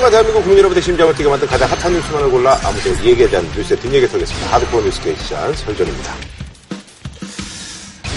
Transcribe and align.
하지만 0.00 0.12
대한민국 0.12 0.40
국민 0.40 0.58
여러분의 0.60 0.82
심장을 0.82 1.14
뛰게 1.14 1.28
만든 1.28 1.46
가장 1.46 1.68
핫한 1.68 1.92
뉴스만을 1.92 2.30
골라 2.30 2.58
아무튼 2.64 3.04
얘기에 3.04 3.28
대한 3.28 3.44
뉴스의 3.54 3.78
뒷얘기 3.80 4.08
털겠습니다. 4.08 4.50
하드코어 4.50 4.80
뉴스 4.80 4.98
게시한 5.02 5.52
설전입니다. 5.52 6.14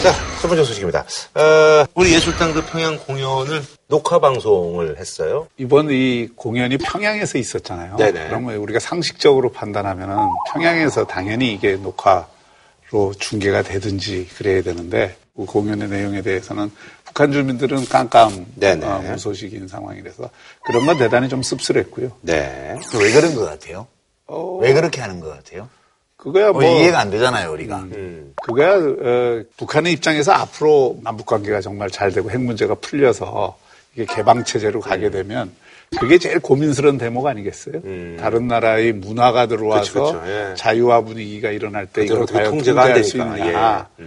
자, 0.02 0.14
첫 0.42 0.48
번째 0.48 0.64
소식입니다. 0.64 1.02
어, 1.36 1.86
우리 1.94 2.14
예술당 2.14 2.54
그 2.54 2.66
평양 2.66 2.98
공연을 2.98 3.62
녹화 3.90 4.20
방송을 4.20 4.98
했어요. 4.98 5.48
이번 5.58 5.92
이 5.92 6.30
공연이 6.38 6.78
평양에서 6.78 7.38
있었잖아요. 7.38 7.98
네네. 7.98 8.30
그러면 8.30 8.56
우리가 8.56 8.80
상식적으로 8.80 9.52
판단하면은 9.52 10.16
평양에서 10.54 11.06
당연히 11.06 11.52
이게 11.52 11.76
녹화로 11.76 13.14
중계가 13.20 13.64
되든지 13.64 14.30
그래야 14.38 14.62
되는데 14.64 15.18
그 15.36 15.46
공연의 15.46 15.90
내용에 15.90 16.22
대해서는 16.22 16.72
북한 17.14 17.32
주민들은 17.32 17.86
깜깜 17.86 18.48
네네. 18.56 18.86
어, 18.88 19.00
무소식인 19.12 19.68
상황이라서 19.68 20.32
그런 20.66 20.86
건 20.88 20.98
대단히 20.98 21.30
좀 21.30 21.44
씁쓸했고요. 21.44 22.12
네. 22.22 22.76
왜 23.00 23.12
그런 23.12 23.36
것 23.36 23.46
같아요? 23.46 23.86
어, 24.26 24.58
왜 24.58 24.74
그렇게 24.74 25.00
하는 25.00 25.20
것 25.20 25.30
같아요? 25.30 25.70
그거야 26.18 26.52
뭐뭐 26.52 26.82
이해가 26.82 27.00
안 27.00 27.12
되잖아요, 27.12 27.52
우리가. 27.52 27.78
음. 27.82 28.34
그거야 28.42 28.78
어, 28.78 29.44
북한의 29.58 29.94
입장에서 29.94 30.32
앞으로 30.32 30.98
남북 31.04 31.28
관계가 31.28 31.62
정말 31.62 31.92
잘 31.92 32.12
되고 32.12 32.32
핵 32.32 32.42
문제가 32.42 32.74
풀려서 32.76 33.58
이게 33.94 34.06
개방 34.06 34.44
체제로 34.44 34.80
가게 34.80 35.12
되면 35.12 35.52
그게 36.00 36.18
제일 36.18 36.40
고민스러운 36.40 36.98
대목 36.98 37.28
아니겠어요? 37.28 37.82
음. 37.86 38.18
다른 38.20 38.48
나라의 38.48 38.94
문화가 38.94 39.46
들어와서 39.46 39.84
그쵸, 39.84 40.20
그쵸, 40.20 40.24
예. 40.26 40.56
자유화 40.56 41.02
분위기가 41.02 41.52
일어날 41.52 41.86
때 41.86 42.06
이걸 42.06 42.26
과연 42.26 42.50
통제가 42.50 42.82
안 42.82 42.88
통제할 42.88 43.04
수. 43.04 43.18
있느냐. 43.18 43.88
예. 44.00 44.04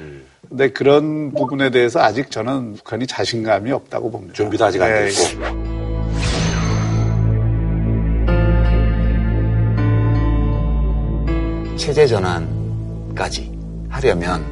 음. 0.47 0.57
근데 0.57 0.71
그런 0.71 1.33
부분에 1.33 1.71
대해서 1.71 2.01
아직 2.01 2.31
저는 2.31 2.75
북한이 2.75 3.07
자신감이 3.07 3.73
없다고 3.73 4.11
봅니다. 4.11 4.35
준비도 4.35 4.65
아직 4.65 4.83
안 4.83 4.91
예, 4.91 5.09
됐고. 5.09 5.77
체제 11.77 12.07
전환까지 12.07 13.53
하려면 13.89 14.45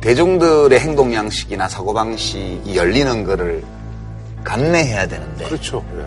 대중들의 0.00 0.78
행동 0.78 1.12
양식이나 1.12 1.68
사고 1.68 1.92
방식이 1.92 2.76
열리는 2.76 3.24
거를 3.24 3.62
감내해야 4.44 5.06
되는데 5.08 5.44
그렇죠. 5.46 5.84
예. 5.98 6.04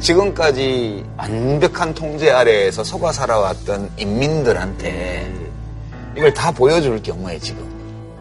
지금까지 0.00 1.04
완벽한 1.16 1.94
통제 1.94 2.30
아래에서 2.30 2.82
속아 2.82 3.12
살아왔던 3.12 3.90
인민들한테 3.98 5.32
이걸 6.16 6.32
다 6.32 6.50
보여줄 6.50 7.02
경우에 7.02 7.38
지금 7.38 7.64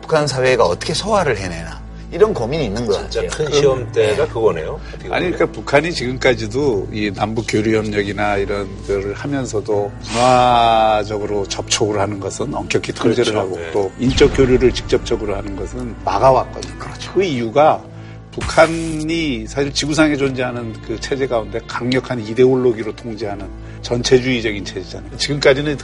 북한 0.10 0.26
사회가 0.26 0.66
어떻게 0.66 0.92
소화를 0.92 1.38
해내나 1.38 1.80
이런 2.12 2.34
고민이 2.34 2.66
있는 2.66 2.84
것 2.88 2.94
진짜 2.94 3.22
같아요. 3.22 3.48
큰 3.48 3.56
시험대가 3.56 4.28
그거네요. 4.28 4.82
어떻게 4.88 5.04
아니, 5.14 5.26
보면. 5.26 5.32
그러니까 5.34 5.46
북한이 5.52 5.94
지금까지도 5.94 6.88
이 6.92 7.12
남북 7.14 7.46
교류 7.48 7.78
협력이나 7.78 8.38
이런 8.38 8.68
거를 8.88 9.14
하면서도 9.14 9.92
문화적으로 10.12 11.48
접촉을 11.48 12.00
하는 12.00 12.20
것은 12.20 12.52
엄격히 12.56 12.92
통제를 12.92 13.34
그렇죠. 13.34 13.40
하고 13.40 13.56
네. 13.58 13.72
또 13.72 13.92
인적 14.00 14.36
교류를 14.36 14.72
직접적으로 14.74 15.36
하는 15.36 15.56
것은 15.56 15.96
막아왔거든요. 16.04 16.80
그렇죠. 16.80 17.14
그 17.14 17.24
이유가 17.24 17.80
북한이 18.32 19.46
사실 19.46 19.72
지구상에 19.72 20.16
존재하는 20.16 20.74
그 20.88 21.00
체제 21.00 21.28
가운데 21.28 21.60
강력한 21.68 22.20
이데올로기로 22.20 22.96
통제하는 22.96 23.48
전체주의적인 23.84 24.66
체제잖아요. 24.66 25.18
지금까지는 25.18 25.78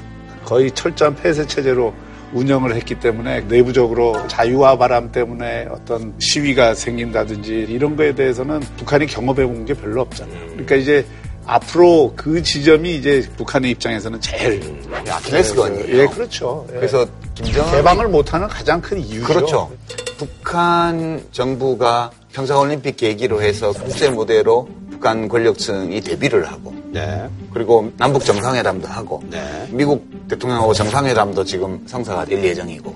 거의 0.44 0.72
철저한 0.72 1.16
폐쇄 1.16 1.46
체제로 1.46 1.94
운영을 2.34 2.76
했기 2.76 2.96
때문에 3.00 3.42
내부적으로 3.42 4.28
자유와 4.28 4.78
바람 4.78 5.12
때문에 5.12 5.68
어떤 5.72 6.14
시위가 6.20 6.74
생긴다든지 6.76 7.68
이런 7.70 7.96
거에 7.96 8.14
대해서는 8.16 8.60
북한이 8.78 9.06
경험해 9.08 9.46
본 9.46 9.66
게 9.66 9.74
별로 9.74 10.02
없잖아요. 10.02 10.48
그러니까 10.50 10.76
이제 10.76 11.06
앞으로 11.48 12.14
그 12.16 12.42
지점이 12.42 12.96
이제 12.96 13.28
북한의 13.38 13.72
입장에서는 13.72 14.20
제일 14.22 14.62
아킬레스건이에요. 15.10 16.02
예, 16.02 16.06
그렇죠. 16.08 16.66
예. 16.72 16.76
그래서 16.78 17.06
김정은 17.36 17.72
개방을 17.72 18.08
못하는 18.10 18.48
가장 18.48 18.82
큰 18.82 19.00
이유죠. 19.00 19.26
그렇죠. 19.28 19.72
북한 20.18 21.24
정부가 21.32 22.12
평창올림픽 22.34 22.98
계기로 22.98 23.42
해서 23.42 23.72
국제 23.72 24.10
무대로 24.10 24.68
북한 24.96 25.28
권력층이 25.28 26.00
데뷔를 26.02 26.46
하고 26.46 26.74
네. 26.92 27.28
그리고 27.54 27.92
남북 27.98 28.24
정상회담도 28.24 28.88
하고 28.88 29.22
네. 29.30 29.68
미국 29.70 30.08
대통령하고 30.30 30.74
정상회담도 30.74 31.44
지금 31.44 31.84
성사가 31.86 32.24
될 32.26 32.42
예정이고 32.44 32.96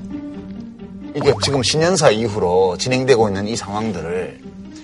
이게 1.15 1.33
지금 1.43 1.61
신년사 1.61 2.11
이후로 2.11 2.77
진행되고 2.77 3.27
있는 3.27 3.47
이 3.47 3.55
상황들을 3.57 4.39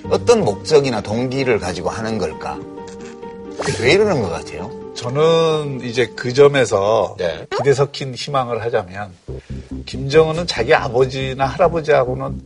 어떤 0.10 0.44
목적이나 0.44 1.02
동기를 1.02 1.60
가지고 1.60 1.90
하는 1.90 2.18
걸까? 2.18 2.60
왜 3.82 3.94
이러는 3.94 4.22
것 4.22 4.30
같아요? 4.30 4.70
저는 4.96 5.82
이제 5.82 6.12
그 6.16 6.34
점에서 6.34 7.16
네. 7.18 7.46
기대 7.56 7.74
섞인 7.74 8.14
희망을 8.14 8.62
하자면 8.64 9.12
김정은은 9.86 10.48
자기 10.48 10.74
아버지나 10.74 11.46
할아버지하고는 11.46 12.42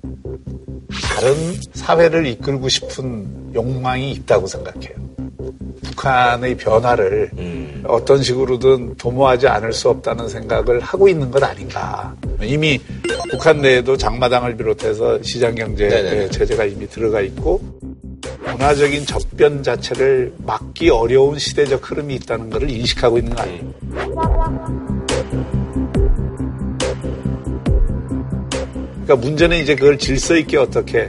다른 1.15 1.55
사회를 1.73 2.27
이끌고 2.27 2.69
싶은 2.69 3.38
욕망이 3.53 4.11
있다고 4.11 4.47
생각해요. 4.47 4.95
북한의 5.83 6.57
변화를 6.57 7.29
음. 7.37 7.83
어떤 7.87 8.21
식으로든 8.21 8.95
도모하지 8.95 9.47
않을 9.47 9.73
수 9.73 9.89
없다는 9.89 10.27
생각을 10.29 10.79
하고 10.79 11.07
있는 11.07 11.31
것 11.31 11.41
아닌가. 11.43 12.13
이미 12.41 12.79
북한 13.31 13.61
내에도 13.61 13.97
장마당을 13.97 14.55
비롯해서 14.57 15.21
시장경제 15.21 15.87
네네네. 15.87 16.29
체제가 16.29 16.65
이미 16.65 16.87
들어가 16.87 17.21
있고 17.21 17.61
문화적인 18.45 19.05
접변 19.05 19.63
자체를 19.63 20.33
막기 20.45 20.89
어려운 20.89 21.37
시대적 21.37 21.89
흐름이 21.89 22.15
있다는 22.15 22.49
것을 22.49 22.69
인식하고 22.69 23.17
있는 23.17 23.35
거 23.35 23.41
아니에요. 23.43 23.73
그러니까 29.09 29.15
문제는 29.15 29.57
이제 29.57 29.75
그걸 29.75 29.97
질서 29.97 30.35
있게 30.35 30.57
어떻게 30.57 31.07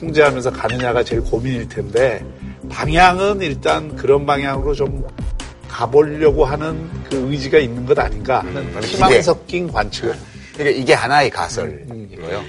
통제하면서 0.00 0.50
가느냐가 0.50 1.04
제일 1.04 1.20
고민일 1.22 1.68
텐데 1.68 2.24
방향은 2.68 3.42
일단 3.42 3.94
그런 3.96 4.24
방향으로 4.26 4.74
좀 4.74 5.04
가보려고 5.68 6.44
하는 6.44 6.88
그 7.08 7.16
의지가 7.30 7.58
있는 7.58 7.86
것 7.86 7.98
아닌가 7.98 8.38
하는 8.38 8.82
희망 8.82 9.10
기대. 9.10 9.22
섞인 9.22 9.70
관측. 9.70 10.14
그러니까 10.54 10.80
이게 10.80 10.94
하나의 10.94 11.30
가설이고요. 11.30 12.42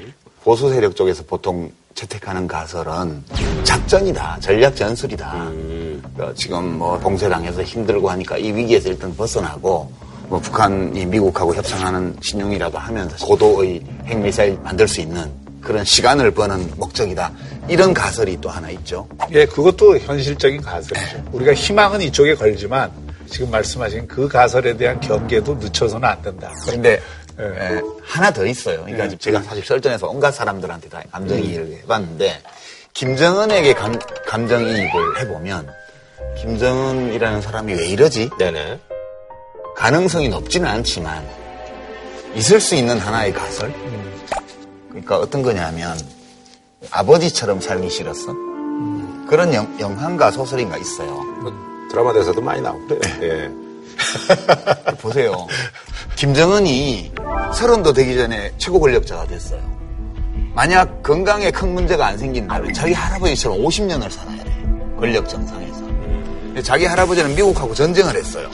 보수 0.44 0.69
세력 0.69 0.95
쪽에서 0.95 1.23
보통 1.23 1.72
채택하는 1.94 2.47
가설은 2.47 3.23
작전이다, 3.63 4.38
전략 4.40 4.75
전술이다. 4.75 5.51
그러니까 5.51 6.34
지금 6.35 6.79
뭐 6.79 6.97
봉쇄당해서 6.97 7.61
힘들고 7.61 8.09
하니까 8.09 8.38
이 8.38 8.51
위기에서 8.51 8.90
일단 8.90 9.16
벗어나고 9.16 9.91
뭐 10.28 10.40
북한이 10.40 11.06
미국하고 11.06 11.53
협상하는 11.53 12.16
신용이라도 12.22 12.78
하면서 12.78 13.25
고도의 13.25 13.81
핵미사일 14.06 14.57
만들 14.63 14.88
수 14.88 15.01
있는 15.01 15.29
그런 15.61 15.85
시간을 15.85 16.31
버는 16.31 16.72
목적이다. 16.77 17.31
이런 17.67 17.94
가설이 17.94 18.39
또 18.41 18.49
하나 18.49 18.69
있죠. 18.72 19.07
예, 19.31 19.45
그것도 19.45 19.97
현실적인 19.99 20.61
가설이죠. 20.61 21.23
우리가 21.31 21.53
희망은 21.53 22.01
이쪽에 22.01 22.35
걸지만 22.35 22.91
지금 23.29 23.49
말씀하신 23.51 24.07
그 24.07 24.27
가설에 24.27 24.75
대한 24.75 24.99
경계도 24.99 25.55
늦춰서는 25.55 26.07
안 26.07 26.22
된다. 26.22 26.51
그런데 26.66 27.01
예. 27.39 27.44
에, 27.44 27.81
하나 28.03 28.31
더 28.31 28.45
있어요. 28.45 28.81
그러니까 28.81 29.05
예. 29.05 29.17
제가 29.17 29.41
사실 29.44 29.63
설전에서 29.63 30.07
온갖 30.07 30.31
사람들한테 30.31 30.89
다 30.89 31.01
감정이입을 31.11 31.79
해봤는데 31.83 32.41
김정은에게 32.93 33.73
감, 33.73 33.97
감정이입을 34.28 35.19
해보면 35.19 35.69
김정은이라는 36.39 37.41
사람이 37.41 37.73
왜 37.73 37.85
이러지? 37.88 38.31
네네. 38.38 38.79
가능성이 39.75 40.29
높지는 40.29 40.67
않지만 40.67 41.25
있을 42.35 42.59
수 42.59 42.75
있는 42.75 42.99
하나의 42.99 43.33
가설. 43.33 43.73
그러니까 44.91 45.18
어떤 45.18 45.41
거냐면 45.41 45.97
아버지처럼 46.91 47.62
살기 47.62 47.90
싫었어. 47.90 48.34
그런 49.28 49.53
영, 49.53 49.79
영화인가 49.79 50.29
소설인가 50.31 50.78
있어요. 50.78 51.12
뭐 51.41 51.52
드라마에서도 51.90 52.41
많이 52.41 52.62
나오고 52.62 52.88
그래요. 52.88 53.02
예. 53.22 53.52
보세요. 54.99 55.47
김정은이 56.16 57.14
서른도 57.53 57.93
되기 57.93 58.16
전에 58.16 58.52
최고 58.58 58.79
권력자가 58.79 59.26
됐어요. 59.28 59.61
만약 60.53 61.02
건강에 61.02 61.49
큰 61.49 61.73
문제가 61.73 62.08
안 62.08 62.17
생긴다면 62.17 62.73
자기 62.73 62.93
할아버지처럼 62.93 63.59
50년을 63.59 64.11
살아야 64.11 64.43
돼. 64.43 64.52
권력 64.99 65.29
정상에서. 65.29 65.82
자기 66.64 66.85
할아버지는 66.85 67.34
미국하고 67.35 67.73
전쟁을 67.73 68.16
했어요. 68.16 68.49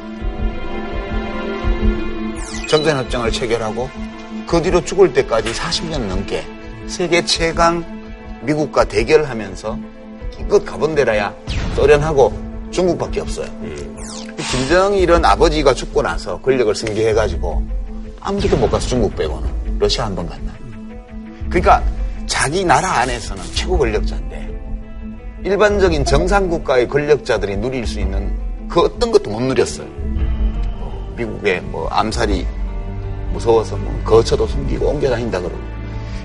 전쟁협정을 2.67 3.31
체결하고 3.31 3.89
그 4.47 4.61
뒤로 4.61 4.83
죽을 4.83 5.11
때까지 5.13 5.51
40년 5.51 6.07
넘게 6.07 6.43
세계 6.87 7.23
최강 7.25 7.83
미국과 8.43 8.85
대결하면서 8.85 9.77
기껏 10.31 10.63
가본 10.63 10.95
데라야 10.95 11.33
소련하고 11.75 12.31
중국밖에 12.71 13.21
없어요. 13.21 13.47
김정일은 14.51 15.25
아버지가 15.25 15.73
죽고 15.73 16.01
나서 16.01 16.39
권력을 16.39 16.73
승계해가지고 16.73 17.63
아무데도 18.21 18.55
못 18.57 18.69
가서 18.69 18.87
중국 18.87 19.15
빼고는 19.15 19.79
러시아 19.79 20.05
한 20.05 20.15
번 20.15 20.27
갔나. 20.27 20.53
그러니까 21.49 21.83
자기 22.25 22.63
나라 22.63 22.99
안에서는 22.99 23.43
최고 23.53 23.77
권력자인데 23.77 24.47
일반적인 25.43 26.05
정상 26.05 26.49
국가의 26.49 26.87
권력자들이 26.87 27.57
누릴 27.57 27.85
수 27.85 27.99
있는 27.99 28.33
그 28.69 28.81
어떤 28.81 29.11
것도 29.11 29.29
못 29.29 29.41
누렸어요. 29.41 29.87
뭐 30.77 31.13
미국의 31.17 31.61
뭐 31.61 31.87
암살이 31.89 32.45
무서워서 33.37 33.75
뭐 33.77 34.01
거처도 34.03 34.47
숨기고 34.47 34.87
옮겨 34.87 35.09
다닌다 35.09 35.39
그러고 35.39 35.57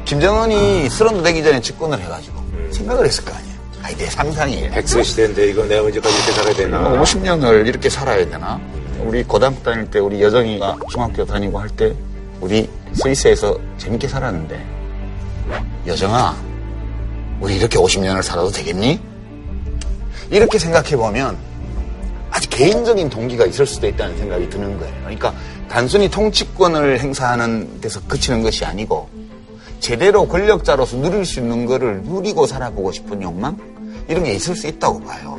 김정은이 0.05 0.89
서른도 0.89 1.23
되기 1.23 1.43
전에 1.43 1.61
집권을 1.61 2.01
해가지고 2.01 2.43
생각을 2.71 3.07
했을 3.07 3.25
거 3.25 3.35
아니에요. 3.35 3.53
아니 3.83 3.97
내 3.97 4.07
상상이에요. 4.07 4.71
백세 4.73 5.03
시대인데 5.03 5.51
이거 5.51 5.65
내가 5.67 5.85
언제까지 5.85 6.15
이렇게 6.17 6.33
살아야 6.33 6.55
되나. 6.55 7.03
50년을 7.03 7.67
이렇게 7.67 7.89
살아야 7.91 8.29
되나? 8.29 8.61
우리 9.01 9.23
고등학교 9.25 9.63
다닐 9.63 9.91
때 9.91 9.99
우리 9.99 10.23
여정이가 10.23 10.79
중학교 10.91 11.25
다니고 11.25 11.59
할 11.59 11.69
때 11.71 11.95
우리 12.41 12.69
스위스에서 12.95 13.57
재밌게 13.79 14.09
살았는데 14.09 14.65
여정아 15.87 16.37
우리 17.41 17.57
이렇게 17.57 17.79
50년을 17.79 18.23
살아도 18.23 18.51
되겠니? 18.51 19.01
이렇게 20.31 20.59
생각해 20.59 20.97
보면 20.97 21.37
아주 22.33 22.49
개인적인 22.49 23.11
동기가 23.11 23.45
있을 23.45 23.67
수도 23.67 23.87
있다는 23.87 24.17
생각이 24.17 24.49
드는 24.49 24.79
거예요. 24.79 24.95
그러니까 25.03 25.35
단순히 25.69 26.09
통치권을 26.09 26.99
행사하는 26.99 27.81
데서 27.81 28.01
그치는 28.09 28.43
것이 28.43 28.65
아니고 28.65 29.09
제대로 29.81 30.27
권력자로서 30.27 30.97
누릴 30.97 31.27
수 31.27 31.41
있는 31.41 31.67
거를 31.67 32.03
누리고 32.03 32.47
살아보고 32.47 32.91
싶은 32.91 33.21
욕망 33.23 33.59
이런 34.09 34.25
게 34.25 34.33
있을 34.33 34.57
수 34.57 34.67
있다고 34.67 35.01
봐요. 35.01 35.39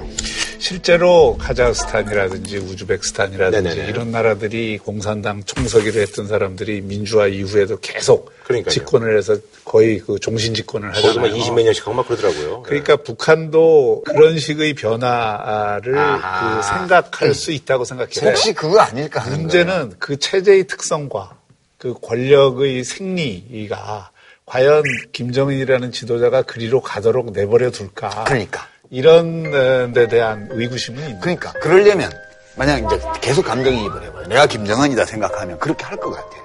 실제로 0.63 1.35
카자흐스탄이라든지 1.39 2.57
우즈베크스탄이라든지 2.57 3.67
네네네. 3.67 3.89
이런 3.89 4.11
나라들이 4.11 4.77
공산당 4.77 5.43
총서기를 5.43 6.01
했던 6.01 6.25
사람들이 6.25 6.79
민주화 6.79 7.27
이후에도 7.27 7.77
계속 7.81 8.31
그러니까요. 8.45 8.71
집권을 8.71 9.17
해서 9.17 9.35
거의 9.65 9.99
그 9.99 10.17
종신 10.19 10.53
집권을 10.53 10.93
거기서 10.93 11.19
막 11.19 11.25
하잖아요. 11.25 11.43
20몇 11.43 11.63
년씩 11.65 11.85
하고 11.85 11.97
막 11.97 12.07
그러더라고요. 12.07 12.61
그러니까 12.63 12.95
북한도 12.95 14.03
그런 14.05 14.39
식의 14.39 14.75
변화를. 14.75 15.95
그 15.95 16.63
생각할 16.63 17.33
수 17.33 17.51
있다고 17.51 17.83
생각해요. 17.83 18.29
혹시 18.31 18.53
그거 18.53 18.79
아닐까 18.79 19.19
하는 19.19 19.33
거예요. 19.33 19.41
문제는 19.41 19.93
그 19.99 20.17
체제의 20.17 20.67
특성과 20.67 21.35
그 21.77 21.93
권력의 22.01 22.85
생리가 22.85 24.11
과연 24.45 24.83
김정은이라는 25.11 25.91
지도자가 25.91 26.43
그리로 26.43 26.79
가도록 26.79 27.33
내버려 27.33 27.69
둘까? 27.69 28.23
그러니까. 28.23 28.71
이런 28.93 29.91
데 29.91 30.07
대한 30.07 30.47
의구심은 30.51 31.01
있는. 31.01 31.19
그러니까 31.19 31.51
그러려면 31.53 32.11
만약 32.55 32.77
이제 32.77 33.01
계속 33.21 33.43
감정이입을 33.43 34.03
해봐요. 34.03 34.27
내가 34.27 34.45
김정은이다 34.45 35.05
생각하면 35.05 35.57
그렇게 35.57 35.83
할 35.83 35.97
것 35.97 36.11
같아요. 36.11 36.43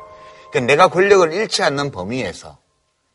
그러니까 0.50 0.72
내가 0.72 0.88
권력을 0.88 1.30
잃지 1.30 1.62
않는 1.62 1.90
범위에서 1.90 2.56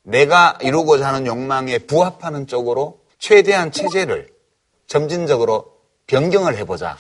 내가 0.04 0.60
이루고자 0.62 1.08
하는 1.08 1.26
욕망에 1.26 1.80
부합하는 1.80 2.46
쪽으로 2.46 3.00
최대한 3.18 3.72
체제를 3.72 4.28
점진적으로 4.86 5.66
변경을 6.06 6.56
해보자. 6.58 6.96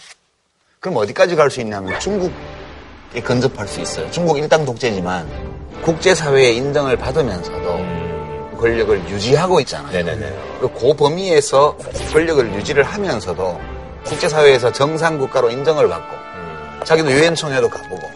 그럼 0.79 0.97
어디까지 0.97 1.35
갈 1.35 1.51
수 1.51 1.61
있냐면 1.61 1.99
중국에 1.99 3.21
근접할 3.23 3.67
수 3.67 3.79
있어요. 3.79 4.09
중국 4.09 4.39
일당 4.39 4.65
독재지만 4.65 5.29
국제사회의 5.83 6.57
인정을 6.57 6.97
받으면서도 6.97 8.12
권력을 8.63 9.09
유지하고 9.09 9.59
있잖아요. 9.59 9.91
네네네. 9.91 10.59
그 10.61 10.93
범위에서 10.95 11.75
권력을 12.13 12.53
유지를 12.53 12.83
하면서도 12.83 13.59
국제사회에서 14.05 14.71
정상 14.71 15.17
국가로 15.17 15.49
인정을 15.49 15.89
받고 15.89 16.15
자기도 16.85 17.11
유엔 17.11 17.35
총회도 17.35 17.69
가보고 17.69 18.09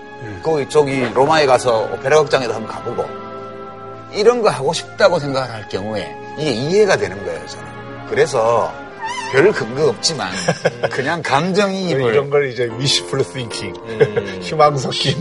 거기 0.43 0.69
저기 0.69 1.01
로마에 1.13 1.45
가서 1.45 1.89
오페라 1.93 2.19
극장에도 2.21 2.53
한번 2.53 2.71
가보고 2.71 3.03
이런 4.13 4.41
거 4.41 4.49
하고 4.49 4.71
싶다고 4.71 5.19
생각을 5.19 5.51
할 5.51 5.67
경우에 5.67 6.15
이게 6.37 6.51
이해가 6.51 6.95
되는 6.95 7.17
거예요 7.25 7.45
저는. 7.45 8.07
그래서 8.09 8.71
별 9.33 9.51
근거 9.51 9.89
없지만 9.89 10.31
그냥 10.89 11.21
감정이입을 11.21 12.13
이런 12.13 12.29
걸 12.29 12.49
이제 12.49 12.69
wishful 12.71 13.25
thinking, 13.25 13.77
희망 14.41 14.77
섞인 14.77 15.13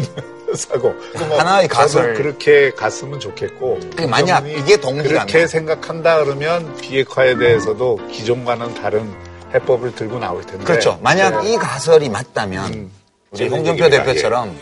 사고. 0.54 0.94
뭐 1.28 1.38
하나의 1.38 1.68
가설. 1.68 2.14
그렇게 2.14 2.70
갔으면 2.70 3.18
좋겠고. 3.20 3.80
그게 3.90 4.06
만약 4.06 4.46
이게 4.48 4.76
동기라면. 4.76 5.26
그렇게 5.26 5.46
생각한다 5.46 6.24
그러면 6.24 6.74
비핵화에 6.76 7.36
대해서도 7.36 7.98
기존과는 8.10 8.74
다른 8.74 9.12
해법을 9.54 9.94
들고 9.94 10.18
나올 10.18 10.42
텐데. 10.44 10.64
그렇죠 10.64 10.98
만약 11.02 11.42
네. 11.42 11.52
이 11.52 11.56
가설이 11.56 12.08
맞다면 12.08 12.72
음. 12.74 12.90
우리 13.30 13.48
홍준표. 13.48 13.88
대표처럼 13.88 14.56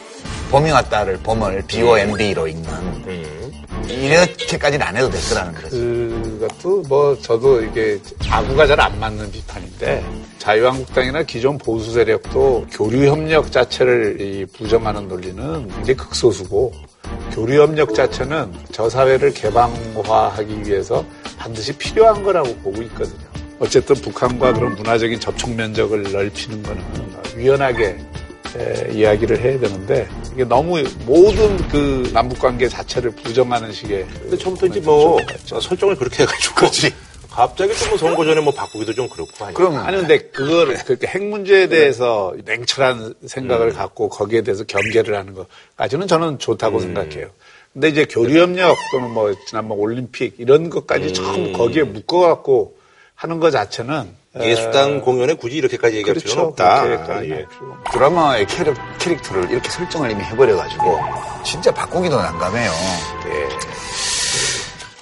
봄이 0.50 0.70
왔다를 0.70 1.18
봄을 1.18 1.64
BOMB로 1.66 2.46
읽는 2.48 2.70
음. 2.70 3.63
이렇게까지는 3.88 4.86
안 4.86 4.96
해도 4.96 5.10
될 5.10 5.20
거라는 5.28 5.54
거죠 5.54 5.70
그것도 5.70 6.82
뭐 6.88 7.18
저도 7.20 7.62
이게 7.62 7.98
아구가 8.28 8.66
잘 8.66 8.80
안 8.80 8.98
맞는 9.00 9.30
비판인데 9.30 10.04
자유한국당이나 10.38 11.22
기존 11.22 11.56
보수 11.56 11.92
세력도 11.92 12.66
교류 12.70 13.06
협력 13.06 13.50
자체를 13.50 14.20
이 14.20 14.44
부정하는 14.46 15.08
논리는 15.08 15.68
굉장히 15.68 15.96
극소수고 15.96 16.72
교류 17.32 17.62
협력 17.62 17.94
자체는 17.94 18.52
저 18.72 18.90
사회를 18.90 19.32
개방화하기 19.32 20.64
위해서 20.66 21.04
반드시 21.38 21.72
필요한 21.72 22.22
거라고 22.22 22.54
보고 22.56 22.82
있거든요. 22.82 23.24
어쨌든 23.60 23.96
북한과 23.96 24.52
그런 24.52 24.74
문화적인 24.74 25.20
접촉 25.20 25.54
면적을 25.54 26.02
넓히는 26.12 26.62
거는 26.62 26.82
유연하게 27.36 27.84
에, 27.86 27.96
이야기를 28.92 29.40
해야 29.40 29.58
되는데 29.58 30.08
이게 30.32 30.44
너무 30.44 30.82
모든 31.06 31.56
그 31.68 32.10
남북 32.12 32.38
관계 32.38 32.68
자체를 32.68 33.10
부정하는 33.12 33.72
식의 33.72 34.06
근데 34.22 34.36
처음부터 34.36 34.66
이제 34.66 34.80
뭐 34.80 35.18
설정을 35.60 35.96
그렇게 35.96 36.22
해가지고. 36.22 36.54
그렇지. 36.54 36.92
갑자기 37.30 37.74
또뭐 37.74 37.98
선거 37.98 38.24
전에 38.24 38.40
뭐 38.40 38.52
바꾸기도 38.52 38.94
좀 38.94 39.08
그렇고 39.08 39.44
하니까. 39.44 39.58
그럼 39.58 39.76
아니 39.78 39.96
근데 39.96 40.18
그걸 40.18 40.74
그렇게 40.84 41.08
핵 41.08 41.24
문제에 41.24 41.66
대해서 41.66 42.32
냉철한 42.44 43.14
생각을 43.26 43.72
갖고 43.72 44.08
거기에 44.08 44.42
대해서 44.42 44.62
경계를 44.62 45.16
하는 45.16 45.34
것까지는 45.34 46.06
저는 46.06 46.38
좋다고 46.38 46.78
생각해요. 46.78 47.28
근데 47.72 47.88
이제 47.88 48.04
교류협력 48.04 48.76
또는 48.92 49.10
뭐 49.10 49.34
지난번 49.48 49.78
올림픽 49.78 50.36
이런 50.38 50.70
것까지 50.70 51.12
전부 51.12 51.58
거기에 51.58 51.82
묶어갖고 51.82 52.76
하는 53.16 53.40
것 53.40 53.50
자체는 53.50 54.08
예수당 54.40 55.00
공연에 55.00 55.34
굳이 55.34 55.56
이렇게까지 55.56 55.96
얘기할 55.98 56.16
필요는 56.16 56.34
그렇죠. 56.34 56.48
없다. 56.48 56.82
그렇게까지 56.82 57.30
예. 57.30 57.34
할 57.34 57.46
필요는 57.48 57.72
없다. 57.78 57.90
드라마의 57.92 58.46
캐릭, 58.46 58.74
캐릭 58.98 59.22
터를 59.22 59.50
이렇게 59.50 59.70
설정을 59.70 60.10
이미 60.10 60.24
해버려가지고 60.24 60.98
진짜 61.44 61.70
바꾸기도 61.70 62.16
난감해요. 62.20 62.70
예. 63.26 63.48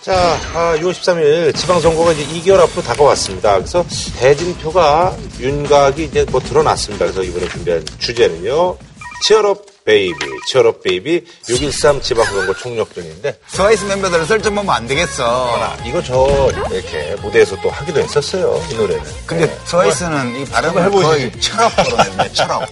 자, 0.02 0.36
아, 0.54 0.76
6월 0.78 0.90
13일 0.90 1.54
지방선거가 1.54 2.12
이제 2.12 2.26
2개월 2.26 2.58
앞으로 2.60 2.82
다가왔습니다. 2.82 3.54
그래서 3.54 3.84
대진표가 4.18 5.16
윤곽이 5.38 6.04
이제 6.04 6.26
뭐 6.30 6.40
드러났습니다. 6.40 7.04
그래서 7.06 7.22
이번에 7.22 7.48
준비한 7.48 7.84
주제는요. 7.98 8.76
Cheer 9.22 9.57
up 9.57 9.71
baby, 9.84 10.18
cheer 10.46 10.72
up 10.72 10.82
baby 10.82 11.24
6.13 11.48 12.02
지방선거 12.02 12.54
총력전인데 12.54 13.38
트와이스 13.48 13.84
멤버들은 13.84 14.26
썰전 14.26 14.54
보면 14.54 14.74
안 14.74 14.86
되겠어. 14.86 15.56
아, 15.56 15.76
이거 15.84 16.02
저 16.02 16.50
이렇게 16.70 17.16
무대에서 17.20 17.60
또 17.62 17.70
하기도 17.70 18.00
했었어요. 18.00 18.62
이 18.70 18.74
노래는. 18.74 19.02
근데 19.26 19.58
트와이스는 19.64 20.40
이 20.40 20.44
발음을 20.44 20.90
거의 20.90 21.32
철업으로 21.40 21.98
했네, 22.04 22.32
철업. 22.32 22.62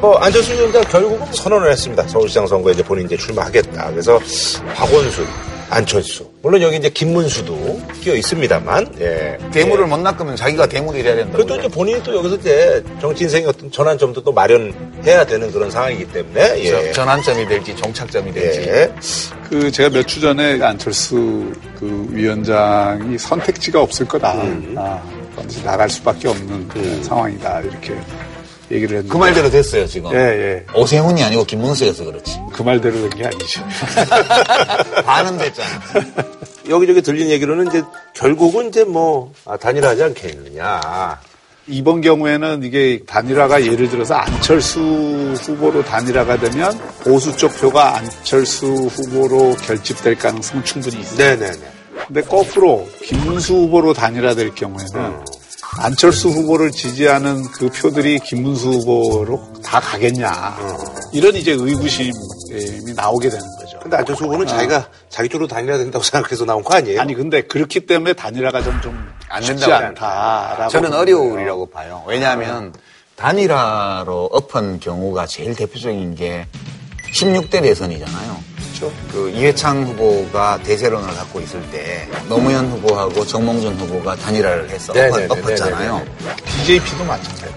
뭐 0.00 0.18
안철수 0.18 0.52
위원장 0.52 0.82
결국은 0.84 1.32
선언을 1.32 1.70
했습니다. 1.70 2.06
서울시장 2.08 2.46
선거에 2.46 2.72
이제 2.72 2.82
본인 2.82 3.06
이제 3.06 3.16
출마하겠다. 3.16 3.90
그래서 3.90 4.18
박원순, 4.74 5.26
안철수, 5.74 6.28
물론 6.42 6.60
여기 6.60 6.76
이제 6.76 6.90
김문수도 6.90 7.80
끼어 8.02 8.14
있습니다만, 8.14 8.94
예. 9.00 9.38
대물을 9.52 9.86
못 9.86 9.98
낚으면 9.98 10.36
자기가 10.36 10.66
대물이 10.66 11.02
돼야 11.02 11.14
된다. 11.16 11.32
그래도 11.32 11.56
이제 11.56 11.66
본인이 11.68 12.02
또 12.02 12.14
여기서 12.14 12.36
이제 12.36 12.84
정치 13.00 13.24
인생의 13.24 13.48
어떤 13.48 13.70
전환점도 13.70 14.22
또 14.22 14.32
마련해야 14.32 15.24
되는 15.24 15.50
그런 15.50 15.70
상황이기 15.70 16.12
때문에, 16.12 16.62
예. 16.62 16.92
전환점이 16.92 17.48
될지 17.48 17.74
종착점이 17.74 18.32
될지. 18.32 18.60
예. 18.68 18.92
그 19.48 19.70
제가 19.72 19.88
몇 19.88 20.06
주 20.06 20.20
전에 20.20 20.62
안철수 20.62 21.50
그 21.78 22.06
위원장이 22.10 23.16
선택지가 23.16 23.80
없을 23.80 24.06
거다. 24.06 24.34
아, 24.76 25.02
반드시 25.34 25.64
나갈 25.64 25.88
수밖에 25.88 26.28
없는 26.28 26.68
그 26.68 27.02
상황이다. 27.02 27.60
이렇게 27.60 27.94
얘기를 28.70 28.98
했는데 28.98 29.08
그 29.08 29.16
말대로 29.16 29.48
됐어요, 29.50 29.86
지금. 29.86 30.12
예, 30.12 30.18
예. 30.18 30.64
오세훈이 30.74 31.22
아니고 31.22 31.44
김문수여서 31.44 32.04
그렇지. 32.04 32.38
그 32.52 32.62
말대로 32.62 32.94
된 33.00 33.10
게 33.10 33.24
아니죠. 33.26 33.62
반은 35.04 35.38
됐잖아. 35.38 35.68
여기저기 36.68 37.02
들린 37.02 37.28
얘기로는 37.30 37.68
이제 37.68 37.82
결국은 38.14 38.68
이제 38.68 38.84
뭐 38.84 39.32
아, 39.44 39.56
단일하지 39.56 40.02
않겠느냐. 40.04 40.80
이번 41.68 42.00
경우에는 42.00 42.62
이게 42.64 43.02
단일화가 43.06 43.64
예를 43.64 43.88
들어서 43.88 44.14
안철수 44.14 44.80
후보로 44.80 45.84
단일화가 45.84 46.38
되면 46.38 46.76
보수 47.04 47.36
쪽 47.36 47.56
표가 47.60 47.96
안철수 47.98 48.66
후보로 48.66 49.54
결집될 49.56 50.18
가능성은 50.18 50.64
충분히 50.64 51.00
있어요. 51.00 51.18
네네네. 51.18 51.58
근데 52.06 52.20
거꾸로 52.22 52.88
김문수 53.04 53.54
후보로 53.54 53.92
단일화될 53.94 54.54
경우에는 54.56 55.20
안철수 55.78 56.28
후보를 56.28 56.70
지지하는 56.70 57.44
그 57.44 57.70
표들이 57.70 58.18
김문수 58.20 58.68
후보로 58.68 59.52
다 59.64 59.80
가겠냐. 59.80 60.56
이런 61.12 61.34
이제 61.34 61.52
의구심이 61.52 62.12
나오게 62.94 63.30
되는 63.30 63.44
거죠. 63.58 63.78
근데 63.80 63.96
안철수 63.96 64.24
후보는 64.24 64.46
자기가 64.46 64.88
자기 65.08 65.28
쪽으로 65.28 65.48
단일화 65.48 65.78
된다고 65.78 66.02
생각해서 66.04 66.44
나온 66.44 66.62
거 66.62 66.74
아니에요? 66.74 67.00
아니 67.00 67.14
근데 67.14 67.42
그렇기 67.42 67.86
때문에 67.86 68.12
단일화가 68.12 68.62
좀 68.62 68.80
좀안 68.82 69.42
쉽지 69.42 69.60
된다고 69.60 69.86
않다라고 69.86 70.70
저는. 70.70 70.92
어려울이라고 70.92 71.70
봐요. 71.70 72.04
왜냐하면 72.06 72.74
단일화로 73.16 74.28
엎은 74.32 74.80
경우가 74.80 75.26
제일 75.26 75.54
대표적인 75.54 76.14
게 76.16 76.46
16대 77.14 77.62
대선이잖아요. 77.62 78.51
그렇죠. 78.82 78.92
그 79.12 79.30
이회창 79.30 79.84
후보가 79.84 80.58
대세론을 80.64 81.14
갖고 81.14 81.40
있을 81.40 81.62
때 81.70 82.08
노무현 82.28 82.68
후보하고 82.70 83.24
정몽준 83.24 83.76
후보가 83.78 84.16
단일화를 84.16 84.68
해서 84.70 84.92
네네네, 84.92 85.26
엎- 85.26 85.38
엎었잖아요. 85.38 85.98
네네네. 85.98 86.36
DJP도 86.44 87.04
마찬가지. 87.04 87.52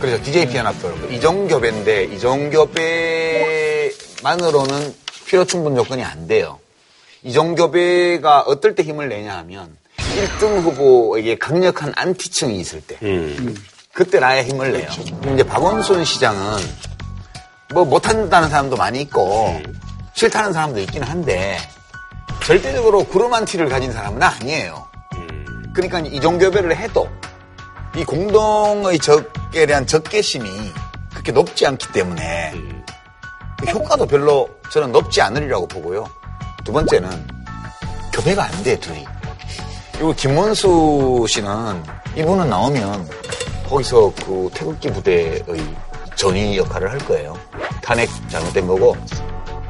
그래서 0.00 0.22
DJP 0.24 0.56
연합도 0.56 0.92
이종교배인데 1.10 2.04
이종교배만으로는 2.04 4.94
필요 5.26 5.44
충분 5.44 5.76
요건이 5.76 6.02
안 6.02 6.26
돼요. 6.26 6.58
이종교배가 7.22 8.40
어떨 8.42 8.74
때 8.74 8.82
힘을 8.82 9.08
내냐 9.08 9.36
하면 9.38 9.76
1등 9.98 10.62
후보에게 10.62 11.36
강력한 11.38 11.92
안티층이 11.96 12.58
있을 12.60 12.80
때 12.80 12.96
음. 13.02 13.56
그때 13.92 14.18
나야 14.20 14.42
힘을 14.44 14.72
내요. 14.72 14.88
근데 15.22 15.34
이제 15.34 15.42
박원순 15.42 16.04
시장은 16.04 16.58
뭐 17.74 17.84
못한다는 17.84 18.48
사람도 18.48 18.76
많이 18.76 19.00
있고 19.00 19.60
싫다는 20.16 20.54
사람도 20.54 20.80
있긴 20.80 21.02
한데 21.02 21.58
절대적으로 22.42 23.04
구름한티를 23.04 23.68
가진 23.68 23.92
사람은 23.92 24.22
아니에요. 24.22 24.86
그러니까 25.74 25.98
이종교배를 25.98 26.74
해도 26.74 27.06
이 27.94 28.02
공동의 28.02 28.98
적에 28.98 29.66
대한 29.66 29.86
적개심이 29.86 30.48
그렇게 31.10 31.32
높지 31.32 31.66
않기 31.66 31.92
때문에 31.92 32.54
그 33.58 33.66
효과도 33.66 34.06
별로 34.06 34.48
저는 34.70 34.90
높지 34.90 35.20
않으리라고 35.20 35.68
보고요. 35.68 36.08
두 36.64 36.72
번째는 36.72 37.10
교배가 38.14 38.44
안 38.44 38.62
돼, 38.62 38.80
둘이. 38.80 39.04
그리고 39.92 40.14
김문수 40.14 41.26
씨는 41.28 41.82
이분은 42.16 42.48
나오면 42.48 43.08
거기서 43.68 44.12
그 44.24 44.48
태극기 44.54 44.90
부대의 44.92 45.44
전위 46.14 46.56
역할을 46.56 46.90
할 46.90 46.98
거예요. 47.00 47.38
탄핵 47.82 48.08
잘못된 48.30 48.66
거고, 48.66 48.96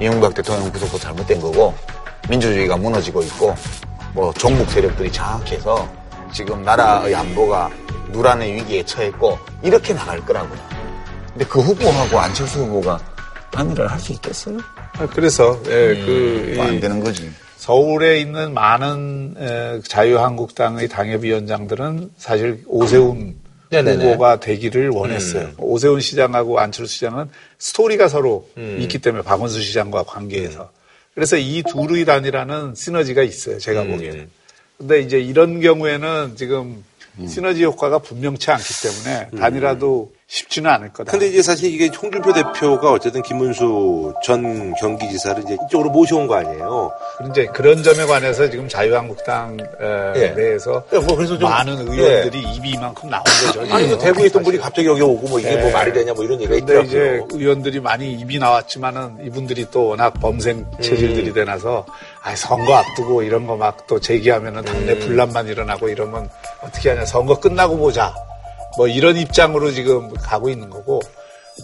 이명박 0.01 0.35
대통령 0.35 0.71
구속도 0.71 0.99
잘못된 0.99 1.41
거고, 1.41 1.75
민주주의가 2.29 2.77
무너지고 2.77 3.23
있고, 3.23 3.55
뭐 4.15 4.33
종북 4.35 4.71
세력들이 4.71 5.13
장악해서 5.13 5.89
지금 6.33 6.63
나라의 6.63 7.15
안보가 7.15 7.71
누란의 8.11 8.55
위기에 8.55 8.83
처했고, 8.85 9.39
이렇게 9.63 9.95
나갈 9.95 10.21
거라고요. 10.25 10.59
근데 11.33 11.45
그 11.47 11.61
후보하고 11.61 12.19
안철수 12.19 12.61
후보가 12.61 12.99
단일화를 13.51 13.91
할수 13.91 14.13
있겠어요? 14.13 14.59
아, 14.99 15.07
그래서 15.07 15.59
예, 15.67 16.03
그 16.05 16.55
뭐안 16.57 16.75
이 16.75 16.81
되는 16.81 17.01
거지. 17.01 17.31
서울에 17.57 18.21
있는 18.21 18.55
많은 18.55 19.35
에, 19.39 19.81
자유한국당의 19.87 20.89
당협위원장들은 20.89 22.11
사실 22.17 22.63
오세훈 22.67 23.35
네네네. 23.71 24.05
후보가 24.05 24.41
되기를 24.41 24.91
원했어요. 24.91 25.45
음. 25.47 25.55
오세훈 25.59 26.01
시장하고 26.01 26.59
안철수 26.59 26.95
시장은 26.95 27.29
스토리가 27.59 28.09
서로 28.09 28.49
음. 28.57 28.79
있기 28.81 28.99
때문에 28.99 29.23
박원순 29.25 29.63
시장과 29.63 30.05
관계에서. 30.05 30.71
그래서 31.15 31.37
이 31.37 31.63
둘의 31.63 32.05
단일화는 32.05 32.75
시너지가 32.75 33.23
있어요. 33.23 33.59
제가 33.59 33.83
음. 33.83 33.93
보기에는. 33.93 34.29
근데 34.79 35.01
이제 35.01 35.19
이런 35.19 35.61
경우에는 35.61 36.35
지금 36.37 36.85
시너지 37.27 37.65
효과가 37.65 38.01
분명치 38.01 38.51
않기 38.51 38.65
때문에 38.83 39.31
단일화도 39.39 40.13
쉽지는 40.29 40.69
않을 40.73 40.93
거다. 40.93 41.13
근데 41.13 41.29
이제 41.29 41.41
사실 41.41 41.73
이게 41.73 41.87
홍준표 41.87 42.33
대표가 42.33 42.91
어쨌든 42.91 43.23
김문수 43.23 44.13
전 44.25 44.75
경기지사를 44.75 45.45
이제 45.45 45.57
이쪽으로 45.67 45.91
모셔온 45.91 46.27
거 46.27 46.35
아니에요. 46.35 46.91
이제 47.31 47.47
그런 47.47 47.81
점에 47.85 48.05
관해서 48.07 48.51
지금 48.51 48.69
자유한국당 48.69 49.57
에, 49.61 50.21
예. 50.21 50.29
내에서 50.31 50.85
뭐 50.91 51.15
그래서 51.17 51.39
좀 51.39 51.49
많은 51.49 51.79
의원들이 51.89 52.41
입이 52.55 52.71
이만큼 52.71 53.09
나온 53.09 53.23
거죠. 53.23 53.61
아니 53.73 53.87
뭐 53.87 53.97
지금. 53.97 53.99
대구에 54.01 54.27
있던 54.27 54.43
분이 54.43 54.59
갑자기 54.59 54.89
여기 54.89 55.01
오고 55.01 55.29
뭐 55.29 55.39
이게 55.39 55.55
네. 55.55 55.63
뭐 55.63 55.71
말이 55.71 55.93
되냐 55.93 56.13
뭐 56.13 56.25
이런 56.25 56.41
얘기가 56.41 56.57
근데 56.57 56.83
이제 56.83 56.99
있더라고요. 56.99 57.29
의원들이 57.41 57.79
많이 57.79 58.13
입이 58.15 58.41
나왔지만은 58.41 59.19
이분들이 59.25 59.67
또 59.71 59.87
워낙 59.91 60.11
범생 60.21 60.59
음. 60.59 60.83
체질들이 60.83 61.35
되나서 61.35 61.87
아 62.23 62.35
선거 62.35 62.75
앞두고 62.75 63.23
이런 63.23 63.47
거 63.47 63.55
막 63.57 63.87
또 63.87 64.01
제기하면은 64.01 64.65
당내 64.65 64.93
음. 64.95 64.99
분란만 64.99 65.47
일어나고 65.47 65.89
이러면 65.89 66.29
어떻게 66.63 66.89
하냐 66.91 67.05
선거 67.05 67.39
끝나고 67.39 67.77
보자 67.79 68.13
뭐 68.77 68.89
이런 68.89 69.17
입장으로 69.17 69.73
지금 69.73 70.13
가고 70.15 70.49
있는 70.49 70.71
거고 70.71 71.01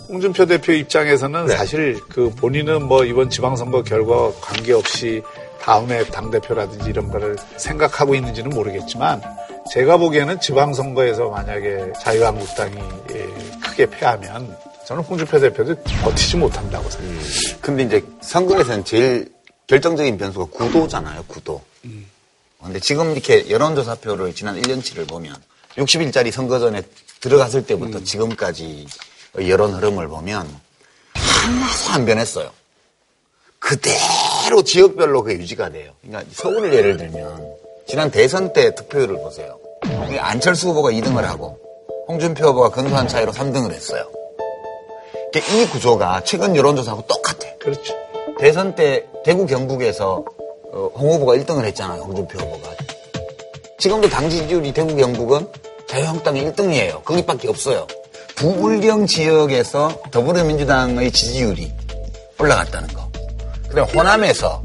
홍준표 0.09 0.47
대표 0.47 0.73
입장에서는 0.73 1.47
네. 1.47 1.57
사실 1.57 2.01
그 2.09 2.31
본인은 2.31 2.87
뭐 2.87 3.05
이번 3.05 3.31
지방선거 3.31 3.83
결과 3.83 4.33
관계없이 4.41 5.23
다음에 5.61 6.05
당대표라든지 6.07 6.91
이런 6.91 7.09
거를 7.11 7.37
생각하고 7.57 8.15
있는지는 8.15 8.51
모르겠지만 8.51 9.23
제가 9.71 9.97
보기에는 9.97 10.41
지방선거에서 10.41 11.29
만약에 11.29 11.93
자유한국당이 12.01 12.77
예, 13.13 13.29
크게 13.63 13.87
패하면 13.87 14.57
저는 14.87 15.05
홍준표 15.05 15.39
대표도 15.39 15.77
버티지 16.03 16.39
못한다고 16.39 16.91
생각해요. 16.91 17.21
근데 17.61 17.85
이제 17.85 18.05
선거에서는 18.21 18.85
제일 18.85 19.29
결정적인 19.69 20.19
변수가 20.19 20.47
구도잖아요, 20.47 21.25
구도. 21.29 21.63
근데 22.63 22.81
지금 22.81 23.13
이렇게 23.13 23.49
여론조사표를 23.49 24.35
지난 24.35 24.61
1년치를 24.61 25.09
보면 25.09 25.35
60일짜리 25.77 26.31
선거 26.31 26.59
전에 26.59 26.83
들어갔을 27.21 27.67
때부터 27.67 28.03
지금까지 28.03 28.87
여론 29.49 29.73
흐름을 29.75 30.09
보면 30.09 30.49
하나도 31.15 31.93
안 31.93 32.05
변했어요. 32.05 32.51
그대로 33.59 34.63
지역별로 34.65 35.23
그게 35.23 35.39
유지가 35.39 35.71
돼요. 35.71 35.93
그러니까 36.03 36.31
서울을 36.35 36.75
예를 36.75 36.97
들면 36.97 37.55
지난 37.87 38.11
대선 38.11 38.53
때 38.53 38.75
득표율을 38.75 39.17
보세요. 39.17 39.59
안철수 40.19 40.69
후보가 40.69 40.91
2등을 40.91 41.23
하고 41.23 41.59
홍준표 42.09 42.45
후보가 42.49 42.71
근소한 42.71 43.09
차이로 43.09 43.33
3등을 43.33 43.73
했어요. 43.73 44.11
그러니까 45.33 45.55
이 45.55 45.67
구조가 45.69 46.25
최근 46.25 46.57
여론조사하고 46.57 47.07
똑같아. 47.07 47.49
그렇죠. 47.59 47.95
대선 48.39 48.75
때 48.75 49.07
대구 49.25 49.47
경북에서 49.47 50.25
어, 50.73 50.91
홍 50.95 51.13
후보가 51.13 51.37
1등을 51.37 51.65
했잖아요. 51.65 52.03
홍준표 52.03 52.39
후보가. 52.39 52.71
지금도 53.83 54.09
당 54.09 54.31
지지율이 54.31 54.73
대구 54.73 54.95
경북은 54.95 55.45
자유한국당이 55.89 56.45
1등이에요. 56.45 57.03
거기밖에 57.03 57.49
없어요. 57.49 57.85
부울경 58.37 59.07
지역에서 59.09 60.01
더불어민주당의 60.13 61.11
지지율이 61.11 61.73
올라갔다는 62.39 62.87
거. 62.95 63.11
그다음 63.69 63.89
호남에서 63.89 64.63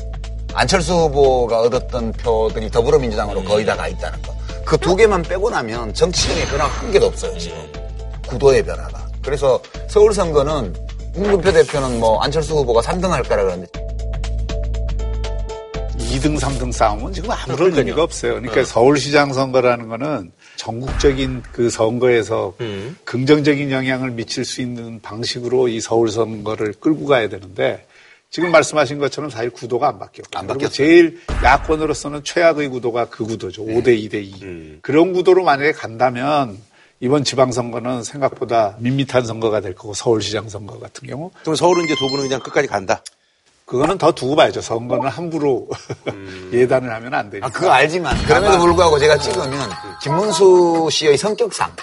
안철수 0.54 0.94
후보가 0.94 1.62
얻었던 1.62 2.12
표들이 2.12 2.70
더불어민주당으로 2.70 3.44
거의 3.44 3.66
다 3.66 3.76
가 3.76 3.88
있다는 3.88 4.22
거. 4.22 4.36
그 4.64 4.78
두 4.78 4.96
개만 4.96 5.24
빼고 5.24 5.50
나면 5.50 5.96
정치적인 5.96 6.46
변화가 6.50 6.70
한 6.70 6.92
개도 6.92 7.08
없어요, 7.08 7.36
지금. 7.40 7.58
구도의 8.28 8.64
변화가. 8.64 9.04
그래서 9.24 9.60
서울 9.88 10.14
선거는 10.14 10.76
홍준표 11.16 11.52
대표는 11.54 12.00
뭐 12.00 12.20
안철수 12.22 12.54
후보가 12.54 12.82
3등 12.82 13.08
할 13.10 13.24
거라 13.24 13.42
그러는데 13.42 13.68
2등, 16.08 16.40
3등 16.40 16.72
싸움은 16.72 17.14
지금 17.14 17.32
아무런 17.32 17.78
의미가 17.78 18.02
없어요. 18.02 18.36
그러니까 18.36 18.64
서울시장 18.64 19.34
선거라는 19.34 19.88
거는 19.88 20.32
전국적인 20.56 21.44
그 21.52 21.70
선거에서 21.70 22.54
음. 22.62 22.98
긍정적인 23.04 23.72
영향을 23.72 24.12
미칠 24.12 24.46
수 24.46 24.62
있는 24.62 25.00
방식으로 25.02 25.68
이 25.68 25.80
서울 25.80 26.10
선거를 26.10 26.74
끌고 26.80 27.06
가야 27.06 27.30
되는데 27.30 27.86
지금 28.30 28.52
말씀하신 28.52 29.00
것처럼 29.00 29.30
사실 29.30 29.50
구도가 29.50 29.88
안 29.88 30.00
바뀌었고 30.00 30.38
안 30.38 30.48
바뀌었어요. 30.48 30.76
제일 30.76 31.20
야권으로서는 31.44 32.24
최악의 32.24 32.70
구도가 32.70 33.10
그 33.10 33.26
구도죠. 33.26 33.66
5대 33.66 33.88
2대 33.88 34.16
2. 34.16 34.34
음. 34.44 34.80
그런 34.82 35.14
구도로 35.14 35.44
만약에 35.44 35.72
간다면 35.72 36.58
이번 37.00 37.24
지방선거는 37.24 38.04
생각보다 38.04 38.76
밋밋한 38.80 39.26
선거가 39.26 39.62
될 39.62 39.76
거고 39.76 39.94
서울시장 39.94 40.50
선거 40.50 40.80
같은 40.80 41.08
경우 41.08 41.32
그럼 41.42 41.56
서울은 41.56 41.86
이제 41.86 41.96
두 41.96 42.08
분은 42.08 42.24
그냥 42.24 42.42
끝까지 42.42 42.68
간다. 42.68 43.04
그거는 43.68 43.98
더 43.98 44.14
두고 44.14 44.38
봐야죠. 44.38 44.62
선거는 44.62 45.10
함부로 45.10 45.68
예단을 46.54 46.90
하면 46.90 47.14
안 47.14 47.30
되니까. 47.30 47.48
아, 47.48 47.50
그거 47.52 47.70
알지만 47.70 48.18
그럼에도 48.24 48.60
불구하고 48.60 48.98
제가 48.98 49.18
찍으면 49.18 49.70
김문수 50.02 50.88
씨의 50.90 51.18
성격상 51.18 51.76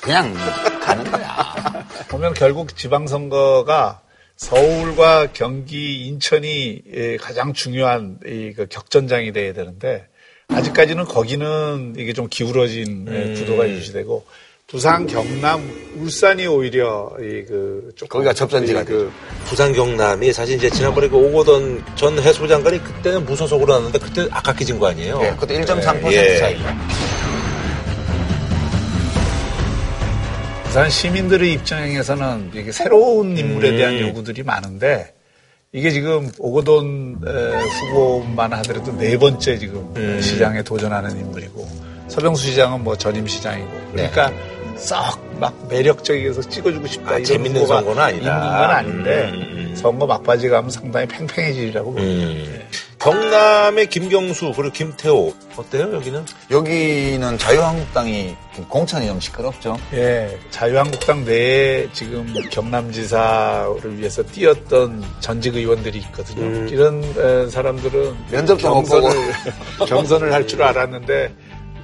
그냥 0.00 0.34
가는 0.80 1.10
거야. 1.10 1.54
보면 2.08 2.32
결국 2.32 2.74
지방선거가 2.74 4.00
서울과 4.36 5.32
경기, 5.34 6.06
인천이 6.06 6.80
예, 6.94 7.16
가장 7.18 7.52
중요한 7.52 8.18
이그 8.24 8.68
격전장이 8.70 9.32
돼야 9.32 9.52
되는데 9.52 10.06
아직까지는 10.48 11.04
거기는 11.04 11.96
이게 11.98 12.14
좀 12.14 12.28
기울어진 12.30 13.06
예, 13.10 13.34
구도가 13.34 13.68
유지되고 13.68 14.24
부산, 14.70 15.06
경남, 15.06 15.62
울산이 15.96 16.46
오히려 16.46 17.10
이그 17.18 17.88
거기가 18.06 18.34
접전지가 18.34 18.82
이 18.82 18.84
그, 18.84 19.10
부산 19.46 19.72
경남이 19.72 20.30
사실 20.34 20.56
이제 20.56 20.68
지난번에 20.68 21.08
그 21.08 21.16
오고던 21.16 21.82
전 21.96 22.18
해수장관이 22.18 22.84
그때는 22.84 23.24
무소속으로 23.24 23.66
나왔는데 23.72 23.98
그때 23.98 24.28
아깝게 24.30 24.66
진 24.66 24.78
거 24.78 24.88
아니에요? 24.88 25.20
예, 25.22 25.34
그때 25.40 25.58
1.3% 25.58 26.12
예. 26.12 26.36
차이. 26.36 26.56
부산 30.64 30.90
시민들의 30.90 31.50
입장에서는 31.54 32.50
이게 32.54 32.70
새로운 32.70 33.38
인물에 33.38 33.74
대한 33.74 33.94
음. 33.94 34.08
요구들이 34.08 34.42
많은데 34.42 35.14
이게 35.72 35.90
지금 35.90 36.30
오거돈 36.38 37.20
에, 37.26 37.62
후보만 37.90 38.52
하더라도 38.52 38.94
네 38.98 39.16
번째 39.16 39.56
지금 39.58 40.20
시장에 40.20 40.62
도전하는 40.62 41.18
인물이고 41.18 41.88
서병수 42.08 42.42
시장은 42.46 42.84
뭐 42.84 42.96
전임 42.96 43.26
시장이고 43.26 43.68
그러니까 43.92 44.30
썩 44.78 45.18
막 45.38 45.54
매력적이어서 45.68 46.42
찍어주고 46.42 46.86
싶다. 46.88 47.10
아, 47.10 47.12
이런 47.14 47.24
재밌는 47.24 47.64
선거는 47.66 48.02
아니다. 48.02 48.34
있는 48.34 48.58
건 48.58 48.70
아닌데 48.70 49.30
음, 49.32 49.40
음. 49.70 49.76
선거 49.76 50.04
막바지 50.04 50.48
가면 50.48 50.68
상당히 50.70 51.06
팽팽해지리라고. 51.06 51.94
음. 51.96 52.62
경남의 52.98 53.86
김경수 53.86 54.52
그리고 54.56 54.72
김태호 54.72 55.32
어때요 55.56 55.94
여기는? 55.94 56.26
여기는 56.50 57.38
자유한국당이 57.38 58.34
공천이 58.68 59.06
좀 59.06 59.20
시끄럽죠. 59.20 59.78
예, 59.94 60.36
자유한국당 60.50 61.24
내에 61.24 61.86
지금 61.92 62.34
경남지사를 62.50 63.98
위해서 63.98 64.22
뛰었던 64.24 65.04
전직 65.20 65.54
의원들이 65.54 65.98
있거든요. 65.98 66.42
음. 66.42 66.68
이런 66.68 67.04
에, 67.04 67.48
사람들은 67.48 68.16
면접도 68.32 68.68
못 68.74 68.82
경선을 68.82 69.32
경선을 69.86 70.32
할 70.32 70.48
줄 70.48 70.62
알았는데 70.64 71.32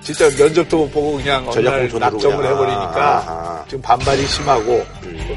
진짜 0.05 0.29
면접도 0.37 0.77
못 0.77 0.93
보고 0.93 1.17
그냥 1.17 1.45
어느 1.45 1.55
전략 1.55 1.71
날 1.71 1.89
낙점을 1.89 2.37
그냥. 2.37 2.53
해버리니까 2.53 3.17
아, 3.17 3.25
아. 3.27 3.65
지금 3.67 3.81
반발이 3.83 4.27
심하고 4.27 4.87
음. 5.05 5.37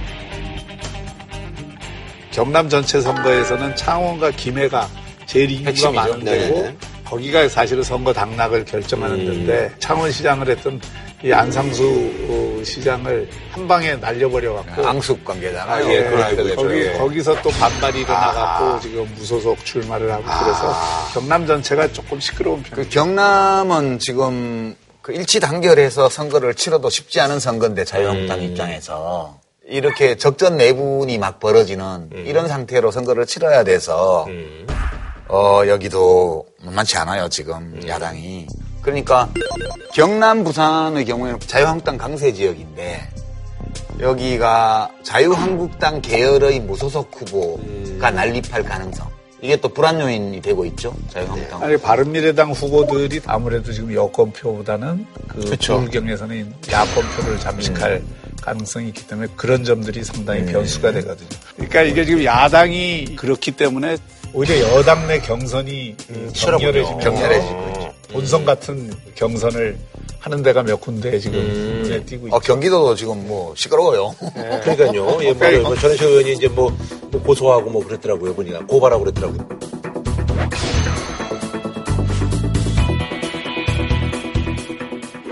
경남 2.31 2.69
전체 2.69 3.01
선거에서는 3.01 3.75
창원과 3.77 4.31
김해가 4.31 4.87
제일 5.25 5.49
인구가 5.51 5.69
핵심이죠. 5.69 5.91
많은 5.93 6.23
데고 6.23 6.55
네네. 6.61 6.77
거기가 7.07 7.47
사실은 7.47 7.83
선거 7.83 8.11
당락을 8.11 8.65
결정하는 8.65 9.19
음. 9.19 9.25
데인데 9.25 9.71
창원시장을 9.79 10.49
했던 10.49 10.79
이 11.23 11.31
안상수 11.31 11.83
어, 12.29 12.63
시장을 12.63 13.29
한 13.51 13.67
방에 13.67 13.95
날려버려 13.95 14.53
갖고 14.55 14.85
앙숙 14.85 15.23
관계잖아요. 15.23 15.85
아, 15.85 15.89
예, 15.89 16.35
계죠. 16.35 16.55
거기 16.55 16.79
예. 16.81 16.93
거기서 16.93 17.41
또 17.41 17.49
반발이 17.49 18.01
일어나갖고 18.01 18.65
아. 18.65 18.79
지금 18.81 19.09
무소속 19.15 19.63
출마를 19.63 20.11
하고 20.11 20.23
아. 20.27 20.43
그래서 20.43 20.75
경남 21.13 21.47
전체가 21.47 21.91
조금 21.93 22.19
시끄러운 22.19 22.61
편. 22.61 22.75
그 22.75 22.89
경남은 22.89 23.99
지금 23.99 24.75
그 25.01 25.13
일치 25.13 25.39
단결해서 25.39 26.09
선거를 26.09 26.53
치러도 26.53 26.89
쉽지 26.89 27.21
않은 27.21 27.39
선거인데 27.39 27.85
자유한국당 27.85 28.39
음. 28.39 28.43
입장에서 28.43 29.39
이렇게 29.65 30.17
적전 30.17 30.57
내분이 30.57 31.17
막 31.17 31.39
벌어지는 31.39 32.09
이런 32.25 32.47
상태로 32.47 32.91
선거를 32.91 33.25
치러야 33.25 33.63
돼서 33.63 34.25
음. 34.27 34.67
어 35.29 35.63
여기도 35.67 36.45
만만치 36.63 36.97
않아요 36.97 37.27
지금 37.29 37.79
야당이. 37.87 38.47
그러니까 38.81 39.29
경남 39.93 40.43
부산의 40.43 41.05
경우에는 41.05 41.39
자유한국당 41.41 41.97
강세 41.97 42.31
지역인데 42.31 43.09
여기가 43.99 44.89
자유한국당 45.03 46.01
계열의 46.01 46.61
무소속 46.61 47.11
후보가 47.13 48.11
난립할 48.11 48.63
가능성. 48.63 49.07
이게 49.39 49.55
또 49.57 49.69
불안 49.69 49.99
요인이 49.99 50.41
되고 50.41 50.65
있죠 50.65 50.95
자유한국당. 51.11 51.61
아니 51.61 51.77
바른미래당 51.77 52.51
후보들이 52.53 53.21
아무래도 53.25 53.71
지금 53.71 53.93
여권표보다는 53.93 55.05
그 55.27 55.41
그쵸. 55.41 55.79
불경에서는 55.81 56.53
야권표를 56.71 57.39
잠식할 57.39 58.01
가능성이 58.41 58.87
있기 58.87 59.05
때문에 59.07 59.27
그런 59.35 59.63
점들이 59.63 60.03
상당히 60.03 60.45
변수가 60.45 60.91
되거든요. 60.93 61.29
그러니까 61.55 61.81
이게 61.83 62.05
지금 62.05 62.23
야당이 62.23 63.15
그렇기 63.17 63.51
때문에 63.51 63.97
오히려 64.37 64.59
여당 64.77 65.07
내 65.07 65.19
경선이 65.19 65.95
격렬해지면 66.35 66.99
격렬해지고 66.99 67.69
있죠. 67.69 67.93
본선 68.11 68.45
같은 68.45 68.93
경선을 69.15 69.75
하는 70.19 70.43
데가 70.43 70.61
몇 70.61 70.79
군데 70.79 71.17
지금 71.17 71.39
음. 71.39 71.81
눈에 71.83 72.05
띄고 72.05 72.27
있죠. 72.27 72.35
어, 72.35 72.39
경기도도 72.39 72.93
지금 72.93 73.27
뭐 73.27 73.55
시끄러워요 73.55 74.13
그러니까요. 74.61 75.17
예, 75.23 75.33
맞아요. 75.33 75.63
뭐 75.63 75.75
전혜철 75.75 76.07
의원이 76.07 76.33
이제 76.33 76.47
뭐, 76.49 76.71
뭐 77.09 77.19
고소하고 77.23 77.71
뭐 77.71 77.83
그랬더라고요. 77.83 78.35
보니까 78.35 78.59
고발하고 78.67 79.05
그랬더라고요. 79.05 79.47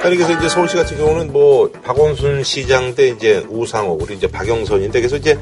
아니 0.06 0.18
그래서 0.18 0.38
이제 0.38 0.48
서울시 0.48 0.76
같은 0.76 0.98
경우는 0.98 1.34
뭐 1.34 1.68
박원순 1.84 2.44
시장 2.44 2.94
대 2.94 3.08
이제 3.08 3.44
우상호 3.50 3.98
우리 4.00 4.14
이제 4.16 4.28
박영선인데 4.28 5.00
그래서 5.00 5.16
이제 5.18 5.36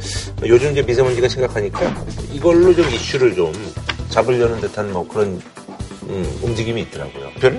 요즘 0.45 0.71
이제 0.71 0.81
미세먼지가 0.81 1.27
심각하니까 1.27 2.05
이걸로 2.31 2.73
좀 2.73 2.89
이슈를 2.89 3.35
좀 3.35 3.51
잡으려는 4.09 4.61
듯한 4.61 4.93
뭐 4.93 5.05
그런 5.05 5.41
음, 6.03 6.39
움직임이 6.41 6.81
있더라고요. 6.83 7.31
별 7.41 7.51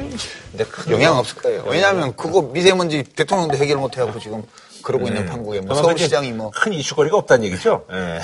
근데 0.51 0.65
큰 0.65 0.93
영향 0.93 1.19
없을 1.19 1.37
거예요 1.43 1.65
왜냐하면 1.67 2.17
그거 2.17 2.41
미세먼지 2.41 3.03
대통령도 3.03 3.59
해결 3.59 3.77
못 3.77 3.95
해갖고 3.99 4.19
지금 4.19 4.43
그러고 4.83 5.07
있는 5.07 5.27
판국에 5.27 5.61
뭐 5.61 5.75
서울시장이 5.77 6.33
뭐 6.33 6.51
큰 6.55 6.73
이슈거리가 6.73 7.19
없다는 7.19 7.45
얘기죠. 7.45 7.85
예. 7.93 8.21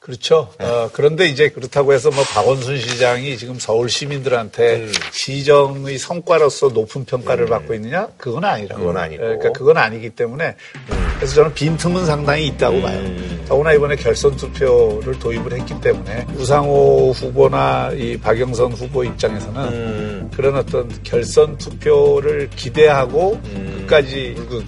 그렇죠. 0.00 0.48
어, 0.58 0.88
그런데 0.92 1.26
이제 1.26 1.50
그렇다고 1.50 1.92
해서 1.92 2.10
뭐 2.10 2.24
박원순 2.24 2.78
시장이 2.78 3.36
지금 3.36 3.58
서울 3.58 3.90
시민들한테 3.90 4.76
음. 4.76 4.92
시정의 5.12 5.98
성과로서 5.98 6.68
높은 6.68 7.04
평가를 7.04 7.46
받고 7.46 7.74
있느냐? 7.74 8.08
그건 8.16 8.44
아니라고. 8.44 8.80
그건 8.80 8.96
아니고. 8.96 9.22
그러니까 9.22 9.52
그건 9.52 9.76
아니기 9.76 10.10
때문에 10.10 10.54
그래서 11.16 11.34
저는 11.34 11.52
빈틈은 11.52 12.06
상당히 12.06 12.46
있다고 12.46 12.80
봐요. 12.80 13.02
더구나 13.48 13.72
이번에 13.72 13.96
결선 13.96 14.36
투표를 14.36 15.18
도입을 15.18 15.52
했기 15.52 15.78
때문에 15.80 16.26
우상호 16.36 17.12
후보나 17.12 17.90
이 17.92 18.16
박영선 18.16 18.72
후보 18.72 19.04
입장에서는 19.04 19.62
음. 19.64 20.30
그런 20.34 20.56
어떤 20.56 20.88
결선 21.02 21.58
투표를 21.58 22.48
기대하고 22.50 23.40
음. 23.44 23.78
끝까지 23.80 24.36
그, 24.48 24.64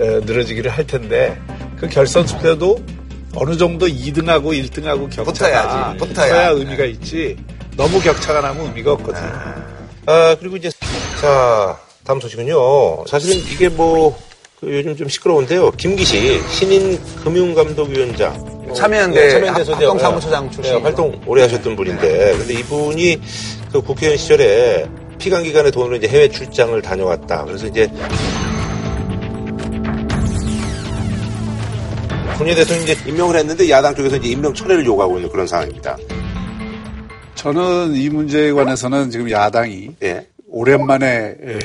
어, 0.00 0.20
늘어지기를 0.24 0.70
할 0.70 0.86
텐데 0.86 1.38
그 1.76 1.88
결선 1.88 2.24
투표도 2.24 2.99
어느 3.34 3.56
정도 3.56 3.86
2등하고 3.86 4.46
1등하고 4.52 5.08
격차가 5.14 5.24
붙어야지, 5.32 5.98
붙어야. 5.98 6.08
붙어야 6.28 6.48
의미가 6.50 6.84
있지 6.86 7.36
너무 7.76 8.00
격차가 8.00 8.40
나면 8.40 8.66
의미가 8.66 8.92
없거든요. 8.92 9.32
아, 10.06 10.36
그리고 10.40 10.56
이제, 10.56 10.70
자, 11.20 11.78
다음 12.04 12.20
소식은요. 12.20 13.06
사실은 13.06 13.36
이게 13.38 13.68
뭐, 13.68 14.18
그 14.58 14.66
요즘 14.76 14.96
좀 14.96 15.08
시끄러운데요. 15.08 15.70
김기식, 15.72 16.42
신인 16.50 17.00
금융감독위원장. 17.22 18.74
참여연대 18.74 19.24
예, 19.26 19.30
참여연대에서 19.30 19.72
이제, 19.72 19.84
합동사무처장 19.84 20.46
예, 20.46 20.50
출신. 20.50 20.82
활동 20.82 21.20
오래 21.26 21.42
하셨던 21.42 21.76
분인데, 21.76 22.36
근데 22.36 22.54
이분이 22.54 23.20
그 23.72 23.80
국회의원 23.82 24.18
시절에 24.18 24.86
피감기관의 25.18 25.70
돈으로 25.72 25.96
이제 25.96 26.08
해외 26.08 26.28
출장을 26.28 26.80
다녀왔다. 26.82 27.44
그래서 27.44 27.66
이제 27.66 27.88
문재인 32.40 32.56
대통령이 32.56 32.90
이제 32.90 32.96
임명을 33.06 33.36
했는데 33.36 33.68
야당 33.68 33.94
쪽에서 33.94 34.16
이제 34.16 34.30
임명 34.30 34.54
철회를 34.54 34.86
요구하고 34.86 35.18
있는 35.18 35.30
그런 35.30 35.46
상황입니다. 35.46 35.98
저는 37.34 37.94
이 37.94 38.08
문제에 38.08 38.50
관해서는 38.52 39.10
지금 39.10 39.30
야당이 39.30 39.96
예. 40.02 40.26
오랜만에 40.48 41.36
에, 41.38 41.58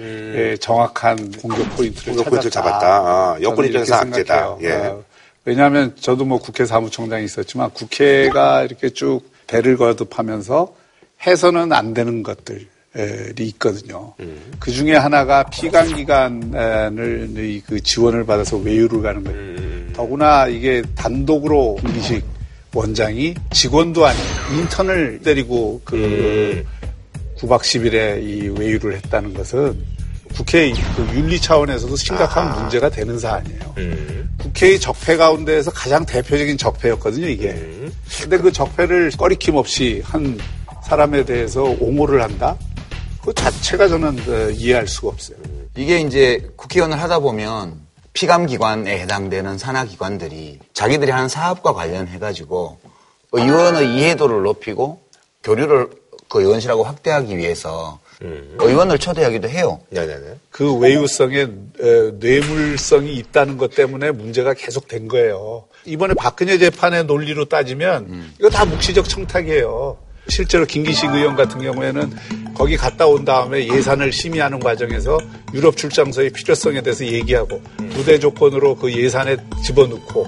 에, 0.00 0.56
정확한 0.58 1.32
공격 1.32 1.68
포인트를 1.76 2.14
공격 2.14 2.30
포인트를. 2.30 2.50
잡았다. 2.52 2.86
아, 2.86 3.38
여권 3.42 3.66
입장에서 3.66 3.96
악재다. 3.96 4.58
예. 4.62 4.70
어, 4.72 5.02
왜냐하면 5.44 5.96
저도 5.98 6.24
뭐 6.24 6.38
국회 6.38 6.64
사무총장이 6.64 7.24
있었지만 7.24 7.70
국회가 7.70 8.62
이렇게 8.62 8.90
쭉 8.90 9.22
배를 9.48 9.76
거듭하면서 9.76 10.74
해서는 11.26 11.72
안 11.72 11.92
되는 11.92 12.22
것들이 12.22 12.68
있거든요. 13.40 14.14
음. 14.20 14.52
그 14.60 14.70
중에 14.70 14.94
하나가 14.94 15.42
피감기관을 15.42 17.32
이그 17.36 17.82
지원을 17.82 18.24
받아서 18.26 18.58
외유를 18.58 19.02
가는 19.02 19.24
거예요. 19.24 19.38
음. 19.38 19.69
더구나 20.00 20.46
이게 20.46 20.82
단독으로 20.94 21.76
김기식 21.82 22.24
원장이 22.72 23.34
직원도 23.52 24.06
아닌 24.06 24.22
인턴을 24.54 25.20
때리고 25.22 25.82
그 25.84 25.96
음. 25.96 26.64
9박 27.38 27.60
10일에 27.60 28.22
이 28.22 28.48
외유를 28.48 28.96
했다는 28.96 29.34
것은 29.34 29.78
국회 30.34 30.72
그 30.96 31.02
윤리 31.14 31.38
차원에서도 31.38 31.94
심각한 31.96 32.48
아하. 32.48 32.60
문제가 32.62 32.88
되는 32.88 33.18
사안이에요. 33.18 33.74
음. 33.76 34.36
국회의 34.38 34.80
적폐 34.80 35.18
가운데에서 35.18 35.70
가장 35.70 36.06
대표적인 36.06 36.56
적폐였거든요, 36.56 37.26
이게. 37.28 37.50
음. 37.50 37.92
근데 38.22 38.38
그 38.38 38.50
적폐를 38.50 39.10
꺼리낌 39.18 39.56
없이 39.56 40.00
한 40.02 40.38
사람에 40.84 41.26
대해서 41.26 41.62
옹호를 41.62 42.22
한다? 42.22 42.56
그 43.22 43.34
자체가 43.34 43.88
저는 43.88 44.18
어, 44.28 44.50
이해할 44.50 44.86
수가 44.88 45.08
없어요. 45.08 45.36
이게 45.76 46.00
이제 46.00 46.48
국회의원을 46.56 46.98
하다 47.02 47.18
보면 47.18 47.89
피감기관에 48.20 48.98
해당되는 49.00 49.56
산하기관들이 49.56 50.58
자기들이 50.74 51.10
하는 51.10 51.30
사업과 51.30 51.72
관련해가지고 51.72 52.78
의원의 53.32 53.96
이해도를 53.96 54.42
높이고 54.42 55.00
교류를 55.42 55.88
그 56.28 56.42
의원실하고 56.42 56.84
확대하기 56.84 57.38
위해서 57.38 57.98
의원을 58.58 58.98
초대하기도 58.98 59.48
해요. 59.48 59.80
네네네. 59.88 60.36
그 60.50 60.76
외유성에 60.76 61.40
에, 61.40 62.10
뇌물성이 62.18 63.14
있다는 63.14 63.56
것 63.56 63.74
때문에 63.74 64.10
문제가 64.10 64.52
계속 64.52 64.86
된 64.86 65.08
거예요. 65.08 65.64
이번에 65.86 66.12
박근혜 66.12 66.58
재판의 66.58 67.04
논리로 67.04 67.46
따지면 67.46 68.32
이거 68.38 68.50
다 68.50 68.66
묵시적 68.66 69.08
청탁이에요. 69.08 69.96
실제로 70.30 70.64
김기식 70.64 71.12
의원 71.12 71.36
같은 71.36 71.60
경우에는 71.60 72.10
거기 72.54 72.76
갔다 72.76 73.06
온 73.06 73.24
다음에 73.24 73.66
예산을 73.66 74.12
심의하는 74.12 74.60
과정에서 74.60 75.18
유럽 75.52 75.76
출장소의 75.76 76.30
필요성에 76.30 76.82
대해서 76.82 77.04
얘기하고 77.04 77.60
부대 77.92 78.18
조건으로 78.18 78.76
그 78.76 78.92
예산에 78.92 79.36
집어넣고 79.64 80.26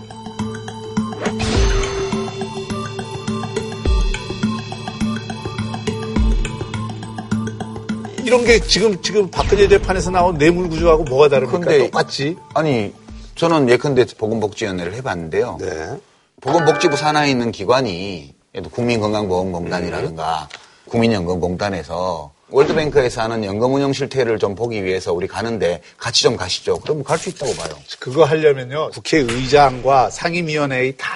이런 8.24 8.44
게 8.46 8.60
지금 8.60 9.00
지금 9.02 9.30
박근혜 9.30 9.68
재판에서 9.68 10.10
나온 10.10 10.38
뇌물 10.38 10.68
구조하고 10.70 11.04
뭐가 11.04 11.28
다릅니까? 11.28 11.58
근데 11.58 11.78
똑같지. 11.78 12.36
아니 12.54 12.92
저는 13.34 13.68
예컨대 13.68 14.06
보건복지위원회를 14.16 14.94
해봤는데요. 14.94 15.58
네. 15.60 16.00
보건복지부 16.40 16.96
산하에 16.96 17.30
있는 17.30 17.52
기관이 17.52 18.34
국민건강보험공단이라든가 18.70 20.48
국민연금공단에서 20.86 22.32
월드뱅크에서 22.50 23.22
하는 23.22 23.44
연금 23.44 23.72
운영 23.72 23.94
실태를 23.94 24.38
좀 24.38 24.54
보기 24.54 24.84
위해서 24.84 25.12
우리 25.14 25.26
가는데 25.26 25.80
같이 25.96 26.22
좀 26.22 26.36
가시죠. 26.36 26.78
그러면 26.80 27.02
갈수 27.02 27.30
있다고 27.30 27.54
봐요. 27.54 27.70
그거 27.98 28.24
하려면요 28.24 28.90
국회의장과 28.90 30.10
상임위원회의 30.10 30.94
다 30.98 31.08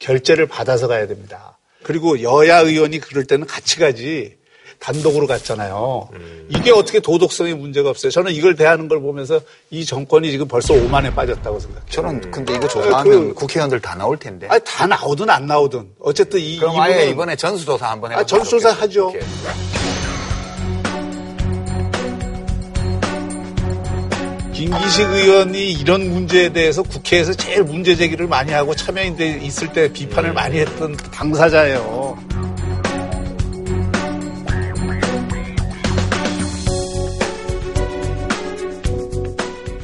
결재를 0.00 0.46
받아서 0.48 0.88
가야 0.88 1.06
됩니다. 1.06 1.56
그리고 1.84 2.20
여야 2.22 2.58
의원이 2.58 2.98
그럴 2.98 3.24
때는 3.24 3.46
같이 3.46 3.78
가지 3.78 4.36
단독으로 4.86 5.26
갔잖아요. 5.26 6.08
이게 6.48 6.70
어떻게 6.70 7.00
도덕성에 7.00 7.54
문제가 7.54 7.90
없어요. 7.90 8.10
저는 8.12 8.30
이걸 8.32 8.54
대하는 8.54 8.86
걸 8.86 9.00
보면서 9.00 9.40
이 9.70 9.84
정권이 9.84 10.30
지금 10.30 10.46
벌써 10.46 10.74
오만에 10.74 11.12
빠졌다고 11.12 11.58
생각해요. 11.58 11.86
저는 11.90 12.30
근데 12.30 12.54
이거 12.54 12.68
조사하면 12.68 13.02
그- 13.28 13.34
국회의원들 13.34 13.80
다 13.80 13.96
나올 13.96 14.16
텐데. 14.16 14.46
아니, 14.48 14.60
다 14.64 14.86
나오든 14.86 15.28
안 15.28 15.46
나오든 15.46 15.88
어쨌든 15.98 16.38
이 16.38 16.58
그럼 16.58 16.74
이분은 16.74 16.84
아예 16.92 17.08
이번에 17.10 17.34
전수조사 17.34 17.90
한번 17.90 18.12
해보면 18.12 18.22
아, 18.22 18.26
전수조사 18.26 18.70
하죠. 18.82 19.12
김기식 24.52 25.04
의원이 25.10 25.72
이런 25.72 26.08
문제에 26.10 26.48
대해서 26.50 26.82
국회에서 26.82 27.34
제일 27.34 27.62
문제 27.62 27.94
제기를 27.94 28.26
많이 28.26 28.52
하고 28.52 28.74
참여인대 28.74 29.40
있을 29.42 29.70
때 29.72 29.92
비판을 29.92 30.32
많이 30.32 30.58
했던 30.58 30.96
당사자예요. 30.96 32.16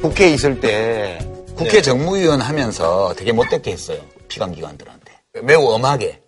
국회에 0.03 0.33
있을 0.33 0.59
때 0.59 1.17
국회 1.55 1.81
정무위원 1.81 2.41
하면서 2.41 3.13
되게 3.15 3.31
못됐게 3.31 3.71
했어요. 3.71 3.99
피감기관들한테. 4.27 5.13
매우 5.43 5.65
엄하게. 5.65 6.19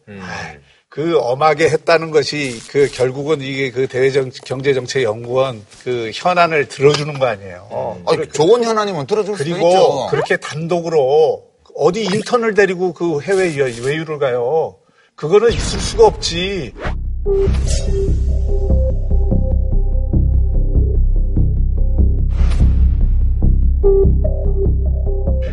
그 0.88 1.20
엄하게 1.20 1.68
했다는 1.70 2.10
것이 2.12 2.62
그 2.70 2.90
결국은 2.90 3.42
이게 3.42 3.72
그 3.72 3.86
대외정 3.88 4.32
경제정책연구원 4.46 5.66
그 5.84 6.10
현안을 6.14 6.70
들어주는 6.70 7.20
거 7.20 7.26
아니에요. 7.26 8.02
아, 8.06 8.12
좋은 8.32 8.64
현안이면 8.64 9.08
들어줄 9.08 9.38
수도 9.38 9.44
그리고 9.44 9.68
있죠. 9.68 10.08
그렇게 10.10 10.38
단독으로 10.38 11.44
어디 11.76 12.06
인턴을 12.06 12.54
데리고 12.54 12.94
그 12.94 13.20
해외 13.20 13.54
외유를 13.58 14.20
가요. 14.20 14.78
그거는 15.16 15.52
있을 15.52 15.80
수가 15.82 16.08
없지. 16.08 16.74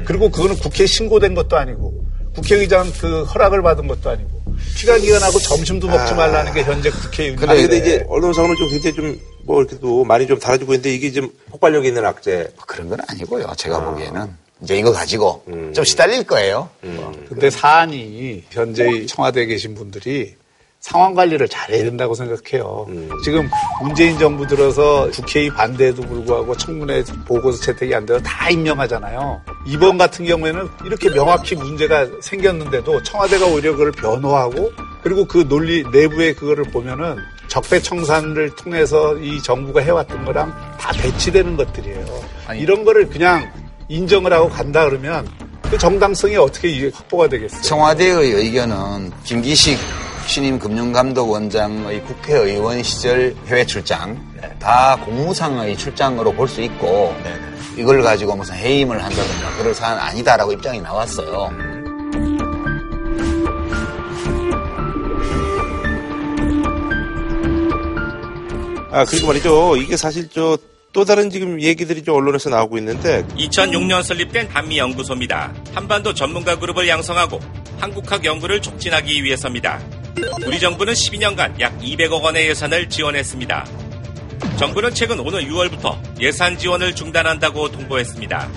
그리고 0.04 0.30
그거는 0.30 0.56
국회에 0.56 0.86
신고된 0.86 1.34
것도 1.34 1.56
아니고 1.56 2.04
국회의장 2.34 2.90
그 3.00 3.24
허락을 3.24 3.62
받은 3.62 3.86
것도 3.86 4.10
아니고 4.10 4.42
피감기관하고 4.76 5.38
점심도 5.38 5.86
먹지 5.88 6.14
말라는 6.14 6.52
게 6.52 6.62
현재 6.62 6.90
국회의원. 6.90 7.36
근데, 7.36 7.56
근데 7.62 7.76
이제 7.78 8.04
언론상으로 8.08 8.56
좀 8.56 8.68
굉장히 8.68 8.96
좀 8.96 9.32
뭐 9.44 9.60
이렇게도 9.60 10.04
많이 10.04 10.26
좀 10.26 10.38
달아주고 10.38 10.72
있는데 10.74 10.94
이게 10.94 11.10
좀 11.10 11.28
폭발력 11.50 11.84
있는 11.84 12.04
악재. 12.04 12.48
그런 12.66 12.88
건 12.88 13.00
아니고요. 13.08 13.52
제가 13.56 13.84
보기에는. 13.84 14.28
이제 14.62 14.76
이거 14.78 14.92
가지고 14.92 15.42
좀 15.74 15.82
시달릴 15.84 16.22
거예요. 16.24 16.68
근데 17.28 17.50
사안이 17.50 18.44
현재 18.50 19.04
청와대에 19.06 19.46
계신 19.46 19.74
분들이 19.74 20.36
상황 20.82 21.14
관리를 21.14 21.48
잘해야 21.48 21.84
된다고 21.84 22.12
생각해요. 22.14 22.86
지금 23.24 23.48
문재인 23.80 24.18
정부 24.18 24.44
들어서 24.48 25.08
국회의 25.12 25.48
반대에도 25.48 26.02
불구하고 26.02 26.56
청문회 26.56 27.04
보고서 27.24 27.62
채택이 27.62 27.94
안 27.94 28.04
돼서 28.04 28.20
다 28.20 28.50
임명하잖아요. 28.50 29.40
이번 29.64 29.96
같은 29.96 30.24
경우에는 30.26 30.68
이렇게 30.84 31.08
명확히 31.10 31.54
문제가 31.54 32.08
생겼는데도 32.20 33.00
청와대가 33.04 33.46
오히려 33.46 33.72
그걸 33.72 33.92
변호하고 33.92 34.72
그리고 35.04 35.24
그 35.24 35.46
논리 35.48 35.84
내부의 35.84 36.34
그거를 36.34 36.64
보면은 36.64 37.16
적폐청산을 37.46 38.56
통해서 38.56 39.16
이 39.18 39.40
정부가 39.40 39.80
해왔던 39.82 40.24
거랑 40.24 40.50
다 40.80 40.92
배치되는 41.00 41.56
것들이에요. 41.56 42.04
이런 42.56 42.84
거를 42.84 43.08
그냥 43.08 43.52
인정을 43.88 44.32
하고 44.32 44.48
간다 44.48 44.84
그러면 44.88 45.28
그 45.70 45.78
정당성이 45.78 46.36
어떻게 46.36 46.90
확보가 46.92 47.28
되겠어요? 47.28 47.62
청와대의 47.62 48.32
의견은 48.32 49.12
김기식 49.22 49.78
신임 50.26 50.58
금융감독원장의 50.58 52.02
국회의원 52.04 52.82
시절 52.82 53.34
해외 53.46 53.64
출장 53.66 54.16
다 54.58 54.96
공무상의 55.04 55.76
출장으로 55.76 56.32
볼 56.32 56.48
수 56.48 56.60
있고 56.62 57.14
이걸 57.76 58.02
가지고 58.02 58.36
무슨 58.36 58.54
해임을 58.54 59.02
한다든가 59.02 59.56
그럴 59.58 59.74
사안 59.74 59.98
아니다라고 59.98 60.52
입장이 60.52 60.80
나왔어요. 60.80 61.50
아, 68.90 69.04
그리고 69.06 69.28
말이죠. 69.28 69.76
이게 69.76 69.96
사실 69.96 70.28
저 70.28 70.58
또 70.92 71.06
다른 71.06 71.30
지금 71.30 71.60
얘기들이 71.60 72.02
좀 72.04 72.16
언론에서 72.16 72.50
나오고 72.50 72.76
있는데 72.78 73.24
2006년 73.38 74.02
설립된 74.02 74.48
단미연구소입니다. 74.48 75.54
한반도 75.72 76.12
전문가 76.12 76.58
그룹을 76.58 76.86
양성하고 76.86 77.40
한국학 77.78 78.24
연구를 78.24 78.60
촉진하기 78.60 79.24
위해서입니다. 79.24 79.80
우리 80.46 80.60
정부는 80.60 80.92
12년간 80.92 81.60
약 81.60 81.78
200억 81.80 82.22
원의 82.22 82.48
예산을 82.48 82.88
지원했습니다. 82.88 83.66
정부는 84.58 84.94
최근 84.94 85.20
오늘 85.20 85.44
6월부터 85.46 85.96
예산 86.20 86.56
지원을 86.58 86.94
중단한다고 86.94 87.70
통보했습니다. 87.72 88.48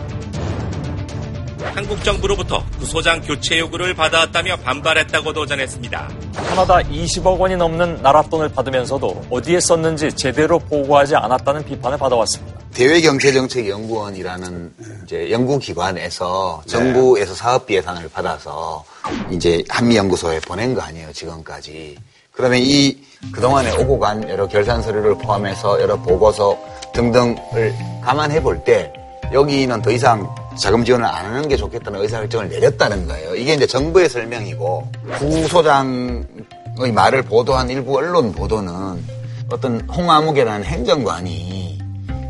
한국 1.74 2.04
정부로부터 2.04 2.64
구소장 2.80 3.22
교체 3.22 3.60
요구를 3.60 3.94
받아왔다며 3.96 4.58
반발했다고도 4.58 5.46
전했습니다. 5.46 6.10
캐나다 6.50 6.76
20억 6.80 7.40
원이 7.40 7.56
넘는 7.58 8.02
나라 8.02 8.22
돈을 8.22 8.50
받으면서도 8.50 9.24
어디에 9.30 9.60
썼는지 9.60 10.12
제대로 10.14 10.60
보고하지 10.60 11.16
않았다는 11.16 11.66
비판을 11.66 11.98
받아왔습니다. 11.98 12.60
대외경제정책연구원이라는 12.74 14.74
이제 15.06 15.32
연구기관에서 15.32 16.62
정부에서 16.68 17.34
사업비 17.34 17.76
예산을 17.76 18.10
받아서 18.10 18.84
이제 19.32 19.64
한미연구소에 19.70 20.42
보낸 20.42 20.76
거 20.76 20.82
아니에요, 20.82 21.12
지금까지. 21.14 21.98
그러면 22.32 22.60
이 22.60 22.98
그동안에 23.32 23.78
오고 23.78 24.00
간 24.00 24.28
여러 24.30 24.46
결산 24.48 24.82
서류를 24.82 25.18
포함해서 25.18 25.82
여러 25.82 25.96
보고서 26.02 26.58
등등을 26.94 27.74
감안해 28.04 28.42
볼 28.42 28.64
때 28.66 28.92
여기는 29.34 29.82
더 29.82 29.92
이상 29.92 30.30
자금 30.58 30.84
지원을 30.86 31.06
안 31.06 31.26
하는 31.26 31.48
게 31.48 31.58
좋겠다는 31.58 32.02
의사결정을 32.02 32.50
내렸다는 32.50 33.08
거예요. 33.08 33.36
이게 33.36 33.54
이제 33.54 33.68
정부의 33.68 34.10
설명이고 34.10 34.88
구소장의 35.20 36.92
말을 36.94 37.24
보도한 37.24 37.70
일부 37.70 37.98
언론 37.98 38.32
보도는 38.32 39.04
어떤 39.50 39.82
홍아무개라는 39.90 40.64
행정관이 40.66 41.80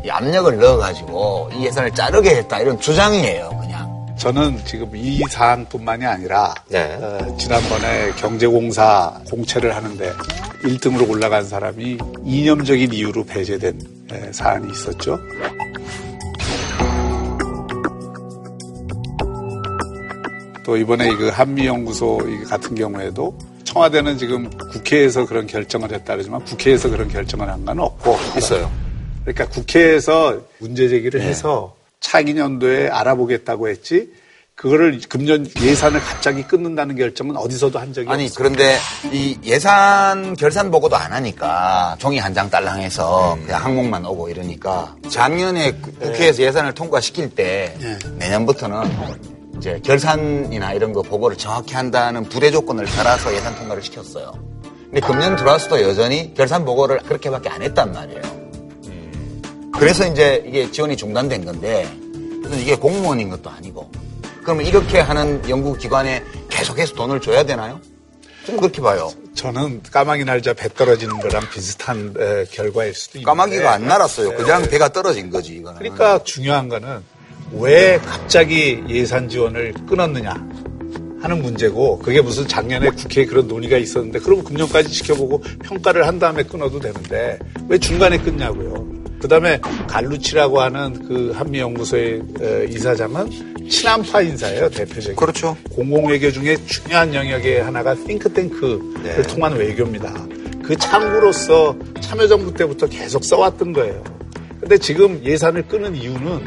이 0.04 0.10
압력을 0.10 0.56
넣어가지고 0.58 1.50
이 1.54 1.66
예산을 1.66 1.92
자르게 1.92 2.36
했다 2.36 2.60
이런 2.60 2.78
주장이에요, 2.80 3.48
그냥. 3.60 4.06
저는 4.18 4.60
지금 4.64 4.90
이 4.94 5.20
사안뿐만이 5.30 6.04
아니라 6.06 6.54
네. 6.68 6.96
어, 7.00 7.36
지난번에 7.38 8.12
경제공사 8.12 9.20
공채를 9.30 9.74
하는데 9.74 10.12
1등으로 10.62 11.08
올라간 11.10 11.44
사람이 11.44 11.98
이념적인 12.24 12.92
이유로 12.92 13.24
배제된 13.24 13.80
에, 14.12 14.32
사안이 14.32 14.70
있었죠. 14.72 15.18
또 20.66 20.76
이번에 20.76 21.14
그 21.14 21.28
한미연구소 21.28 22.18
이 22.26 22.44
같은 22.44 22.74
경우에도 22.74 23.38
청와대는 23.62 24.18
지금 24.18 24.50
국회에서 24.72 25.24
그런 25.24 25.46
결정을 25.46 25.92
했다 25.92 26.14
그러지만 26.14 26.44
국회에서 26.44 26.90
그런 26.90 27.06
결정을 27.08 27.48
한 27.48 27.64
건 27.64 27.78
없고 27.78 28.16
있어요. 28.36 28.68
그러니까 29.22 29.46
국회에서 29.48 30.40
문제 30.58 30.88
제기를 30.88 31.20
해서 31.20 31.76
차기 32.00 32.34
년도에 32.34 32.88
알아보겠다고 32.88 33.68
했지 33.68 34.10
그거를 34.56 35.00
금년 35.08 35.46
예산을 35.60 36.00
갑자기 36.00 36.42
끊는다는 36.42 36.96
결정은 36.96 37.36
어디서도 37.36 37.78
한 37.78 37.92
적이 37.92 38.08
아니 38.08 38.24
없어요. 38.24 38.36
그런데 38.36 38.76
이 39.12 39.38
예산 39.44 40.34
결산 40.34 40.70
보고도 40.72 40.96
안 40.96 41.12
하니까 41.12 41.94
종이 42.00 42.18
한 42.18 42.34
장 42.34 42.50
딸랑해서 42.50 43.38
그냥 43.44 43.64
항목만 43.64 44.04
오고 44.04 44.30
이러니까 44.30 44.96
작년에 45.08 45.72
구- 45.74 45.92
국회에서 45.92 46.42
예산을 46.42 46.72
통과시킬 46.74 47.30
때 47.36 47.72
네. 47.80 47.98
내년부터는 48.18 49.35
이제 49.56 49.80
결산이나 49.84 50.72
이런 50.72 50.92
거 50.92 51.02
보고를 51.02 51.36
정확히 51.36 51.74
한다는 51.74 52.24
부대 52.24 52.50
조건을 52.50 52.84
달아서 52.86 53.34
예산 53.34 53.54
통과를 53.56 53.82
시켰어요. 53.82 54.32
근데 54.84 55.00
금년 55.00 55.36
들어와서도 55.36 55.82
여전히 55.82 56.34
결산 56.34 56.64
보고를 56.64 56.98
그렇게밖에 56.98 57.48
안 57.48 57.62
했단 57.62 57.92
말이에요. 57.92 58.22
그래서 59.78 60.06
이제 60.06 60.42
이게 60.46 60.70
지원이 60.70 60.96
중단된 60.96 61.44
건데 61.44 61.86
무슨 62.42 62.58
이게 62.58 62.76
공무원인 62.76 63.28
것도 63.28 63.50
아니고 63.50 63.90
그러면 64.42 64.64
이렇게 64.64 65.00
하는 65.00 65.42
연구기관에 65.48 66.22
계속해서 66.48 66.94
돈을 66.94 67.20
줘야 67.20 67.42
되나요? 67.42 67.80
저는 68.46 68.60
그렇게 68.60 68.80
봐요. 68.80 69.10
저는 69.34 69.82
까마귀 69.90 70.24
날자 70.24 70.54
배 70.54 70.68
떨어지는 70.72 71.18
거랑 71.18 71.50
비슷한 71.50 72.14
에, 72.18 72.44
결과일 72.44 72.94
수도 72.94 73.18
있는데 73.18 73.26
까마귀가 73.26 73.72
안 73.72 73.86
날았어요. 73.86 74.36
그냥 74.36 74.62
배가 74.62 74.88
떨어진 74.90 75.30
거지, 75.30 75.54
이거는. 75.54 75.78
그러니까 75.78 76.22
중요한 76.22 76.68
거는 76.68 77.02
왜 77.52 77.98
갑자기 78.04 78.82
예산 78.88 79.28
지원을 79.28 79.72
끊었느냐 79.86 80.34
하는 81.20 81.42
문제고 81.42 81.98
그게 81.98 82.20
무슨 82.20 82.46
작년에 82.46 82.90
국회에 82.90 83.24
그런 83.24 83.48
논의가 83.48 83.78
있었는데 83.78 84.18
그러면 84.20 84.44
금년까지 84.44 84.90
지켜보고 84.90 85.42
평가를 85.64 86.06
한 86.06 86.18
다음에 86.18 86.42
끊어도 86.42 86.78
되는데 86.78 87.38
왜 87.68 87.78
중간에 87.78 88.18
끊냐고요. 88.18 88.86
그다음에 89.18 89.58
갈루치라고 89.88 90.60
하는 90.60 90.92
그 91.08 91.32
한미 91.34 91.58
연구소의 91.58 92.22
어, 92.40 92.64
이사장은 92.68 93.68
친한파 93.68 94.22
인사예요 94.22 94.68
대표적인. 94.70 95.16
그렇죠. 95.16 95.56
공공 95.72 96.08
외교 96.08 96.30
중에 96.30 96.56
중요한 96.66 97.12
영역의 97.14 97.62
하나가 97.62 97.94
싱크탱크를 97.94 98.78
네. 99.02 99.22
통한 99.22 99.54
외교입니다. 99.54 100.12
그 100.62 100.76
창구로서 100.76 101.76
참여정부 102.00 102.52
때부터 102.54 102.86
계속 102.86 103.24
써왔던 103.24 103.72
거예요. 103.72 104.15
근데 104.66 104.78
지금 104.78 105.24
예산을 105.24 105.68
끄는 105.68 105.94
이유는 105.94 106.44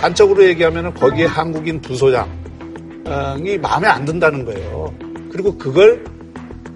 단적으로 0.00 0.44
얘기하면 0.44 0.94
거기에 0.94 1.24
한국인 1.26 1.80
부소장이 1.80 3.58
마음에 3.60 3.88
안 3.88 4.04
든다는 4.04 4.44
거예요. 4.44 4.94
그리고 5.32 5.58
그걸 5.58 6.04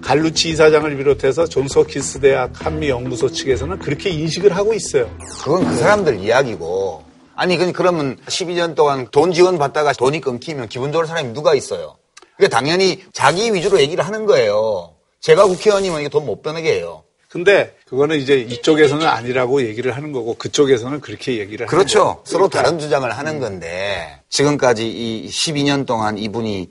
갈루치 0.01 0.49
이사장을 0.49 0.97
비롯해서 0.97 1.45
존스호킨스 1.47 2.19
대학 2.19 2.51
한미 2.65 2.89
연구소 2.89 3.31
측에서는 3.31 3.79
그렇게 3.79 4.09
인식을 4.09 4.53
하고 4.53 4.73
있어요. 4.73 5.09
그건 5.41 5.63
그 5.65 5.77
사람들 5.77 6.19
이야기고. 6.19 7.03
아니, 7.35 7.55
그- 7.55 7.71
그러면 7.71 8.17
12년 8.27 8.75
동안 8.75 9.07
돈 9.11 9.31
지원 9.31 9.57
받다가 9.57 9.93
돈이 9.93 10.19
끊기면 10.19 10.67
기분 10.67 10.91
좋을 10.91 11.05
사람이 11.07 11.31
누가 11.31 11.55
있어요? 11.55 11.95
그게 12.35 12.49
당연히 12.49 13.01
자기 13.13 13.53
위주로 13.53 13.79
얘기를 13.79 14.05
하는 14.05 14.25
거예요. 14.25 14.91
제가 15.21 15.45
국회의원이면 15.45 16.01
이게 16.01 16.09
돈 16.09 16.25
못 16.25 16.41
버는 16.41 16.63
게 16.63 16.73
해요. 16.79 17.03
근데 17.31 17.73
그거는 17.87 18.19
이제 18.19 18.35
이쪽에서는 18.39 19.07
아니라고 19.07 19.63
얘기를 19.63 19.95
하는 19.95 20.11
거고 20.11 20.33
그쪽에서는 20.35 20.99
그렇게 20.99 21.37
얘기를 21.37 21.65
하는 21.65 21.69
그렇죠. 21.69 21.99
거예요. 21.99 22.21
서로 22.25 22.49
그러니까 22.49 22.63
다른 22.63 22.79
주장을 22.79 23.09
하는 23.09 23.39
건데 23.39 24.19
지금까지 24.27 24.85
이 24.87 25.29
12년 25.29 25.85
동안 25.85 26.17
이분이 26.17 26.69